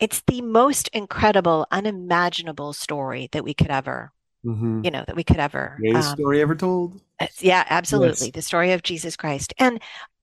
it's 0.00 0.22
the 0.26 0.42
most 0.42 0.88
incredible, 0.88 1.66
unimaginable 1.70 2.72
story 2.72 3.28
that 3.32 3.42
we 3.44 3.54
could 3.54 3.70
ever, 3.70 4.12
Mhm. 4.44 4.84
you 4.84 4.90
know, 4.90 5.04
that 5.06 5.16
we 5.16 5.24
could 5.24 5.40
ever. 5.40 5.76
Greatest 5.80 6.10
um, 6.10 6.16
story 6.16 6.40
ever 6.40 6.54
told. 6.54 7.00
Yeah, 7.40 7.64
absolutely. 7.68 8.26
Yes. 8.26 8.34
The 8.34 8.42
story 8.42 8.72
of 8.72 8.82
Jesus 8.82 9.16
Christ. 9.16 9.52
And 9.58 9.80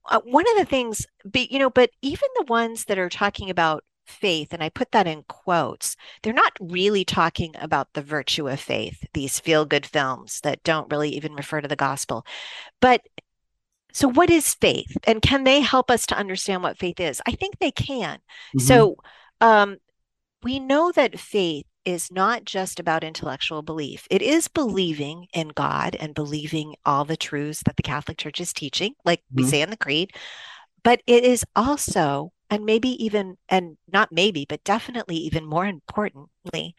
uh, 0.08 0.20
one 0.24 0.44
of 0.52 0.56
the 0.56 0.64
things, 0.64 1.04
be, 1.30 1.48
you 1.50 1.58
know, 1.58 1.68
but 1.68 1.90
even 2.00 2.28
the 2.36 2.44
ones 2.44 2.84
that 2.84 2.98
are 2.98 3.10
talking 3.10 3.50
about 3.50 3.84
faith, 4.06 4.52
and 4.52 4.62
I 4.62 4.68
put 4.68 4.92
that 4.92 5.06
in 5.06 5.24
quotes, 5.28 5.96
they're 6.22 6.32
not 6.32 6.52
really 6.60 7.04
talking 7.04 7.54
about 7.58 7.92
the 7.92 8.02
virtue 8.02 8.48
of 8.48 8.60
faith, 8.60 9.04
these 9.14 9.40
feel-good 9.40 9.86
films 9.86 10.40
that 10.42 10.62
don't 10.62 10.90
really 10.90 11.10
even 11.10 11.34
refer 11.34 11.60
to 11.60 11.68
the 11.68 11.76
gospel. 11.76 12.24
But 12.80 13.02
so 13.92 14.08
what 14.08 14.30
is 14.30 14.54
faith? 14.54 14.96
And 15.06 15.22
can 15.22 15.44
they 15.44 15.60
help 15.60 15.90
us 15.90 16.06
to 16.06 16.16
understand 16.16 16.62
what 16.62 16.78
faith 16.78 17.00
is? 17.00 17.22
I 17.26 17.32
think 17.32 17.58
they 17.58 17.70
can. 17.70 18.18
Mhm. 18.56 18.60
So 18.60 18.96
um, 19.40 19.76
we 20.42 20.60
know 20.60 20.92
that 20.92 21.18
faith 21.18 21.64
is 21.84 22.10
not 22.10 22.44
just 22.44 22.80
about 22.80 23.04
intellectual 23.04 23.62
belief. 23.62 24.06
It 24.10 24.20
is 24.20 24.48
believing 24.48 25.28
in 25.32 25.48
God 25.48 25.96
and 25.98 26.14
believing 26.14 26.74
all 26.84 27.04
the 27.04 27.16
truths 27.16 27.62
that 27.64 27.76
the 27.76 27.82
Catholic 27.82 28.18
Church 28.18 28.40
is 28.40 28.52
teaching, 28.52 28.94
like 29.04 29.22
we 29.32 29.44
Mhm. 29.44 29.46
say 29.46 29.62
in 29.62 29.70
the 29.70 29.76
Creed. 29.76 30.12
But 30.82 31.00
it 31.06 31.24
is 31.24 31.44
also, 31.54 32.32
and 32.50 32.64
maybe 32.64 33.02
even, 33.04 33.36
and 33.48 33.76
not 33.92 34.12
maybe, 34.12 34.46
but 34.48 34.64
definitely 34.64 35.16
even 35.16 35.44
more 35.44 35.66
importantly, 35.66 36.74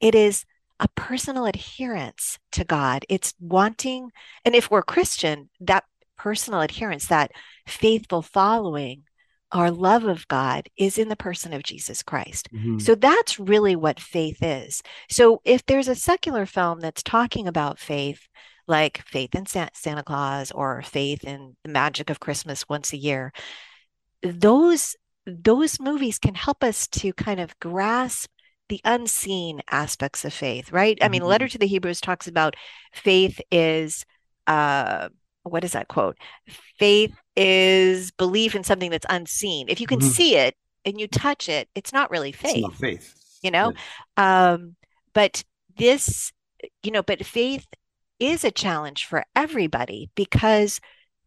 it 0.00 0.14
is 0.14 0.44
a 0.80 0.88
personal 0.96 1.46
adherence 1.46 2.38
to 2.52 2.64
God. 2.64 3.04
It's 3.08 3.34
wanting, 3.38 4.10
and 4.44 4.54
if 4.54 4.70
we're 4.70 4.82
Christian, 4.82 5.48
that 5.60 5.84
personal 6.18 6.60
adherence, 6.60 7.06
that 7.06 7.30
faithful 7.66 8.22
following, 8.22 9.04
our 9.52 9.70
love 9.70 10.04
of 10.04 10.26
God 10.28 10.68
is 10.76 10.98
in 10.98 11.08
the 11.08 11.16
person 11.16 11.52
of 11.52 11.62
Jesus 11.62 12.02
Christ. 12.02 12.48
Mhm. 12.52 12.80
So 12.80 12.94
that's 12.94 13.38
really 13.38 13.76
what 13.76 14.00
faith 14.00 14.42
is. 14.42 14.82
So 15.10 15.40
if 15.44 15.64
there's 15.66 15.88
a 15.88 15.94
secular 15.94 16.46
film 16.46 16.80
that's 16.80 17.02
talking 17.02 17.46
about 17.46 17.78
faith, 17.78 18.26
like 18.66 19.02
faith 19.06 19.34
in 19.34 19.46
Santa 19.46 20.02
Claus 20.02 20.50
or 20.52 20.82
faith 20.82 21.24
in 21.24 21.56
the 21.64 21.70
magic 21.70 22.08
of 22.08 22.20
Christmas 22.20 22.68
once 22.68 22.92
a 22.92 22.96
year, 22.96 23.32
those 24.22 24.96
those 25.26 25.78
movies 25.80 26.18
can 26.18 26.34
help 26.34 26.64
us 26.64 26.86
to 26.88 27.12
kind 27.12 27.40
of 27.40 27.58
grasp 27.60 28.30
the 28.68 28.80
unseen 28.84 29.60
aspects 29.70 30.24
of 30.24 30.32
faith, 30.32 30.72
right? 30.72 30.98
I 31.02 31.08
mean. 31.08 31.22
Letter 31.22 31.48
to 31.48 31.58
the 31.58 31.66
Hebrews 31.66 32.00
talks 32.00 32.26
about 32.26 32.54
faith 32.92 33.40
is 33.50 34.04
uh 34.46 35.08
what 35.44 35.64
is 35.64 35.72
that 35.72 35.88
quote? 35.88 36.16
Faith 36.78 37.12
is 37.36 38.10
belief 38.12 38.54
in 38.54 38.64
something 38.64 38.90
that's 38.90 39.06
unseen. 39.10 39.68
If 39.68 39.80
you 39.80 39.86
can 39.86 40.00
Mhm. 40.00 40.04
see 40.04 40.36
it 40.36 40.56
and 40.84 41.00
you 41.00 41.06
touch 41.08 41.48
it, 41.48 41.68
it's 41.74 41.92
not 41.92 42.10
really 42.10 42.30
It's 42.30 42.38
faith 42.38 42.62
not 42.62 42.74
faith. 42.76 43.14
you 43.42 43.50
know 43.50 43.72
um 44.16 44.76
but 45.14 45.42
this 45.76 46.32
you 46.82 46.90
know 46.90 47.02
but 47.02 47.24
faith 47.26 47.66
is 48.18 48.44
a 48.44 48.50
challenge 48.50 49.04
for 49.04 49.24
everybody 49.34 50.10
because 50.14 50.80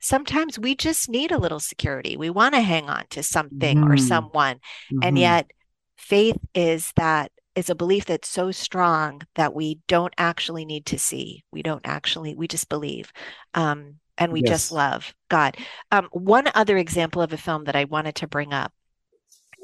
sometimes 0.05 0.59
we 0.59 0.75
just 0.75 1.09
need 1.09 1.31
a 1.31 1.37
little 1.37 1.59
security 1.59 2.17
we 2.17 2.29
want 2.29 2.53
to 2.55 2.61
hang 2.61 2.89
on 2.89 3.03
to 3.09 3.23
something 3.23 3.79
or 3.83 3.97
Mhm. 3.97 3.97
someone 3.97 4.59
and 5.01 5.17
Mhm. 5.17 5.17
yet 5.17 5.49
faith 5.97 6.37
is 6.53 6.91
that 6.95 7.31
is 7.55 7.69
a 7.69 7.75
belief 7.75 8.05
that's 8.05 8.27
so 8.29 8.51
strong 8.51 9.21
that 9.35 9.53
we 9.53 9.79
don't 9.87 10.13
actually 10.17 10.65
need 10.65 10.85
to 10.85 10.99
see 10.99 11.43
we 11.51 11.61
don't 11.63 11.81
actually 11.85 12.35
we 12.35 12.47
just 12.47 12.69
believe 12.69 13.11
um 13.53 13.95
and 14.17 14.31
we 14.31 14.41
just 14.43 14.71
love 14.71 15.13
god 15.29 15.57
um 15.91 16.07
one 16.11 16.49
other 16.55 16.77
example 16.77 17.21
of 17.21 17.33
a 17.33 17.37
film 17.37 17.63
that 17.65 17.75
i 17.75 17.85
wanted 17.85 18.15
to 18.15 18.27
bring 18.27 18.53
up 18.53 18.73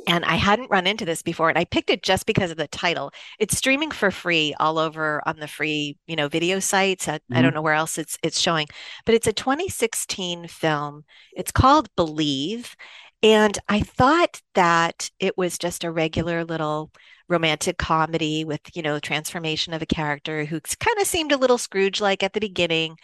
and 0.07 0.25
I 0.25 0.35
hadn't 0.35 0.71
run 0.71 0.87
into 0.87 1.05
this 1.05 1.21
before, 1.21 1.49
and 1.49 1.57
I 1.57 1.65
picked 1.65 1.89
it 1.91 2.01
just 2.03 2.25
because 2.25 2.51
of 2.51 2.57
the 2.57 2.67
title. 2.67 3.11
It's 3.39 3.57
streaming 3.57 3.91
for 3.91 4.09
free 4.11 4.53
all 4.59 4.79
over 4.79 5.21
on 5.27 5.39
the 5.39 5.47
free, 5.47 5.97
you 6.07 6.15
know, 6.15 6.27
video 6.27 6.59
sites. 6.59 7.07
I, 7.07 7.19
I 7.31 7.41
don't 7.41 7.53
Mhm. 7.53 7.55
know 7.55 7.61
where 7.61 7.75
else 7.75 7.97
it's 7.97 8.17
it's 8.23 8.39
showing, 8.39 8.67
but 9.05 9.15
it's 9.15 9.27
a 9.27 9.33
2016 9.33 10.47
film. 10.47 11.03
It's 11.33 11.51
called 11.51 11.89
Believe, 11.95 12.75
and 13.23 13.57
I 13.69 13.81
thought 13.81 14.41
that 14.55 15.11
it 15.19 15.37
was 15.37 15.57
just 15.57 15.83
a 15.83 15.91
regular 15.91 16.43
little 16.45 16.91
romantic 17.29 17.77
comedy 17.77 18.43
with, 18.43 18.61
you 18.75 18.81
know, 18.81 18.99
transformation 18.99 19.73
of 19.73 19.81
a 19.81 19.85
character 19.85 20.45
who 20.45 20.59
kind 20.79 20.97
of 20.99 21.07
seemed 21.07 21.31
a 21.31 21.37
little 21.37 21.57
Scrooge-like 21.57 22.23
at 22.23 22.33
the 22.33 22.39
beginning. 22.41 22.97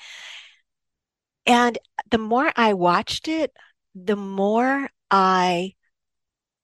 And 1.46 1.78
the 2.10 2.18
more 2.18 2.52
I 2.56 2.74
watched 2.74 3.28
it, 3.28 3.54
the 3.96 4.16
more 4.16 4.90
I 5.10 5.74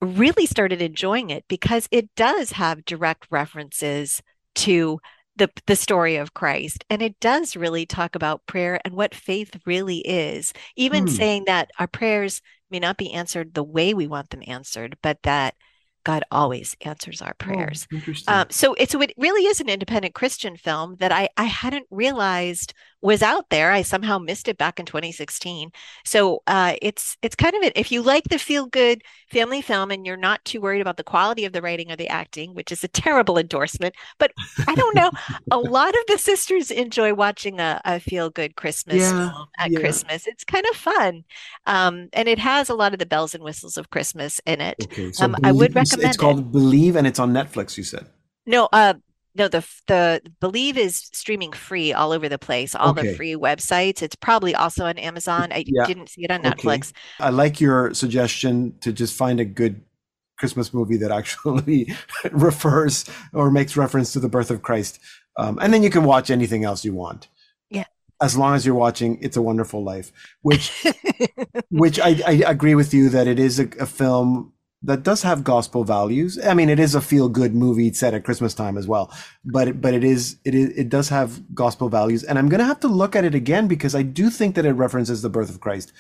really 0.04 0.46
started 0.46 0.82
enjoying 0.82 1.30
it 1.30 1.46
because 1.48 1.88
it 1.92 2.14
does 2.16 2.54
have 2.54 2.86
direct 2.86 3.28
references 3.32 4.22
to 4.56 5.00
the 5.36 5.50
the 5.66 5.76
story 5.76 6.16
of 6.16 6.34
Christ 6.36 6.86
and 6.90 7.02
it 7.02 7.20
does 7.20 7.56
really 7.56 7.86
talk 7.88 8.14
about 8.16 8.46
prayer 8.46 8.80
and 8.86 8.94
what 8.94 9.16
faith 9.16 9.60
really 9.66 10.00
is. 10.00 10.54
Even 10.76 11.08
Hmm. 11.08 11.08
saying 11.08 11.46
that 11.46 11.72
our 11.80 11.88
prayers 11.88 12.42
may 12.70 12.80
not 12.80 12.98
be 12.98 13.12
answered 13.14 13.54
the 13.54 13.64
way 13.64 13.94
we 13.94 14.08
want 14.08 14.30
them 14.30 14.44
answered 14.48 14.98
but 15.02 15.18
that 15.24 15.56
God 16.04 16.24
always 16.32 16.76
answers 16.82 17.22
our 17.22 17.34
prayers. 17.34 17.88
Oh, 17.92 18.04
um, 18.28 18.46
so 18.52 18.74
it 18.76 18.92
so 18.92 19.02
it 19.02 19.14
really 19.18 19.46
is 19.48 19.60
an 19.60 19.70
independent 19.70 20.14
Christian 20.14 20.58
film 20.58 20.98
that 21.00 21.12
I 21.12 21.30
I 21.38 21.46
hadn't 21.46 21.88
realized 21.90 22.74
was 23.04 23.22
out 23.22 23.50
there. 23.50 23.72
I 23.72 23.82
somehow 23.84 24.18
missed 24.18 24.48
it 24.48 24.58
back 24.58 24.80
in 24.80 24.86
2016. 24.86 25.70
So 26.06 26.42
uh, 26.48 26.76
it's 26.82 27.18
it's 27.22 27.36
kind 27.36 27.54
of 27.56 27.62
it. 27.64 27.74
If 27.76 27.92
you 27.92 28.02
like 28.02 28.24
the 28.30 28.40
feel 28.40 28.66
good 28.66 29.02
family 29.32 29.62
film 29.62 29.92
and 29.92 30.06
you're 30.06 30.18
not 30.18 30.44
too 30.46 30.62
worried 30.62 30.82
about 30.82 30.98
the 30.98 31.04
quality 31.04 31.46
of 31.46 31.54
the 31.54 31.62
writing 31.62 31.92
or 31.92 31.96
the 31.96 32.08
acting, 32.08 32.56
which 32.56 32.72
is 32.72 32.84
a 32.84 32.88
terrible 32.88 33.38
endorsement, 33.38 33.94
but 34.20 34.32
I 34.68 34.74
don't 34.76 34.96
know. 34.96 35.12
a 35.52 35.60
lot 35.60 35.90
of 35.90 36.02
the 36.08 36.18
sisters 36.18 36.72
enjoy 36.72 37.14
watching 37.14 37.60
a, 37.60 37.82
a 37.86 38.00
feel 38.00 38.30
good 38.30 38.56
Christmas 38.56 38.98
Yeah, 39.02 39.30
film 39.32 39.48
at 39.60 39.72
yeah. 39.72 39.80
Christmas. 39.80 40.26
It's 40.26 40.44
kind 40.46 40.66
of 40.72 40.76
fun, 40.78 41.24
um, 41.66 42.10
and 42.14 42.28
it 42.30 42.40
has 42.40 42.70
a 42.70 42.74
lot 42.76 42.94
of 42.94 43.00
the 43.00 43.06
bells 43.06 43.36
and 43.36 43.44
whistles 43.44 43.78
of 43.78 43.90
Christmas 43.90 44.40
in 44.46 44.62
it. 44.62 44.78
okay, 44.86 45.12
so 45.12 45.26
um, 45.26 45.36
I 45.44 45.52
would 45.52 45.74
Believe- 45.74 45.84
it's- 45.84 45.92
recommend 45.92 46.10
It's 46.10 46.18
it. 46.18 46.20
called 46.20 46.52
Believe, 46.52 46.96
and 46.96 47.06
it's 47.06 47.20
on 47.20 47.34
Netflix. 47.34 47.78
You 47.78 47.84
said. 47.84 48.08
No, 48.46 48.70
uh, 48.72 48.94
no, 49.36 49.48
the 49.48 49.66
the 49.88 50.22
Believe 50.40 50.78
is 50.78 50.98
streaming 51.14 51.54
free 51.54 51.94
all 51.94 52.12
over 52.12 52.30
the 52.30 52.40
place, 52.40 52.76
all 52.76 52.92
Okay. 52.92 53.04
the 53.08 53.16
free 53.16 53.34
websites. 53.36 54.02
It's 54.02 54.16
probably 54.16 54.56
also 54.56 54.86
on 54.86 54.98
Amazon. 54.98 55.52
I 55.52 55.68
Yeah. 55.68 55.86
didn't 55.86 56.10
see 56.10 56.24
it 56.24 56.32
on 56.32 56.46
Okay. 56.46 56.52
Netflix. 56.52 56.92
I 57.20 57.30
like 57.30 57.60
your 57.62 57.94
suggestion 57.94 58.76
to 58.82 58.94
just 58.94 59.16
find 59.16 59.40
a 59.40 59.46
good 59.46 59.82
Christmas 60.40 60.74
movie 60.74 60.98
that 60.98 61.12
actually 61.12 61.94
refers 62.32 63.06
or 63.34 63.52
makes 63.52 63.78
reference 63.78 64.14
to 64.14 64.20
the 64.20 64.30
birth 64.30 64.52
of 64.52 64.62
Christ, 64.62 65.00
um, 65.38 65.58
and 65.62 65.74
then 65.74 65.84
you 65.84 65.90
can 65.90 66.04
watch 66.04 66.30
anything 66.30 66.64
else 66.64 66.84
you 66.86 66.94
want. 66.94 67.28
Yeah. 67.70 67.86
As 68.22 68.38
long 68.38 68.56
as 68.56 68.66
you're 68.66 68.76
watching 68.76 69.18
"It's 69.22 69.38
a 69.38 69.42
Wonderful 69.42 69.84
Life," 69.84 70.12
which 70.42 70.86
which 71.70 72.00
I, 72.00 72.22
I 72.28 72.32
agree 72.46 72.76
with 72.76 72.94
you 72.94 73.10
that 73.10 73.28
it 73.28 73.40
is 73.40 73.60
a, 73.60 73.68
a 73.80 73.86
film 73.86 74.54
that 74.84 75.04
does 75.04 75.22
have 75.24 75.44
gospel 75.44 75.84
values. 75.84 76.38
I 76.44 76.54
mean, 76.54 76.70
it 76.70 76.80
is 76.80 76.94
a 76.96 77.02
feel 77.02 77.30
good 77.30 77.56
movie 77.56 77.92
set 77.94 78.14
at 78.14 78.24
Christmas 78.26 78.54
time 78.54 78.78
as 78.78 78.88
well, 78.88 79.12
but 79.46 79.82
but 79.82 79.94
it 79.94 80.04
is 80.04 80.38
it 80.46 80.54
is 80.56 80.70
it 80.78 80.90
does 80.90 81.10
have 81.10 81.42
gospel 81.56 81.90
values, 81.90 82.24
and 82.24 82.38
I'm 82.38 82.50
gonna 82.50 82.66
have 82.66 82.80
to 82.82 82.88
look 82.88 83.16
at 83.16 83.24
it 83.26 83.34
again 83.36 83.68
because 83.68 83.96
I 83.96 84.02
do 84.04 84.30
think 84.30 84.56
that 84.56 84.66
it 84.66 84.74
references 84.74 85.22
the 85.22 85.30
birth 85.30 85.50
of 85.50 85.60
Christ, 85.62 85.94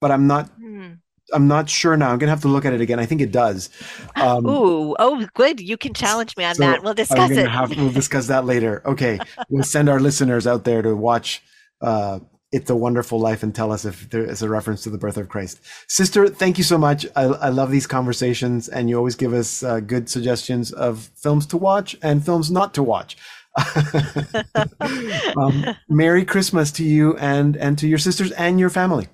but 0.00 0.10
I'm 0.10 0.26
not 0.26 0.50
Hmm. 0.58 0.92
I'm 1.32 1.48
not 1.48 1.70
sure 1.70 1.96
now. 1.96 2.10
I'm 2.10 2.18
gonna 2.18 2.30
have 2.30 2.42
to 2.42 2.48
look 2.48 2.66
at 2.66 2.74
it 2.74 2.82
again. 2.82 3.00
I 3.00 3.06
think 3.06 3.20
it 3.22 3.32
does. 3.32 3.70
Um, 4.16 4.46
Ooh, 4.46 4.94
oh, 4.98 5.26
good. 5.34 5.58
You 5.60 5.76
can 5.76 5.92
challenge 5.94 6.36
me 6.36 6.44
on 6.44 6.54
so 6.54 6.62
that. 6.62 6.82
We'll 6.82 6.94
discuss 6.94 7.30
it. 7.30 7.48
have- 7.48 7.70
we'll 7.76 7.90
discuss 7.90 8.26
that 8.28 8.44
later. 8.44 8.82
Okay, 8.86 9.18
we'll 9.48 9.64
send 9.64 9.88
our 9.88 9.98
listeners 10.00 10.46
out 10.46 10.64
there 10.64 10.82
to 10.82 10.94
watch 10.94 11.42
uh, 11.80 12.20
"It's 12.54 12.70
a 12.70 12.76
Wonderful 12.76 13.18
Life" 13.18 13.42
and 13.42 13.54
tell 13.54 13.72
us 13.72 13.84
if 13.84 14.08
there 14.10 14.24
is 14.24 14.42
a 14.42 14.48
reference 14.48 14.82
to 14.84 14.90
the 14.90 14.98
birth 14.98 15.16
of 15.16 15.28
Christ. 15.28 15.60
Sister, 15.88 16.28
thank 16.28 16.58
you 16.58 16.64
so 16.64 16.78
much. 16.78 17.06
I, 17.16 17.24
I 17.24 17.48
love 17.48 17.70
these 17.70 17.86
conversations, 17.86 18.68
and 18.68 18.88
you 18.88 18.96
always 18.96 19.16
give 19.16 19.32
us 19.32 19.62
uh, 19.62 19.80
good 19.80 20.08
suggestions 20.08 20.72
of 20.72 21.10
films 21.14 21.46
to 21.46 21.56
watch 21.56 21.96
and 22.02 22.24
films 22.24 22.50
not 22.50 22.74
to 22.74 22.82
watch. 22.82 23.16
um, 25.36 25.76
Merry 25.88 26.24
Christmas 26.24 26.72
to 26.72 26.84
you 26.84 27.16
and 27.18 27.56
and 27.56 27.78
to 27.78 27.88
your 27.88 27.98
sisters 27.98 28.32
and 28.32 28.58
your 28.58 28.70
family. 28.70 29.08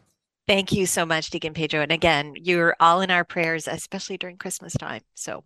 Thank 0.47 0.73
you 0.73 0.87
so 0.87 1.07
much, 1.07 1.31
Deacon 1.31 1.55
Pedro. 1.55 1.81
And 1.81 1.93
again, 1.93 2.35
you're 2.37 2.75
all 2.81 3.01
in 3.03 3.11
our 3.11 3.25
prayers, 3.25 3.69
especially 3.69 4.17
during 4.17 4.37
Christmas 4.37 4.73
time. 4.73 5.03
So 5.15 5.45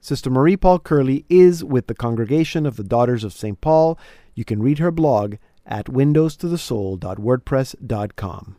Sister 0.00 0.30
Marie 0.30 0.56
Paul 0.56 0.78
Curley 0.78 1.24
is 1.28 1.64
with 1.64 1.86
the 1.86 1.94
Congregation 1.94 2.64
of 2.64 2.76
the 2.76 2.84
Daughters 2.84 3.24
of 3.24 3.32
St. 3.32 3.60
Paul. 3.60 3.98
You 4.34 4.44
can 4.44 4.62
read 4.62 4.78
her 4.78 4.90
blog 4.90 5.34
at 5.66 5.86
windowstothesoul.wordpress.com. 5.86 8.56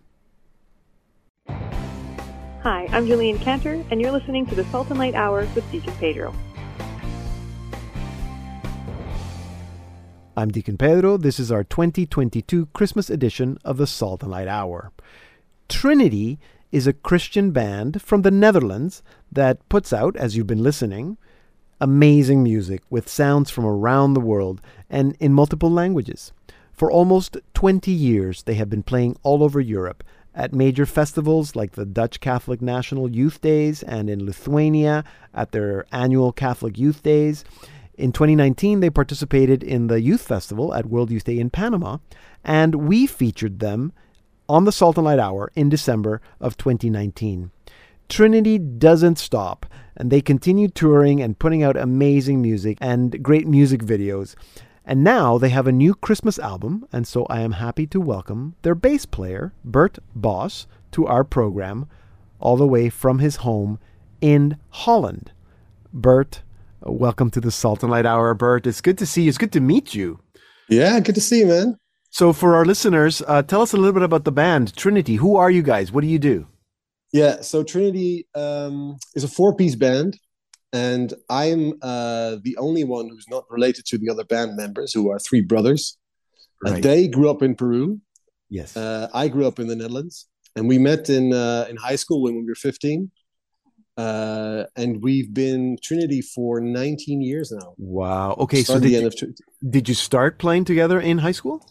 Hi, 2.63 2.89
I'm 2.91 3.05
Julian 3.07 3.39
Cantor, 3.39 3.85
and 3.89 4.01
you're 4.01 4.11
listening 4.11 4.45
to 4.47 4.55
the 4.55 4.65
Salt 4.65 4.89
and 4.89 4.99
Light 4.99 5.15
Hour 5.15 5.47
with 5.55 5.71
Deacon 5.71 5.93
Pedro. 5.93 6.35
I'm 10.35 10.51
Deacon 10.51 10.77
Pedro. 10.77 11.15
This 11.17 11.39
is 11.39 11.51
our 11.51 11.63
2022 11.63 12.67
Christmas 12.67 13.09
edition 13.09 13.57
of 13.63 13.77
the 13.77 13.87
Salt 13.87 14.21
and 14.21 14.31
Light 14.31 14.47
Hour. 14.47 14.91
Trinity 15.69 16.39
is 16.71 16.85
a 16.85 16.93
Christian 16.93 17.49
band 17.51 18.01
from 18.01 18.21
the 18.21 18.31
Netherlands 18.31 19.01
that 19.31 19.67
puts 19.69 19.93
out, 19.93 20.17
as 20.17 20.35
you've 20.35 20.45
been 20.45 20.61
listening, 20.61 21.17
amazing 21.79 22.43
music 22.43 22.83
with 22.89 23.07
sounds 23.07 23.49
from 23.49 23.65
around 23.65 24.13
the 24.13 24.19
world 24.19 24.59
and 24.89 25.15
in 25.19 25.33
multiple 25.33 25.71
languages. 25.71 26.33
For 26.77 26.91
almost 26.91 27.37
20 27.55 27.91
years, 27.91 28.43
they 28.43 28.53
have 28.53 28.69
been 28.69 28.83
playing 28.83 29.17
all 29.23 29.41
over 29.41 29.59
Europe 29.59 30.03
at 30.35 30.53
major 30.53 30.85
festivals 30.85 31.55
like 31.55 31.71
the 31.71 31.87
Dutch 31.87 32.19
Catholic 32.19 32.61
National 32.61 33.09
Youth 33.09 33.41
Days 33.41 33.81
and 33.81 34.11
in 34.11 34.23
Lithuania 34.23 35.03
at 35.33 35.53
their 35.53 35.87
annual 35.91 36.31
Catholic 36.31 36.77
Youth 36.77 37.01
Days. 37.01 37.43
In 37.95 38.11
2019, 38.11 38.79
they 38.79 38.91
participated 38.91 39.63
in 39.63 39.87
the 39.87 39.99
Youth 39.99 40.21
Festival 40.21 40.71
at 40.75 40.85
World 40.85 41.09
Youth 41.09 41.23
Day 41.23 41.39
in 41.39 41.49
Panama, 41.49 41.97
and 42.43 42.75
we 42.75 43.07
featured 43.07 43.57
them 43.57 43.91
on 44.47 44.65
the 44.65 44.71
Salt 44.71 44.97
and 44.97 45.05
Light 45.05 45.17
Hour 45.17 45.51
in 45.55 45.69
December 45.69 46.21
of 46.39 46.57
2019. 46.57 47.49
Trinity 48.07 48.59
doesn't 48.59 49.17
stop, 49.17 49.65
and 49.95 50.11
they 50.11 50.21
continue 50.21 50.67
touring 50.67 51.23
and 51.23 51.39
putting 51.39 51.63
out 51.63 51.75
amazing 51.75 52.39
music 52.39 52.77
and 52.79 53.23
great 53.23 53.47
music 53.47 53.81
videos. 53.81 54.35
And 54.89 55.03
now 55.03 55.37
they 55.37 55.49
have 55.49 55.67
a 55.67 55.73
new 55.73 55.93
Christmas 55.93 56.39
album, 56.39 56.87
and 56.93 57.05
so 57.05 57.25
I 57.25 57.41
am 57.41 57.51
happy 57.51 57.85
to 57.87 57.99
welcome 57.99 58.55
their 58.61 58.73
bass 58.73 59.05
player, 59.05 59.51
Bert 59.65 59.99
Boss, 60.15 60.65
to 60.93 61.05
our 61.05 61.25
program, 61.25 61.89
all 62.39 62.55
the 62.55 62.65
way 62.65 62.87
from 62.89 63.19
his 63.19 63.37
home 63.37 63.79
in 64.21 64.55
Holland. 64.69 65.33
Bert, 65.91 66.41
welcome 66.81 67.29
to 67.31 67.41
the 67.41 67.51
Salt 67.51 67.83
and 67.83 67.91
Light 67.91 68.05
Hour, 68.05 68.33
Bert. 68.33 68.65
It's 68.65 68.79
good 68.79 68.97
to 68.99 69.05
see 69.05 69.23
you. 69.23 69.27
It's 69.27 69.37
good 69.37 69.51
to 69.51 69.59
meet 69.59 69.93
you. 69.93 70.21
Yeah, 70.69 70.97
good 71.01 71.15
to 71.15 71.21
see 71.21 71.39
you, 71.39 71.47
man. 71.47 71.75
So, 72.09 72.31
for 72.31 72.55
our 72.55 72.63
listeners, 72.63 73.21
uh, 73.27 73.41
tell 73.43 73.61
us 73.61 73.73
a 73.73 73.77
little 73.77 73.91
bit 73.91 74.03
about 74.03 74.23
the 74.23 74.31
band 74.31 74.73
Trinity. 74.77 75.15
Who 75.15 75.35
are 75.35 75.51
you 75.51 75.63
guys? 75.63 75.91
What 75.91 75.99
do 75.99 76.07
you 76.07 76.17
do? 76.17 76.47
Yeah, 77.11 77.41
so 77.41 77.61
Trinity 77.61 78.25
um, 78.35 78.95
is 79.15 79.25
a 79.25 79.27
four-piece 79.27 79.75
band, 79.75 80.17
and 80.73 81.13
I'm 81.29 81.73
uh, 81.81 82.37
the 82.41 82.57
only 82.57 82.83
one 82.83 83.09
who's 83.09 83.27
not 83.29 83.45
related 83.49 83.85
to 83.87 83.97
the 83.97 84.09
other 84.09 84.23
band 84.23 84.57
members, 84.57 84.93
who 84.93 85.09
are 85.11 85.19
three 85.19 85.41
brothers. 85.41 85.97
Uh, 86.65 86.79
they 86.79 87.07
grew 87.07 87.29
up 87.29 87.41
in 87.41 87.55
Peru. 87.55 87.99
Yes. 88.49 88.75
Uh, 88.75 89.09
I 89.13 89.27
grew 89.27 89.45
up 89.47 89.59
in 89.59 89.67
the 89.67 89.75
Netherlands, 89.75 90.27
and 90.55 90.67
we 90.67 90.77
met 90.77 91.09
in 91.09 91.33
uh, 91.33 91.67
in 91.69 91.77
high 91.77 91.95
school 91.95 92.23
when 92.23 92.35
we 92.35 92.45
were 92.45 92.55
15. 92.55 93.11
Uh, 93.97 94.65
and 94.75 95.01
we've 95.01 95.33
been 95.33 95.75
Trinity 95.81 96.21
for 96.21 96.61
19 96.61 97.19
years 97.19 97.51
now. 97.51 97.73
wow. 97.77 98.35
Okay. 98.37 98.61
So, 98.61 98.75
did 98.75 98.83
the 98.83 98.95
end 98.95 99.01
you, 99.01 99.07
of 99.07 99.15
tw- 99.15 99.71
did 99.71 99.89
you 99.89 99.95
start 99.95 100.37
playing 100.37 100.65
together 100.65 100.99
in 100.99 101.17
high 101.17 101.31
school? 101.31 101.67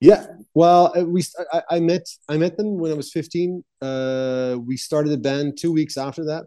Yeah, 0.00 0.26
well, 0.54 0.92
uh, 0.96 1.04
we 1.04 1.24
I, 1.52 1.62
I 1.70 1.80
met 1.80 2.06
I 2.28 2.36
met 2.36 2.56
them 2.56 2.78
when 2.78 2.92
I 2.92 2.94
was 2.94 3.10
15. 3.10 3.64
Uh, 3.82 4.56
we 4.64 4.76
started 4.76 5.10
the 5.10 5.18
band 5.18 5.58
two 5.58 5.72
weeks 5.72 5.96
after 5.96 6.24
that, 6.26 6.44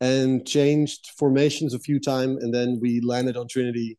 and 0.00 0.46
changed 0.46 1.10
formations 1.18 1.74
a 1.74 1.78
few 1.78 2.00
times, 2.00 2.42
and 2.42 2.52
then 2.52 2.78
we 2.80 3.00
landed 3.00 3.36
on 3.36 3.48
Trinity 3.48 3.98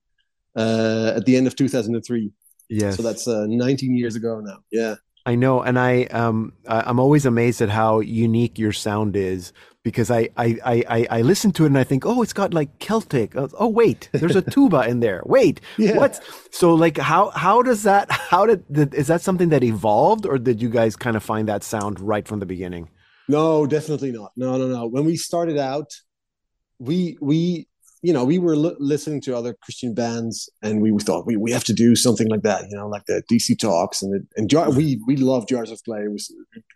uh, 0.56 1.14
at 1.16 1.26
the 1.26 1.36
end 1.36 1.48
of 1.48 1.56
2003. 1.56 2.32
Yeah, 2.70 2.92
So 2.92 3.04
that's 3.04 3.28
uh, 3.28 3.46
19 3.48 3.96
years 3.96 4.16
ago 4.16 4.40
now. 4.40 4.58
Yeah, 4.72 4.96
I 5.26 5.36
know, 5.36 5.62
and 5.62 5.78
I 5.80 6.04
um 6.06 6.54
I'm 6.68 7.00
always 7.00 7.26
amazed 7.26 7.62
at 7.62 7.70
how 7.70 8.00
unique 8.00 8.60
your 8.60 8.72
sound 8.72 9.16
is 9.16 9.54
because 9.84 10.10
I 10.12 10.30
I 10.38 10.58
I 10.66 11.08
I, 11.10 11.22
listen 11.22 11.52
to 11.54 11.64
it 11.64 11.68
and 11.68 11.78
I 11.78 11.84
think, 11.84 12.06
oh, 12.06 12.22
it's 12.24 12.34
got 12.34 12.54
like 12.54 12.78
Celtic. 12.80 13.36
Oh, 13.36 13.50
oh, 13.60 13.68
wait, 13.68 14.10
there's 14.14 14.36
a 14.36 14.42
tuba 14.54 14.88
in 14.88 15.00
there. 15.00 15.22
Wait, 15.26 15.62
Yeah. 15.78 15.98
what? 15.98 16.20
So 16.52 16.74
like, 16.74 16.98
how 16.98 17.30
how 17.32 17.62
does 17.62 17.84
that? 17.84 18.10
How 18.12 18.46
did, 18.46 18.64
did 18.72 18.94
is 18.94 19.08
that 19.08 19.22
something 19.22 19.50
that 19.50 19.64
evolved, 19.64 20.26
or 20.26 20.38
did 20.38 20.62
you 20.62 20.70
guys 20.70 20.96
kind 20.96 21.16
of 21.16 21.24
find 21.24 21.48
that 21.48 21.64
sound 21.64 22.00
right 22.00 22.28
from 22.28 22.40
the 22.40 22.46
beginning? 22.48 22.90
No, 23.28 23.66
definitely 23.66 24.12
not. 24.12 24.32
No, 24.36 24.58
no, 24.58 24.68
no. 24.68 24.88
When 24.88 25.06
we 25.06 25.18
started 25.18 25.58
out, 25.58 25.92
we 26.80 27.18
we 27.22 27.68
you 28.02 28.14
know 28.14 28.24
we 28.24 28.38
were 28.38 28.56
li- 28.56 28.76
listening 28.80 29.22
to 29.22 29.36
other 29.36 29.56
Christian 29.64 29.94
bands, 29.94 30.50
and 30.62 30.82
we 30.82 30.92
thought 31.00 31.26
we, 31.26 31.36
we 31.36 31.52
have 31.52 31.64
to 31.66 31.74
do 31.74 31.96
something 31.96 32.30
like 32.30 32.44
that. 32.44 32.66
You 32.70 32.78
know, 32.78 32.88
like 32.88 33.06
the 33.06 33.24
DC 33.32 33.58
Talks 33.60 34.02
and 34.02 34.14
the, 34.14 34.28
and 34.36 34.50
jar, 34.50 34.70
we 34.70 35.02
we 35.08 35.16
love 35.16 35.48
Jars 35.48 35.72
of 35.72 35.84
Clay. 35.84 36.08
We, 36.08 36.20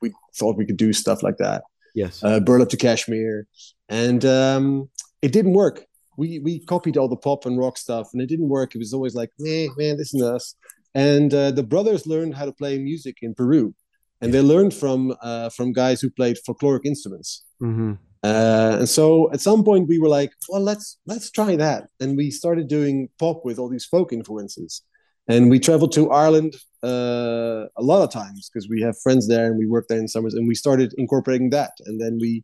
we 0.02 0.14
thought 0.36 0.58
we 0.58 0.66
could 0.66 0.78
do 0.78 0.94
stuff 0.94 1.24
like 1.24 1.38
that. 1.38 1.64
Yes. 1.96 2.24
uh, 2.24 2.40
to 2.40 2.78
Kashmir, 2.78 3.48
and 3.90 4.24
um, 4.24 4.90
it 5.22 5.32
didn't 5.32 5.54
work. 5.54 5.86
We 6.18 6.40
we 6.40 6.60
copied 6.60 6.98
all 6.98 7.08
the 7.08 7.18
pop 7.18 7.46
and 7.46 7.58
rock 7.58 7.78
stuff, 7.78 8.10
and 8.14 8.22
it 8.22 8.28
didn't 8.28 8.50
work. 8.50 8.76
It 8.76 8.80
was 8.80 8.94
always 8.94 9.16
like, 9.16 9.32
man, 9.40 9.70
man, 9.78 9.98
this 9.98 10.14
is 10.14 10.22
us. 10.22 10.56
And 10.96 11.34
uh, 11.34 11.52
the 11.52 11.64
brothers 11.64 12.08
learned 12.08 12.36
how 12.36 12.46
to 12.46 12.52
play 12.52 12.80
music 12.80 13.18
in 13.22 13.36
Peru, 13.36 13.74
and 14.22 14.34
they 14.34 14.42
learned 14.42 14.74
from 14.74 15.16
uh, 15.22 15.50
from 15.50 15.72
guys 15.74 16.02
who 16.02 16.10
played 16.10 16.38
folkloric 16.48 16.86
instruments. 16.86 17.46
mm-hmm. 17.62 17.94
Uh, 18.22 18.76
and 18.80 18.90
so 18.90 19.32
at 19.32 19.40
some 19.40 19.64
point 19.64 19.88
we 19.88 19.98
were 19.98 20.10
like, 20.10 20.34
well, 20.50 20.62
let's 20.62 20.98
let's 21.06 21.32
try 21.32 21.56
that, 21.56 21.88
and 22.02 22.18
we 22.18 22.30
started 22.32 22.68
doing 22.68 23.08
pop 23.18 23.46
with 23.46 23.58
all 23.60 23.70
these 23.70 23.86
folk 23.86 24.12
influences. 24.12 24.82
And 25.30 25.50
we 25.52 25.60
traveled 25.60 25.92
to 25.94 26.10
Ireland 26.10 26.56
uh, 26.84 27.68
a 27.78 27.84
lot 27.92 28.02
of 28.04 28.12
times 28.12 28.50
because 28.50 28.68
we 28.68 28.82
have 28.82 28.96
friends 29.06 29.28
there, 29.28 29.46
and 29.46 29.58
we 29.60 29.68
worked 29.68 29.88
there 29.90 30.00
in 30.00 30.08
summers. 30.08 30.34
And 30.34 30.48
we 30.48 30.56
started 30.56 30.94
incorporating 30.98 31.52
that, 31.52 31.74
and 31.86 32.02
then 32.02 32.18
we 32.20 32.44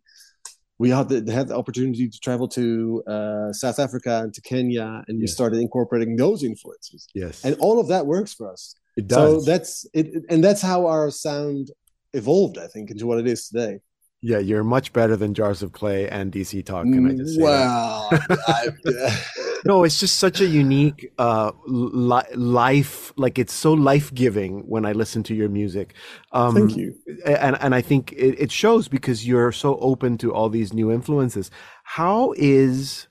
we 0.77 0.89
had 0.89 1.09
the, 1.09 1.31
had 1.31 1.47
the 1.47 1.57
opportunity 1.57 2.07
to 2.07 2.19
travel 2.19 2.47
to 2.49 3.01
uh, 3.07 3.51
South 3.53 3.79
Africa 3.79 4.21
and 4.23 4.33
to 4.33 4.41
Kenya, 4.41 5.03
and 5.07 5.17
we 5.17 5.23
Yes. 5.23 5.33
started 5.33 5.59
incorporating 5.59 6.15
those 6.15 6.43
influences. 6.43 7.07
Yes. 7.13 7.43
And 7.45 7.55
all 7.59 7.79
of 7.79 7.87
that 7.87 8.05
works 8.05 8.33
for 8.33 8.51
us. 8.51 8.75
It 8.95 9.07
does. 9.07 9.45
So 9.45 9.51
that's 9.51 9.85
it, 9.93 10.23
and 10.29 10.43
that's 10.43 10.61
how 10.61 10.87
our 10.87 11.11
sound 11.11 11.71
evolved, 12.13 12.57
I 12.57 12.67
think, 12.67 12.91
into 12.91 13.05
what 13.05 13.19
it 13.19 13.27
is 13.27 13.47
today. 13.49 13.79
yeah, 14.21 14.39
you're 14.39 14.63
much 14.63 14.91
better 14.93 15.15
than 15.15 15.33
Jars 15.33 15.61
of 15.61 15.71
Clay 15.71 16.07
and 16.09 16.31
DC 16.31 16.65
Talk. 16.65 16.83
Can 16.85 17.05
I 17.11 17.13
just 17.13 17.35
say? 17.35 17.41
that? 17.41 18.73
Wow. 18.87 19.11
No 19.65 19.83
it's 19.83 19.99
just 19.99 20.17
such 20.17 20.41
a 20.41 20.45
unique 20.45 21.11
uh 21.17 21.51
li- 21.65 22.35
life 22.35 23.11
like 23.17 23.39
it's 23.39 23.51
so 23.53 23.73
life-giving 23.73 24.59
when 24.67 24.85
i 24.85 24.91
listen 24.91 25.23
to 25.23 25.33
your 25.33 25.49
music 25.49 25.95
um 26.33 26.53
Thank 26.53 26.77
you. 26.77 26.93
and 27.25 27.57
and 27.59 27.73
i 27.73 27.81
think 27.81 28.11
it, 28.13 28.35
it 28.39 28.51
shows 28.51 28.87
because 28.87 29.25
you're 29.27 29.51
so 29.51 29.77
open 29.79 30.19
to 30.19 30.31
all 30.31 30.49
these 30.49 30.71
new 30.71 30.91
influences 30.91 31.49
how 31.83 32.35
is 32.37 33.07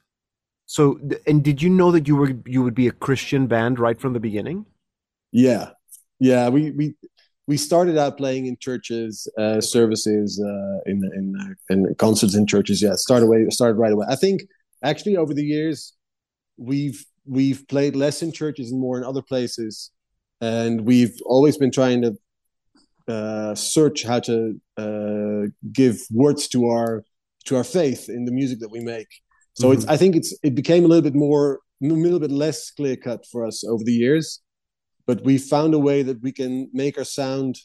so 0.67 0.85
and 1.27 1.43
did 1.43 1.61
you 1.61 1.71
know 1.71 1.91
that 1.91 2.07
you 2.07 2.15
were 2.15 2.33
you 2.47 2.63
would 2.63 2.75
be 2.77 2.87
a 2.87 2.93
christian 2.93 3.49
band 3.49 3.81
right 3.81 3.99
from 4.01 4.13
the 4.13 4.21
beginning 4.21 4.65
Yeah, 5.35 5.71
yeah. 6.21 6.49
We 6.49 6.71
we 6.71 6.95
we 7.49 7.57
started 7.57 7.99
out 7.99 8.17
playing 8.17 8.47
in 8.47 8.57
churches, 8.61 9.29
uh, 9.37 9.61
services, 9.61 10.41
uh, 10.41 10.79
in 10.87 11.03
in 11.13 11.57
in 11.71 11.95
concerts 11.97 12.37
in 12.37 12.47
churches. 12.47 12.81
Yeah, 12.81 12.95
started 12.95 13.27
away 13.27 13.45
started 13.51 13.75
right 13.75 13.93
away. 13.93 14.07
I 14.09 14.15
think 14.15 14.43
actually 14.85 15.17
over 15.17 15.35
the 15.35 15.43
years 15.43 15.95
we've 16.57 17.05
we've 17.27 17.67
played 17.67 17.97
less 17.97 18.23
in 18.23 18.31
churches 18.31 18.71
and 18.71 18.81
more 18.81 18.97
in 18.97 19.03
other 19.03 19.23
places, 19.23 19.91
and 20.41 20.83
we've 20.83 21.17
always 21.27 21.59
been 21.59 21.73
trying 21.73 22.03
to 22.03 22.15
uh, 23.09 23.57
search 23.57 24.05
how 24.05 24.21
to 24.21 24.61
uh, 24.77 25.51
give 25.73 25.99
words 26.13 26.47
to 26.49 26.69
our 26.69 27.03
to 27.47 27.57
our 27.57 27.65
faith 27.65 28.09
in 28.09 28.25
the 28.25 28.33
music 28.33 28.61
that 28.61 28.71
we 28.71 28.79
make. 28.79 29.09
So 29.55 29.73
it's 29.73 29.85
I 29.87 29.97
think 29.97 30.15
it's 30.15 30.33
it 30.45 30.55
became 30.55 30.85
a 30.85 30.89
little 30.89 31.03
bit 31.03 31.17
more 31.17 31.59
a 31.83 31.87
little 31.87 32.21
bit 32.21 32.31
less 32.31 32.71
clear 32.71 32.97
cut 32.97 33.27
for 33.33 33.45
us 33.45 33.65
over 33.65 33.83
the 33.83 33.93
years 33.93 34.41
but 35.07 35.23
we 35.25 35.39
found 35.39 35.75
a 35.75 35.79
way 35.79 36.03
that 36.03 36.23
we 36.23 36.33
can 36.33 36.69
make 36.73 36.97
our 36.99 37.05
sound 37.05 37.57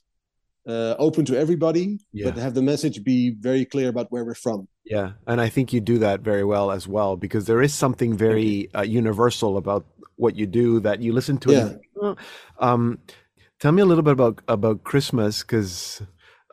uh, 0.67 0.95
open 0.99 1.25
to 1.25 1.35
everybody, 1.37 1.99
Yeah. 2.11 2.25
but 2.29 2.37
have 2.37 2.53
the 2.53 2.61
message 2.61 3.03
be 3.03 3.31
very 3.39 3.65
clear 3.65 3.89
about 3.89 4.11
where 4.11 4.23
we're 4.25 4.35
from. 4.47 4.67
yeah 4.85 5.11
and 5.29 5.39
i 5.45 5.49
think 5.49 5.71
you 5.73 5.81
do 5.93 5.97
that 5.99 6.19
very 6.31 6.43
well 6.53 6.67
as 6.77 6.83
well 6.95 7.11
because 7.25 7.43
there 7.45 7.61
is 7.67 7.73
something 7.83 8.11
very 8.27 8.49
uh, 8.79 8.81
universal 9.01 9.51
about 9.57 9.83
what 10.23 10.33
you 10.39 10.45
do 10.61 10.79
that 10.85 10.97
you 11.05 11.11
listen 11.19 11.37
to 11.43 11.49
and 11.59 11.69
Yeah. 11.69 11.77
"Oh." 12.01 12.15
um 12.67 12.83
tell 13.61 13.71
me 13.75 13.81
a 13.81 13.85
little 13.91 14.03
bit 14.09 14.13
about 14.19 14.35
about 14.47 14.77
christmas 14.91 15.33
because 15.43 16.01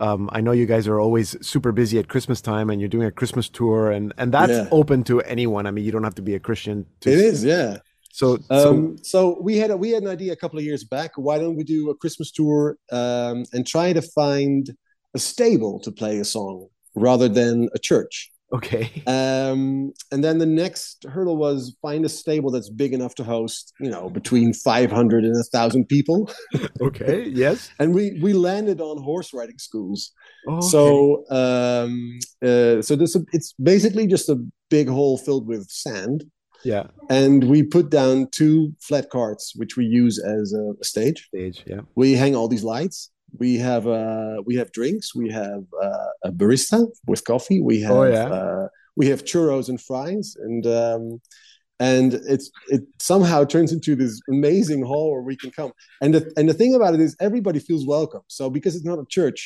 um, 0.06 0.28
I 0.38 0.40
know 0.44 0.52
you 0.60 0.66
guys 0.66 0.86
are 0.90 1.00
always 1.00 1.28
super 1.40 1.72
busy 1.72 1.96
at 1.98 2.06
Christmas 2.12 2.40
time, 2.42 2.68
and 2.70 2.76
you're 2.80 2.94
doing 2.96 3.06
a 3.08 3.10
Christmas 3.20 3.48
tour, 3.48 3.90
and 3.96 4.12
and 4.20 4.28
that's 4.36 4.52
Yeah. 4.58 4.68
open 4.80 4.98
to 5.04 5.14
anyone. 5.22 5.64
I 5.68 5.70
mean, 5.74 5.84
you 5.86 5.92
don't 5.94 6.04
have 6.04 6.16
to 6.20 6.26
be 6.30 6.34
a 6.34 6.38
Christian. 6.48 6.84
To, 7.00 7.08
It 7.10 7.18
is, 7.18 7.42
yeah. 7.42 7.78
So, 8.16 8.38
so 8.50 8.70
Um, 8.70 8.96
so 9.02 9.38
we 9.42 9.58
had 9.58 9.70
a, 9.70 9.76
we 9.76 9.90
had 9.90 10.02
an 10.02 10.08
idea 10.08 10.32
a 10.32 10.36
couple 10.36 10.58
of 10.58 10.64
years 10.64 10.84
back. 10.84 11.10
Why 11.16 11.38
don't 11.38 11.54
we 11.54 11.64
do 11.64 11.90
a 11.90 11.94
Christmas 11.94 12.32
tour 12.32 12.78
um, 12.90 13.44
and 13.52 13.66
try 13.66 13.92
to 13.92 14.00
find 14.00 14.70
a 15.14 15.18
stable 15.18 15.78
to 15.80 15.92
play 15.92 16.18
a 16.18 16.24
song 16.24 16.68
rather 16.94 17.28
than 17.28 17.68
a 17.74 17.78
church? 17.78 18.30
Okay. 18.54 18.90
Um, 19.06 19.92
and 20.10 20.24
then 20.24 20.38
the 20.38 20.46
next 20.46 21.04
hurdle 21.08 21.36
was 21.36 21.76
find 21.80 22.04
a 22.04 22.08
stable 22.08 22.50
that's 22.50 22.70
big 22.70 22.92
enough 22.92 23.14
to 23.16 23.24
host, 23.24 23.72
you 23.80 23.90
know, 23.90 24.08
between 24.08 24.52
500 24.52 25.24
and 25.24 25.34
1,000 25.34 25.84
people. 25.86 26.30
okay. 26.80 27.28
Yes. 27.28 27.70
and 27.78 27.94
we 27.94 28.18
we 28.22 28.32
landed 28.32 28.80
on 28.80 29.02
horse 29.02 29.32
riding 29.32 29.58
schools. 29.58 30.10
Okay. 30.48 30.66
So 30.66 31.24
um, 31.30 32.18
uh, 32.42 32.82
so 32.82 32.96
this 32.96 33.16
it's 33.32 33.54
basically 33.62 34.06
just 34.08 34.28
a 34.28 34.38
big 34.68 34.88
hole 34.88 35.18
filled 35.18 35.46
with 35.46 35.68
sand, 35.70 36.24
yeah, 36.72 36.84
and 37.20 37.38
we 37.52 37.58
put 37.76 37.86
down 38.00 38.14
two 38.40 38.56
flat 38.88 39.06
carts, 39.16 39.44
which 39.60 39.72
we 39.78 39.84
use 40.02 40.16
as 40.38 40.46
a 40.62 40.64
stage. 40.92 41.18
stage. 41.32 41.58
Yeah. 41.72 41.82
We 42.02 42.08
hang 42.22 42.34
all 42.36 42.48
these 42.54 42.64
lights. 42.74 42.98
We 43.42 43.50
have 43.68 43.84
uh, 44.00 44.36
we 44.48 44.54
have 44.60 44.68
drinks. 44.78 45.06
We 45.22 45.26
have 45.42 45.62
uh, 45.88 46.10
a 46.28 46.30
barista 46.40 46.78
with 47.10 47.22
coffee. 47.32 47.60
We 47.70 47.76
have 47.86 47.96
Oh, 48.00 48.04
yeah. 48.16 48.28
uh, 48.38 48.66
we 49.00 49.06
have 49.12 49.20
churros 49.30 49.68
and 49.70 49.78
fries, 49.88 50.26
and 50.48 50.62
um, 50.82 51.02
and 51.92 52.08
it's 52.34 52.46
it 52.74 52.82
somehow 53.12 53.38
turns 53.44 53.70
into 53.76 53.92
this 54.02 54.14
amazing 54.36 54.82
hall 54.90 55.06
where 55.12 55.26
we 55.30 55.36
can 55.42 55.50
come. 55.58 55.70
And 56.02 56.10
the 56.14 56.20
and 56.38 56.46
the 56.50 56.54
thing 56.60 56.72
about 56.78 56.94
it 56.96 57.00
is 57.06 57.12
everybody 57.28 57.60
feels 57.68 57.84
welcome. 57.96 58.22
So 58.38 58.42
because 58.56 58.74
it's 58.76 58.88
not 58.92 58.98
a 58.98 59.06
church, 59.18 59.40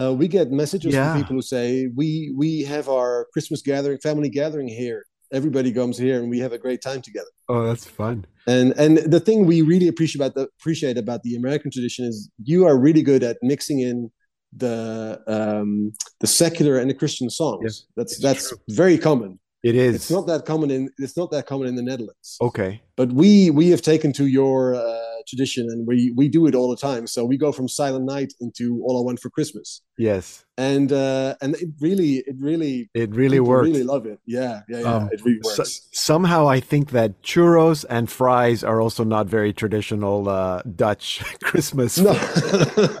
uh, 0.00 0.12
we 0.20 0.26
get 0.28 0.46
messages 0.62 0.92
Yeah. 0.94 1.12
from 1.12 1.22
people 1.22 1.36
who 1.38 1.42
say 1.56 1.66
we 2.00 2.08
we 2.42 2.50
have 2.74 2.86
our 2.96 3.12
Christmas 3.32 3.60
gathering, 3.70 3.98
family 4.08 4.30
gathering 4.40 4.68
here. 4.68 5.02
Everybody 5.32 5.72
comes 5.72 5.96
here, 5.96 6.20
and 6.20 6.28
we 6.28 6.38
have 6.40 6.52
a 6.52 6.58
great 6.58 6.82
time 6.82 7.02
together. 7.02 7.28
Oh, 7.48 7.64
that's 7.64 7.84
fun. 7.84 8.26
And 8.46 8.72
and 8.78 8.98
the 8.98 9.20
thing 9.20 9.46
we 9.46 9.62
really 9.62 9.88
appreciate 9.88 10.20
about 10.20 10.34
the 10.34 10.48
appreciate 10.60 10.98
about 10.98 11.22
the 11.22 11.36
American 11.36 11.70
tradition 11.70 12.04
is 12.04 12.30
you 12.42 12.66
are 12.66 12.76
really 12.78 13.02
good 13.02 13.22
at 13.22 13.38
mixing 13.42 13.80
in 13.80 14.10
the 14.56 15.20
um, 15.26 15.92
the 16.20 16.26
secular 16.26 16.78
and 16.78 16.90
the 16.90 16.94
Christian 16.94 17.30
songs. 17.30 17.60
Yes, 17.62 17.84
that's 17.96 18.18
that's 18.18 18.48
true. 18.48 18.58
very 18.70 18.98
common. 18.98 19.38
It 19.62 19.74
is. 19.74 19.94
It's 19.96 20.10
not 20.10 20.26
that 20.26 20.46
common 20.46 20.70
in 20.70 20.90
it's 20.98 21.16
not 21.16 21.30
that 21.32 21.46
common 21.46 21.68
in 21.68 21.76
the 21.76 21.82
Netherlands. 21.82 22.38
okay. 22.40 22.82
But 22.96 23.12
we 23.12 23.50
we 23.50 23.68
have 23.70 23.82
taken 23.82 24.12
to 24.14 24.26
your 24.26 24.74
uh, 24.74 25.09
tradition 25.30 25.64
and 25.72 25.86
we 25.86 26.12
we 26.20 26.28
do 26.28 26.46
it 26.48 26.54
all 26.54 26.68
the 26.74 26.76
time. 26.90 27.06
So 27.06 27.24
we 27.24 27.36
go 27.38 27.50
from 27.52 27.66
Silent 27.68 28.04
Night 28.04 28.32
into 28.40 28.64
All 28.84 28.94
I 29.00 29.02
Want 29.06 29.18
for 29.20 29.30
Christmas, 29.30 29.80
Yes. 29.96 30.44
and 30.58 30.92
uh, 30.92 31.36
and 31.42 31.54
it 31.56 31.70
really 31.80 32.12
it 32.30 32.36
really 32.38 32.90
It 32.94 33.10
really 33.14 33.40
works. 33.40 33.68
Really 33.70 33.84
love 33.94 34.04
it. 34.12 34.18
Yeah, 34.26 34.60
yeah, 34.68 34.80
yeah. 34.80 34.94
Um, 34.94 35.08
it 35.12 35.20
really 35.24 35.40
So- 35.42 35.64
somehow 35.92 36.48
I 36.56 36.60
think 36.60 36.90
that 36.90 37.22
churros 37.22 37.84
and 37.88 38.10
fries 38.10 38.62
are 38.64 38.80
also 38.84 39.04
not 39.04 39.26
very 39.26 39.52
traditional 39.52 40.28
uh, 40.28 40.62
Dutch 40.84 41.22
Christmas. 41.48 41.96
No, 41.98 42.12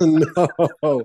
no. 0.82 1.04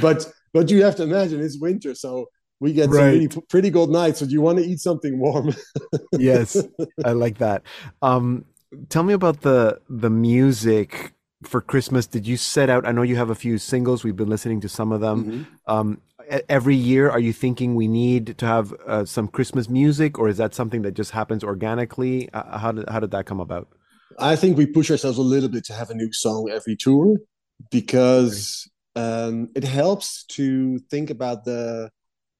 But 0.00 0.30
but 0.52 0.70
you 0.70 0.82
have 0.84 0.96
to 0.96 1.02
imagine 1.02 1.40
it's 1.40 1.58
winter, 1.58 1.94
so 1.94 2.28
we 2.60 2.72
get 2.72 2.84
some 2.84 2.94
Right. 2.94 3.12
really 3.12 3.28
pretty 3.48 3.70
cold 3.70 3.90
nights. 3.90 4.20
So 4.20 4.26
you 4.26 4.40
want 4.40 4.58
to 4.58 4.64
eat 4.64 4.80
something 4.80 5.18
warm? 5.18 5.52
yes, 6.12 6.56
I 7.04 7.12
like 7.12 7.38
that. 7.38 7.62
Um, 8.00 8.44
tell 8.88 9.02
me 9.02 9.12
about 9.12 9.42
the 9.42 9.80
the 9.88 10.10
music 10.10 11.12
for 11.42 11.60
Christmas. 11.60 12.06
Did 12.06 12.26
you 12.26 12.36
set 12.36 12.70
out? 12.70 12.86
I 12.86 12.92
know 12.92 13.02
you 13.02 13.16
have 13.16 13.30
a 13.30 13.34
few 13.34 13.58
singles. 13.58 14.04
We've 14.04 14.16
been 14.16 14.28
listening 14.28 14.60
to 14.62 14.68
some 14.68 14.92
of 14.92 15.00
them. 15.00 15.24
Mhm. 15.24 15.46
Um, 15.66 16.00
every 16.48 16.76
year, 16.76 17.10
are 17.10 17.18
you 17.18 17.32
thinking 17.32 17.74
we 17.74 17.88
need 17.88 18.38
to 18.38 18.46
have 18.46 18.72
uh, 18.86 19.04
some 19.04 19.28
Christmas 19.28 19.68
music, 19.68 20.18
or 20.18 20.28
is 20.28 20.38
that 20.38 20.54
something 20.54 20.82
that 20.82 20.92
just 20.92 21.10
happens 21.10 21.44
organically? 21.44 22.30
Uh, 22.32 22.58
how 22.58 22.72
did 22.72 22.88
how 22.88 23.00
did 23.00 23.10
that 23.10 23.26
come 23.26 23.40
about? 23.40 23.68
I 24.18 24.36
think 24.36 24.56
we 24.56 24.66
push 24.66 24.90
ourselves 24.90 25.18
a 25.18 25.22
little 25.22 25.48
bit 25.48 25.64
to 25.64 25.72
have 25.72 25.90
a 25.90 25.94
new 25.94 26.12
song 26.12 26.48
every 26.50 26.76
tour 26.76 27.18
because 27.70 28.68
um, 28.96 29.48
it 29.54 29.64
helps 29.64 30.24
to 30.24 30.78
think 30.90 31.10
about 31.10 31.44
the 31.44 31.90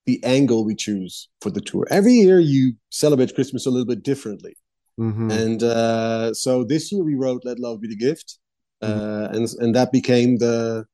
the 0.07 0.23
angle 0.23 0.65
we 0.65 0.75
choose 0.75 1.29
for 1.41 1.51
the 1.51 1.61
tour. 1.61 1.87
Every 1.91 2.13
year, 2.13 2.39
you 2.39 2.75
celebrate 2.91 3.35
Christmas 3.35 3.67
a 3.67 3.71
little 3.71 3.87
bit 3.87 4.03
differently. 4.03 4.55
Mhm. 4.99 5.31
And 5.31 5.63
uh, 5.63 6.35
so 6.35 6.65
this 6.65 6.93
year 6.93 7.03
we 7.05 7.15
wrote 7.15 7.43
"Let 7.45 7.59
Love 7.59 7.81
Be 7.81 7.89
the 7.89 7.97
Gift," 7.97 8.39
uh, 8.83 8.87
Mm-hmm. 8.87 9.35
and 9.37 9.49
and 9.61 9.75
that 9.75 9.91
became 9.93 10.39
the 10.39 10.85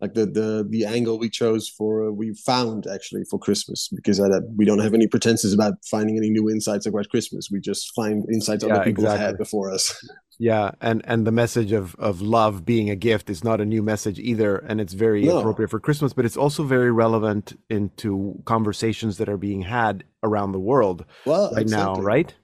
like 0.00 0.14
the 0.14 0.26
the 0.26 0.66
the 0.68 0.84
angle 0.84 1.18
we 1.18 1.30
chose 1.30 1.68
for 1.68 2.08
uh, 2.08 2.10
we 2.12 2.34
found 2.34 2.86
actually 2.86 3.24
for 3.30 3.38
Christmas 3.38 3.88
because 3.94 4.20
I, 4.20 4.28
we 4.56 4.64
don't 4.64 4.80
have 4.80 4.94
any 4.94 5.06
pretenses 5.06 5.52
about 5.54 5.74
finding 5.90 6.16
any 6.18 6.30
new 6.30 6.50
insights 6.50 6.86
about 6.86 7.08
Christmas. 7.08 7.48
We 7.50 7.60
just 7.60 7.92
find 7.94 8.24
insights 8.32 8.62
Yeah, 8.64 8.74
other 8.74 8.84
people 8.84 9.04
have 9.08 9.20
had 9.20 9.38
before 9.38 9.70
us. 9.70 9.84
Yeah, 10.38 10.72
and 10.82 11.00
and 11.06 11.26
the 11.26 11.32
message 11.32 11.72
of 11.72 11.94
of 11.96 12.20
love 12.20 12.66
being 12.66 12.90
a 12.90 12.96
gift 12.96 13.30
is 13.30 13.42
not 13.42 13.58
a 13.60 13.64
new 13.64 13.82
message 13.82 14.18
either, 14.18 14.56
and 14.58 14.80
it's 14.82 14.92
very 14.92 15.24
No. 15.24 15.38
appropriate 15.38 15.70
for 15.70 15.80
Christmas, 15.80 16.12
but 16.12 16.26
it's 16.26 16.36
also 16.36 16.62
very 16.62 16.92
relevant 16.92 17.58
into 17.70 18.42
conversations 18.44 19.16
that 19.16 19.30
are 19.30 19.38
being 19.38 19.62
had 19.62 20.04
around 20.22 20.52
the 20.52 20.60
world 20.60 21.06
well, 21.24 21.50
right 21.54 21.66
now, 21.66 21.94
right? 22.02 22.34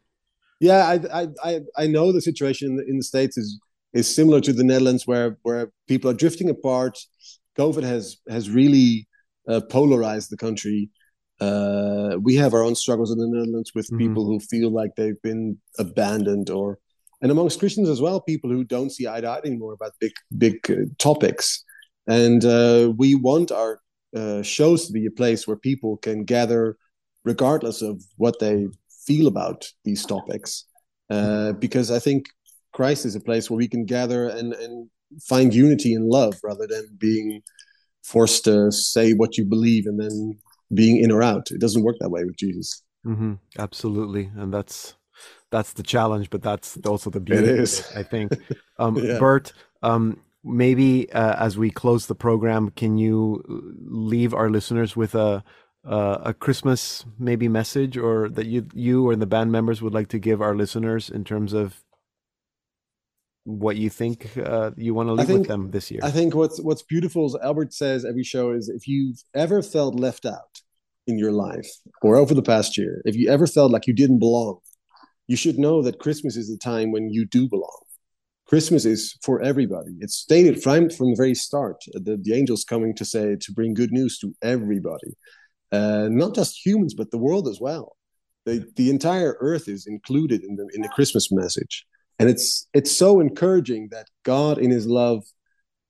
Yeah, 0.63 0.83
I, 1.13 1.29
I 1.51 1.53
I 1.83 1.87
know 1.95 2.13
the 2.13 2.21
situation 2.31 2.65
in 2.71 2.77
the, 2.77 2.85
in 2.91 2.97
the 2.99 3.09
states 3.13 3.37
is 3.37 3.49
is 3.93 4.15
similar 4.19 4.41
to 4.43 4.53
the 4.53 4.63
Netherlands, 4.71 5.07
where 5.11 5.37
where 5.43 5.65
people 5.91 6.09
are 6.11 6.15
drifting 6.23 6.49
apart. 6.51 6.95
COVID 7.59 7.83
has 7.83 8.05
has 8.35 8.45
really 8.49 9.09
uh, 9.51 9.61
polarized 9.77 10.31
the 10.31 10.37
country. 10.47 10.81
Uh, 11.41 12.11
we 12.27 12.37
have 12.43 12.55
our 12.55 12.63
own 12.63 12.77
struggles 12.77 13.11
in 13.11 13.19
the 13.19 13.27
Netherlands 13.27 13.73
with 13.75 13.89
Mhm. 13.91 13.99
people 13.99 14.25
who 14.25 14.39
feel 14.53 14.71
like 14.81 14.93
they've 14.95 15.23
been 15.31 15.59
abandoned, 15.85 16.49
or 16.49 16.79
and 17.21 17.31
amongst 17.33 17.59
Christians 17.59 17.89
as 17.89 18.01
well, 18.01 18.21
people 18.21 18.51
who 18.55 18.63
don't 18.75 18.93
see 18.97 19.07
eye 19.09 19.21
to 19.21 19.29
eye 19.35 19.43
anymore 19.45 19.75
about 19.75 19.93
big 20.05 20.15
big 20.45 20.57
uh, 20.71 20.87
topics. 20.99 21.65
And 22.07 22.45
uh, 22.45 22.93
we 23.03 23.09
want 23.17 23.51
our 23.51 23.73
uh, 24.21 24.43
shows 24.43 24.87
to 24.87 24.93
be 24.93 25.07
a 25.07 25.17
place 25.23 25.43
where 25.47 25.57
people 25.71 25.97
can 26.07 26.25
gather, 26.25 26.77
regardless 27.25 27.83
of 27.83 27.95
what 28.17 28.39
they 28.39 28.57
feel 29.07 29.27
about 29.27 29.67
these 29.85 30.05
topics 30.07 30.65
uh, 31.11 31.53
because 31.53 31.91
I 31.91 31.99
think 31.99 32.27
Christ 32.73 33.05
is 33.05 33.15
a 33.15 33.21
place 33.21 33.51
where 33.51 33.59
we 33.59 33.69
can 33.69 33.85
gather 33.85 34.29
and, 34.29 34.55
and 34.55 34.89
find 35.23 35.55
unity 35.55 35.93
in 35.95 36.09
love 36.09 36.35
rather 36.43 36.67
than 36.67 36.89
being 36.99 37.43
forced 38.03 38.45
to 38.45 38.73
say 38.73 39.13
what 39.13 39.37
you 39.37 39.45
believe 39.45 39.87
and 39.87 40.01
then 40.01 40.39
being 40.75 40.99
in 40.99 41.13
or 41.13 41.23
out. 41.23 41.51
It 41.51 41.61
doesn't 41.61 41.83
work 41.83 41.97
that 42.01 42.11
way 42.11 42.25
with 42.25 42.37
Jesus. 42.37 42.83
hmm 43.05 43.35
Absolutely, 43.59 44.31
and 44.37 44.53
that's 44.53 44.95
that's 45.51 45.75
the 45.75 45.83
challenge, 45.83 46.31
but 46.31 46.43
that's 46.43 46.79
also 46.87 47.11
the 47.11 47.21
beauty. 47.21 47.51
of 47.51 47.59
is. 47.61 47.81
it, 47.81 47.97
I 47.97 48.03
think. 48.03 48.33
Um, 48.79 48.97
Yeah. 49.03 49.19
Bert, 49.19 49.53
um, 49.83 50.21
maybe 50.43 51.13
uh, 51.13 51.37
as 51.39 51.59
we 51.59 51.71
close 51.71 52.07
the 52.07 52.15
program, 52.15 52.71
can 52.71 52.97
you 52.97 53.43
leave 53.87 54.33
our 54.33 54.51
listeners 54.51 54.97
with 54.97 55.15
a 55.15 55.45
uh, 55.85 56.18
a 56.22 56.35
Christmas 56.35 57.05
maybe 57.18 57.49
message, 57.49 57.97
or 57.97 58.28
that 58.28 58.47
you 58.47 58.66
you 58.72 59.07
or 59.07 59.16
the 59.16 59.26
band 59.26 59.53
members 59.53 59.83
would 59.83 59.95
like 59.95 60.09
to 60.09 60.18
give 60.18 60.41
our 60.41 60.55
listeners 60.55 61.11
in 61.11 61.24
terms 61.24 61.53
of 61.53 61.83
what 63.45 63.76
you 63.76 63.91
think 63.91 64.37
uh, 64.37 64.70
you 64.76 64.95
want 64.95 65.09
to 65.09 65.14
leave 65.14 65.26
think- 65.26 65.41
with 65.41 65.49
them 65.49 65.70
this 65.70 65.91
year? 65.91 66.01
I 66.03 66.11
think 66.11 66.35
what's 66.35 66.61
what's 66.61 66.83
beautiful, 66.83 67.24
as 67.24 67.37
Albert 67.43 67.72
says 67.72 68.05
every 68.05 68.24
show, 68.24 68.53
is 68.53 68.68
if 68.68 68.87
you've 68.87 69.22
ever 69.35 69.62
felt 69.62 69.99
left 69.99 70.26
out 70.26 70.61
in 71.07 71.18
your 71.18 71.33
life 71.33 71.68
or 72.03 72.16
over 72.16 72.35
the 72.35 72.43
past 72.43 72.78
year, 72.78 73.03
if 73.05 73.16
you 73.16 73.28
ever 73.28 73.47
felt 73.47 73.72
like 73.72 73.87
you 73.87 73.95
didn't 73.95 74.20
belong, 74.20 74.59
you 75.26 75.37
should 75.37 75.59
know 75.59 75.83
that 75.83 75.99
Christmas 75.99 76.37
is 76.37 76.49
the 76.49 76.59
time 76.59 76.93
when 76.93 77.11
you 77.11 77.26
do 77.26 77.49
belong. 77.49 77.80
Christmas 78.47 78.85
is 78.85 79.16
for 79.22 79.41
everybody. 79.43 79.97
It's 80.01 80.14
stated 80.14 80.62
from 80.62 80.91
from 80.91 81.11
the 81.11 81.16
very 81.16 81.35
start. 81.35 81.83
The, 81.93 82.20
the 82.20 82.35
angels 82.35 82.64
coming 82.64 82.95
to 82.97 83.05
say 83.05 83.37
to 83.41 83.53
bring 83.53 83.74
good 83.74 83.93
news 83.93 84.18
to 84.18 84.35
everybody, 84.43 85.16
uh, 85.73 86.09
not 86.11 86.35
just 86.35 86.64
humans 86.64 86.95
but 86.95 87.11
the 87.11 87.18
world 87.18 87.49
as 87.49 87.61
well. 87.61 87.97
The 88.45 88.64
the 88.77 88.91
entire 88.91 89.37
earth 89.41 89.68
is 89.68 89.87
included 89.87 90.43
in 90.45 90.57
the 90.57 90.68
in 90.75 90.83
the 90.83 90.89
Christmas 90.89 91.31
message, 91.31 91.87
and 92.18 92.29
it's 92.29 92.66
it's 92.75 92.91
so 92.91 93.20
encouraging 93.20 93.89
that 93.91 94.09
God 94.25 94.59
in 94.59 94.70
His 94.70 94.87
love 94.87 95.23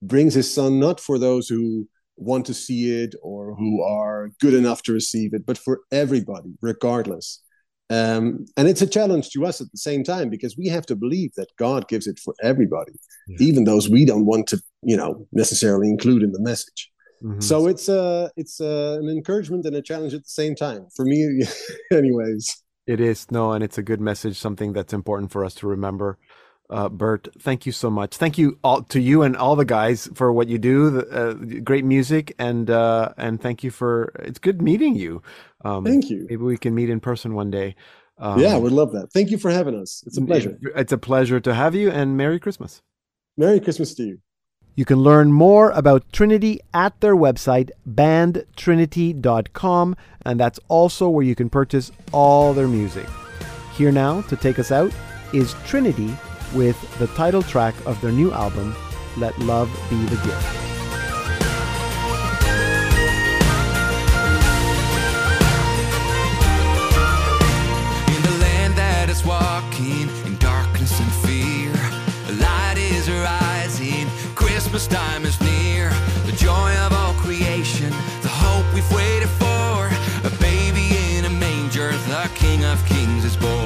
brings 0.02 0.34
His 0.34 0.52
Son 0.52 0.78
not 0.78 1.00
for 1.00 1.18
those 1.18 1.48
who 1.48 1.88
want 2.16 2.44
to 2.46 2.54
see 2.54 3.02
it 3.02 3.14
or 3.22 3.54
who 3.54 3.82
are 3.82 4.30
good 4.40 4.54
enough 4.54 4.82
to 4.82 4.92
receive 4.92 5.32
it, 5.34 5.46
but 5.46 5.58
for 5.58 5.80
everybody, 5.90 6.52
regardless. 6.60 7.40
Um, 7.90 8.46
and 8.56 8.68
it's 8.68 8.80
a 8.82 8.86
challenge 8.86 9.30
to 9.30 9.44
us 9.44 9.60
at 9.60 9.70
the 9.72 9.78
same 9.78 10.04
time 10.04 10.30
because 10.30 10.56
we 10.56 10.66
have 10.68 10.86
to 10.86 10.96
believe 10.96 11.32
that 11.36 11.48
God 11.58 11.88
gives 11.88 12.06
it 12.06 12.18
for 12.18 12.34
everybody, 12.42 12.92
Yeah. 13.28 13.38
even 13.40 13.64
those 13.64 13.88
we 13.88 14.04
don't 14.04 14.24
want 14.24 14.46
to, 14.48 14.62
you 14.82 14.96
know, 14.96 15.26
necessarily 15.32 15.88
include 15.88 16.22
in 16.22 16.32
the 16.32 16.40
message. 16.40 16.91
Mhm. 17.22 17.42
So 17.42 17.66
it's 17.68 17.88
uh, 17.88 18.28
it's 18.36 18.60
uh, 18.60 18.98
an 19.00 19.08
encouragement 19.08 19.64
and 19.64 19.76
a 19.76 19.82
challenge 19.82 20.12
at 20.14 20.24
the 20.24 20.30
same 20.30 20.54
time 20.54 20.88
for 20.94 21.04
me, 21.04 21.44
anyways. 21.92 22.62
It 22.86 23.00
is 23.00 23.30
no, 23.30 23.52
and 23.52 23.62
it's 23.62 23.78
a 23.78 23.82
good 23.82 24.00
message, 24.00 24.38
something 24.38 24.72
that's 24.72 24.92
important 24.92 25.30
for 25.30 25.44
us 25.44 25.54
to 25.56 25.68
remember. 25.68 26.18
Uh, 26.68 26.88
Bert, 26.88 27.28
thank 27.38 27.66
you 27.66 27.70
so 27.70 27.90
much. 27.90 28.16
Thank 28.16 28.38
you 28.38 28.58
all 28.64 28.82
to 28.84 28.98
you 28.98 29.22
and 29.22 29.36
all 29.36 29.56
the 29.56 29.64
guys 29.64 30.08
for 30.14 30.32
what 30.32 30.48
you 30.48 30.58
do. 30.58 30.90
The, 30.90 31.06
uh, 31.10 31.32
great 31.62 31.84
music, 31.84 32.34
and 32.38 32.68
uh, 32.70 33.10
and 33.16 33.40
thank 33.40 33.62
you 33.62 33.70
for. 33.70 34.12
It's 34.20 34.38
good 34.38 34.60
meeting 34.60 34.96
you. 34.96 35.22
Um, 35.64 35.84
Thank 35.84 36.10
you. 36.10 36.26
Maybe 36.28 36.42
we 36.42 36.56
can 36.56 36.74
meet 36.74 36.90
in 36.90 36.98
person 36.98 37.34
one 37.34 37.50
day. 37.50 37.76
Um, 38.18 38.40
yeah, 38.40 38.58
we'd 38.58 38.72
love 38.72 38.92
that. 38.92 39.12
Thank 39.12 39.30
you 39.30 39.38
for 39.38 39.50
having 39.50 39.78
us. 39.78 40.02
It's 40.06 40.18
a 40.18 40.22
pleasure. 40.22 40.58
It's 40.74 40.92
a 40.92 40.98
pleasure 40.98 41.40
to 41.40 41.54
have 41.54 41.74
you, 41.74 41.90
and 41.90 42.16
Merry 42.16 42.40
Christmas. 42.40 42.82
Merry 43.36 43.60
Christmas 43.60 43.94
to 43.94 44.04
you. 44.04 44.18
You 44.74 44.86
can 44.86 45.00
learn 45.00 45.32
more 45.32 45.70
about 45.72 46.10
Trinity 46.12 46.60
at 46.72 46.98
their 47.00 47.14
website, 47.14 47.70
bandtrinity.com, 47.88 49.96
and 50.24 50.40
that's 50.40 50.60
also 50.68 51.10
where 51.10 51.24
you 51.24 51.34
can 51.34 51.50
purchase 51.50 51.92
all 52.10 52.54
their 52.54 52.68
music. 52.68 53.06
Here 53.74 53.92
now 53.92 54.22
to 54.22 54.36
take 54.36 54.58
us 54.58 54.72
out 54.72 54.94
is 55.34 55.54
Trinity 55.66 56.16
with 56.54 56.98
the 56.98 57.08
title 57.08 57.42
track 57.42 57.74
of 57.86 58.00
their 58.00 58.12
new 58.12 58.32
album, 58.32 58.74
Let 59.18 59.38
Love 59.40 59.68
Be 59.90 60.02
the 60.06 60.16
Gift. 60.24 60.71
Christmas 74.82 75.00
time 75.00 75.24
is 75.24 75.40
near. 75.40 75.90
The 76.26 76.32
joy 76.32 76.74
of 76.78 76.92
all 76.92 77.14
creation, 77.14 77.90
the 78.20 78.28
hope 78.28 78.66
we've 78.74 78.90
waited 78.92 79.28
for. 79.28 79.86
A 80.26 80.30
baby 80.40 80.96
in 81.16 81.24
a 81.24 81.30
manger, 81.30 81.92
the 82.08 82.28
King 82.34 82.64
of 82.64 82.84
Kings 82.86 83.24
is 83.24 83.36
born. 83.36 83.61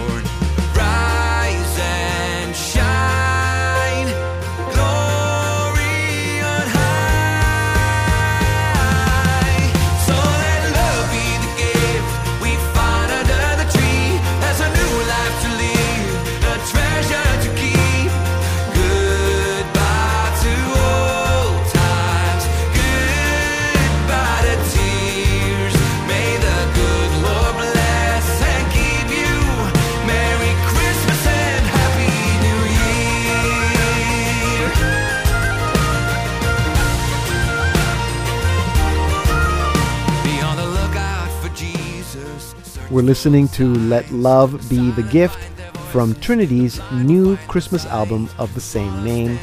We're 42.97 43.03
listening 43.03 43.49
to 43.49 43.75
Let 43.75 44.11
Love 44.11 44.71
Be 44.71 44.91
the 44.91 45.03
Gift 45.03 45.39
from 45.91 46.15
Trinity's 46.15 46.81
new 46.93 47.37
Christmas 47.47 47.85
album 47.85 48.27
of 48.39 48.55
the 48.55 48.61
same 48.63 49.05
name, 49.05 49.39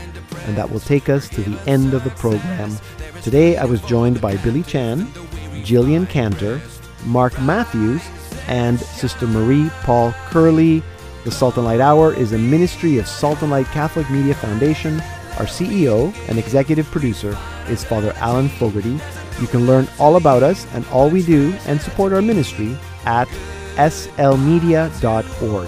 and 0.47 0.57
that 0.57 0.71
will 0.71 0.79
take 0.79 1.07
us 1.07 1.29
to 1.29 1.41
the 1.43 1.69
end 1.69 1.93
of 1.93 2.03
the 2.03 2.09
program. 2.09 2.75
Today 3.21 3.57
I 3.57 3.65
was 3.65 3.79
joined 3.83 4.19
by 4.19 4.37
Billy 4.37 4.63
Chan, 4.63 5.05
Jillian 5.61 6.09
Cantor, 6.09 6.59
Mark 7.05 7.39
Matthews, 7.41 8.01
and 8.47 8.79
Sister 8.79 9.27
Marie 9.27 9.69
Paul 9.83 10.15
Curley. 10.29 10.81
The 11.23 11.29
Salt 11.29 11.57
and 11.57 11.65
Light 11.65 11.79
Hour 11.79 12.11
is 12.11 12.33
a 12.33 12.39
ministry 12.39 12.97
of 12.97 13.07
Salt 13.07 13.43
and 13.43 13.51
Light 13.51 13.67
Catholic 13.67 14.09
Media 14.09 14.33
Foundation. 14.33 14.99
Our 15.37 15.45
CEO 15.45 16.11
and 16.27 16.39
executive 16.39 16.87
producer 16.87 17.37
is 17.69 17.83
Father 17.83 18.13
Alan 18.15 18.49
Fogarty. 18.49 18.99
You 19.39 19.45
can 19.45 19.67
learn 19.67 19.87
all 19.99 20.15
about 20.15 20.41
us 20.41 20.65
and 20.73 20.83
all 20.87 21.07
we 21.07 21.21
do 21.21 21.53
and 21.67 21.79
support 21.79 22.13
our 22.13 22.21
ministry 22.23 22.75
at 23.05 23.27
slmedia.org. 23.75 25.67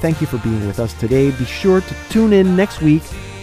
Thank 0.00 0.20
you 0.20 0.26
for 0.26 0.38
being 0.38 0.66
with 0.66 0.80
us 0.80 0.94
today. 0.94 1.30
Be 1.30 1.44
sure 1.44 1.80
to 1.80 1.94
tune 2.08 2.32
in 2.32 2.56
next 2.56 2.80
week 2.82 3.02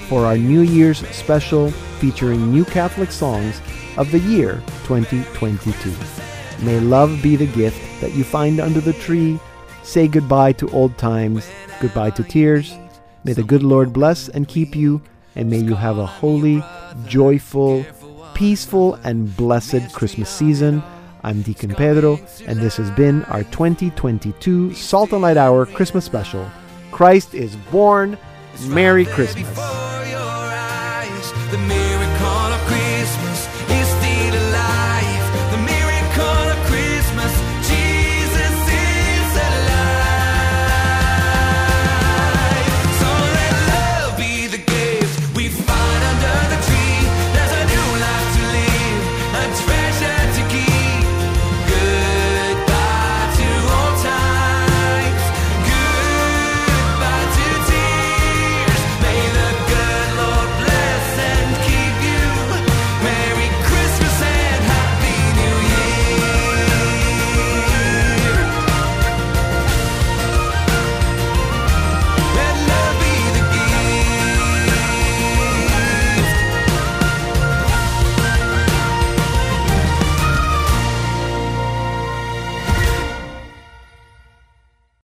for 0.10 0.26
our 0.26 0.38
New 0.38 0.62
Year's 0.62 1.08
special 1.10 1.72
featuring 2.00 2.52
new 2.52 2.66
Catholic 2.66 3.12
songs 3.12 3.62
of 3.98 4.12
the 4.12 4.20
year 4.20 4.62
2022. 4.84 6.66
May 6.66 6.80
love 6.80 7.22
be 7.22 7.36
the 7.36 7.48
gift 7.48 8.02
that 8.02 8.14
you 8.14 8.24
find 8.24 8.60
under 8.60 8.82
the 8.82 8.94
tree. 8.94 9.40
Say 9.84 10.08
goodbye 10.08 10.54
to 10.54 10.70
old 10.72 10.98
times, 10.98 11.50
goodbye 11.80 12.10
to 12.12 12.24
tears. 12.24 12.76
May 13.24 13.34
the 13.34 13.44
good 13.44 13.64
Lord 13.64 13.94
bless 13.94 14.30
and 14.30 14.48
keep 14.48 14.76
you, 14.76 15.02
and 15.36 15.50
may 15.50 15.60
you 15.60 15.76
have 15.76 15.98
a 15.98 16.06
holy, 16.06 16.64
joyful, 17.06 17.86
peaceful, 18.34 18.96
and 19.04 19.36
blessed 19.36 19.94
Christmas 19.94 20.30
season. 20.30 20.82
I'm 21.22 21.42
Deacon 21.42 21.76
Pedro, 21.76 22.18
and 22.48 22.60
this 22.60 22.78
has 22.78 22.90
been 22.92 23.26
our 23.26 23.44
2022 23.44 24.74
Salt 24.74 25.12
and 25.12 25.22
Light 25.22 25.36
Hour 25.36 25.66
Christmas 25.66 26.06
special. 26.06 26.50
Christ 26.92 27.34
is 27.34 27.56
born. 27.72 28.18
Merry 28.68 29.06
Christmas. 29.06 29.48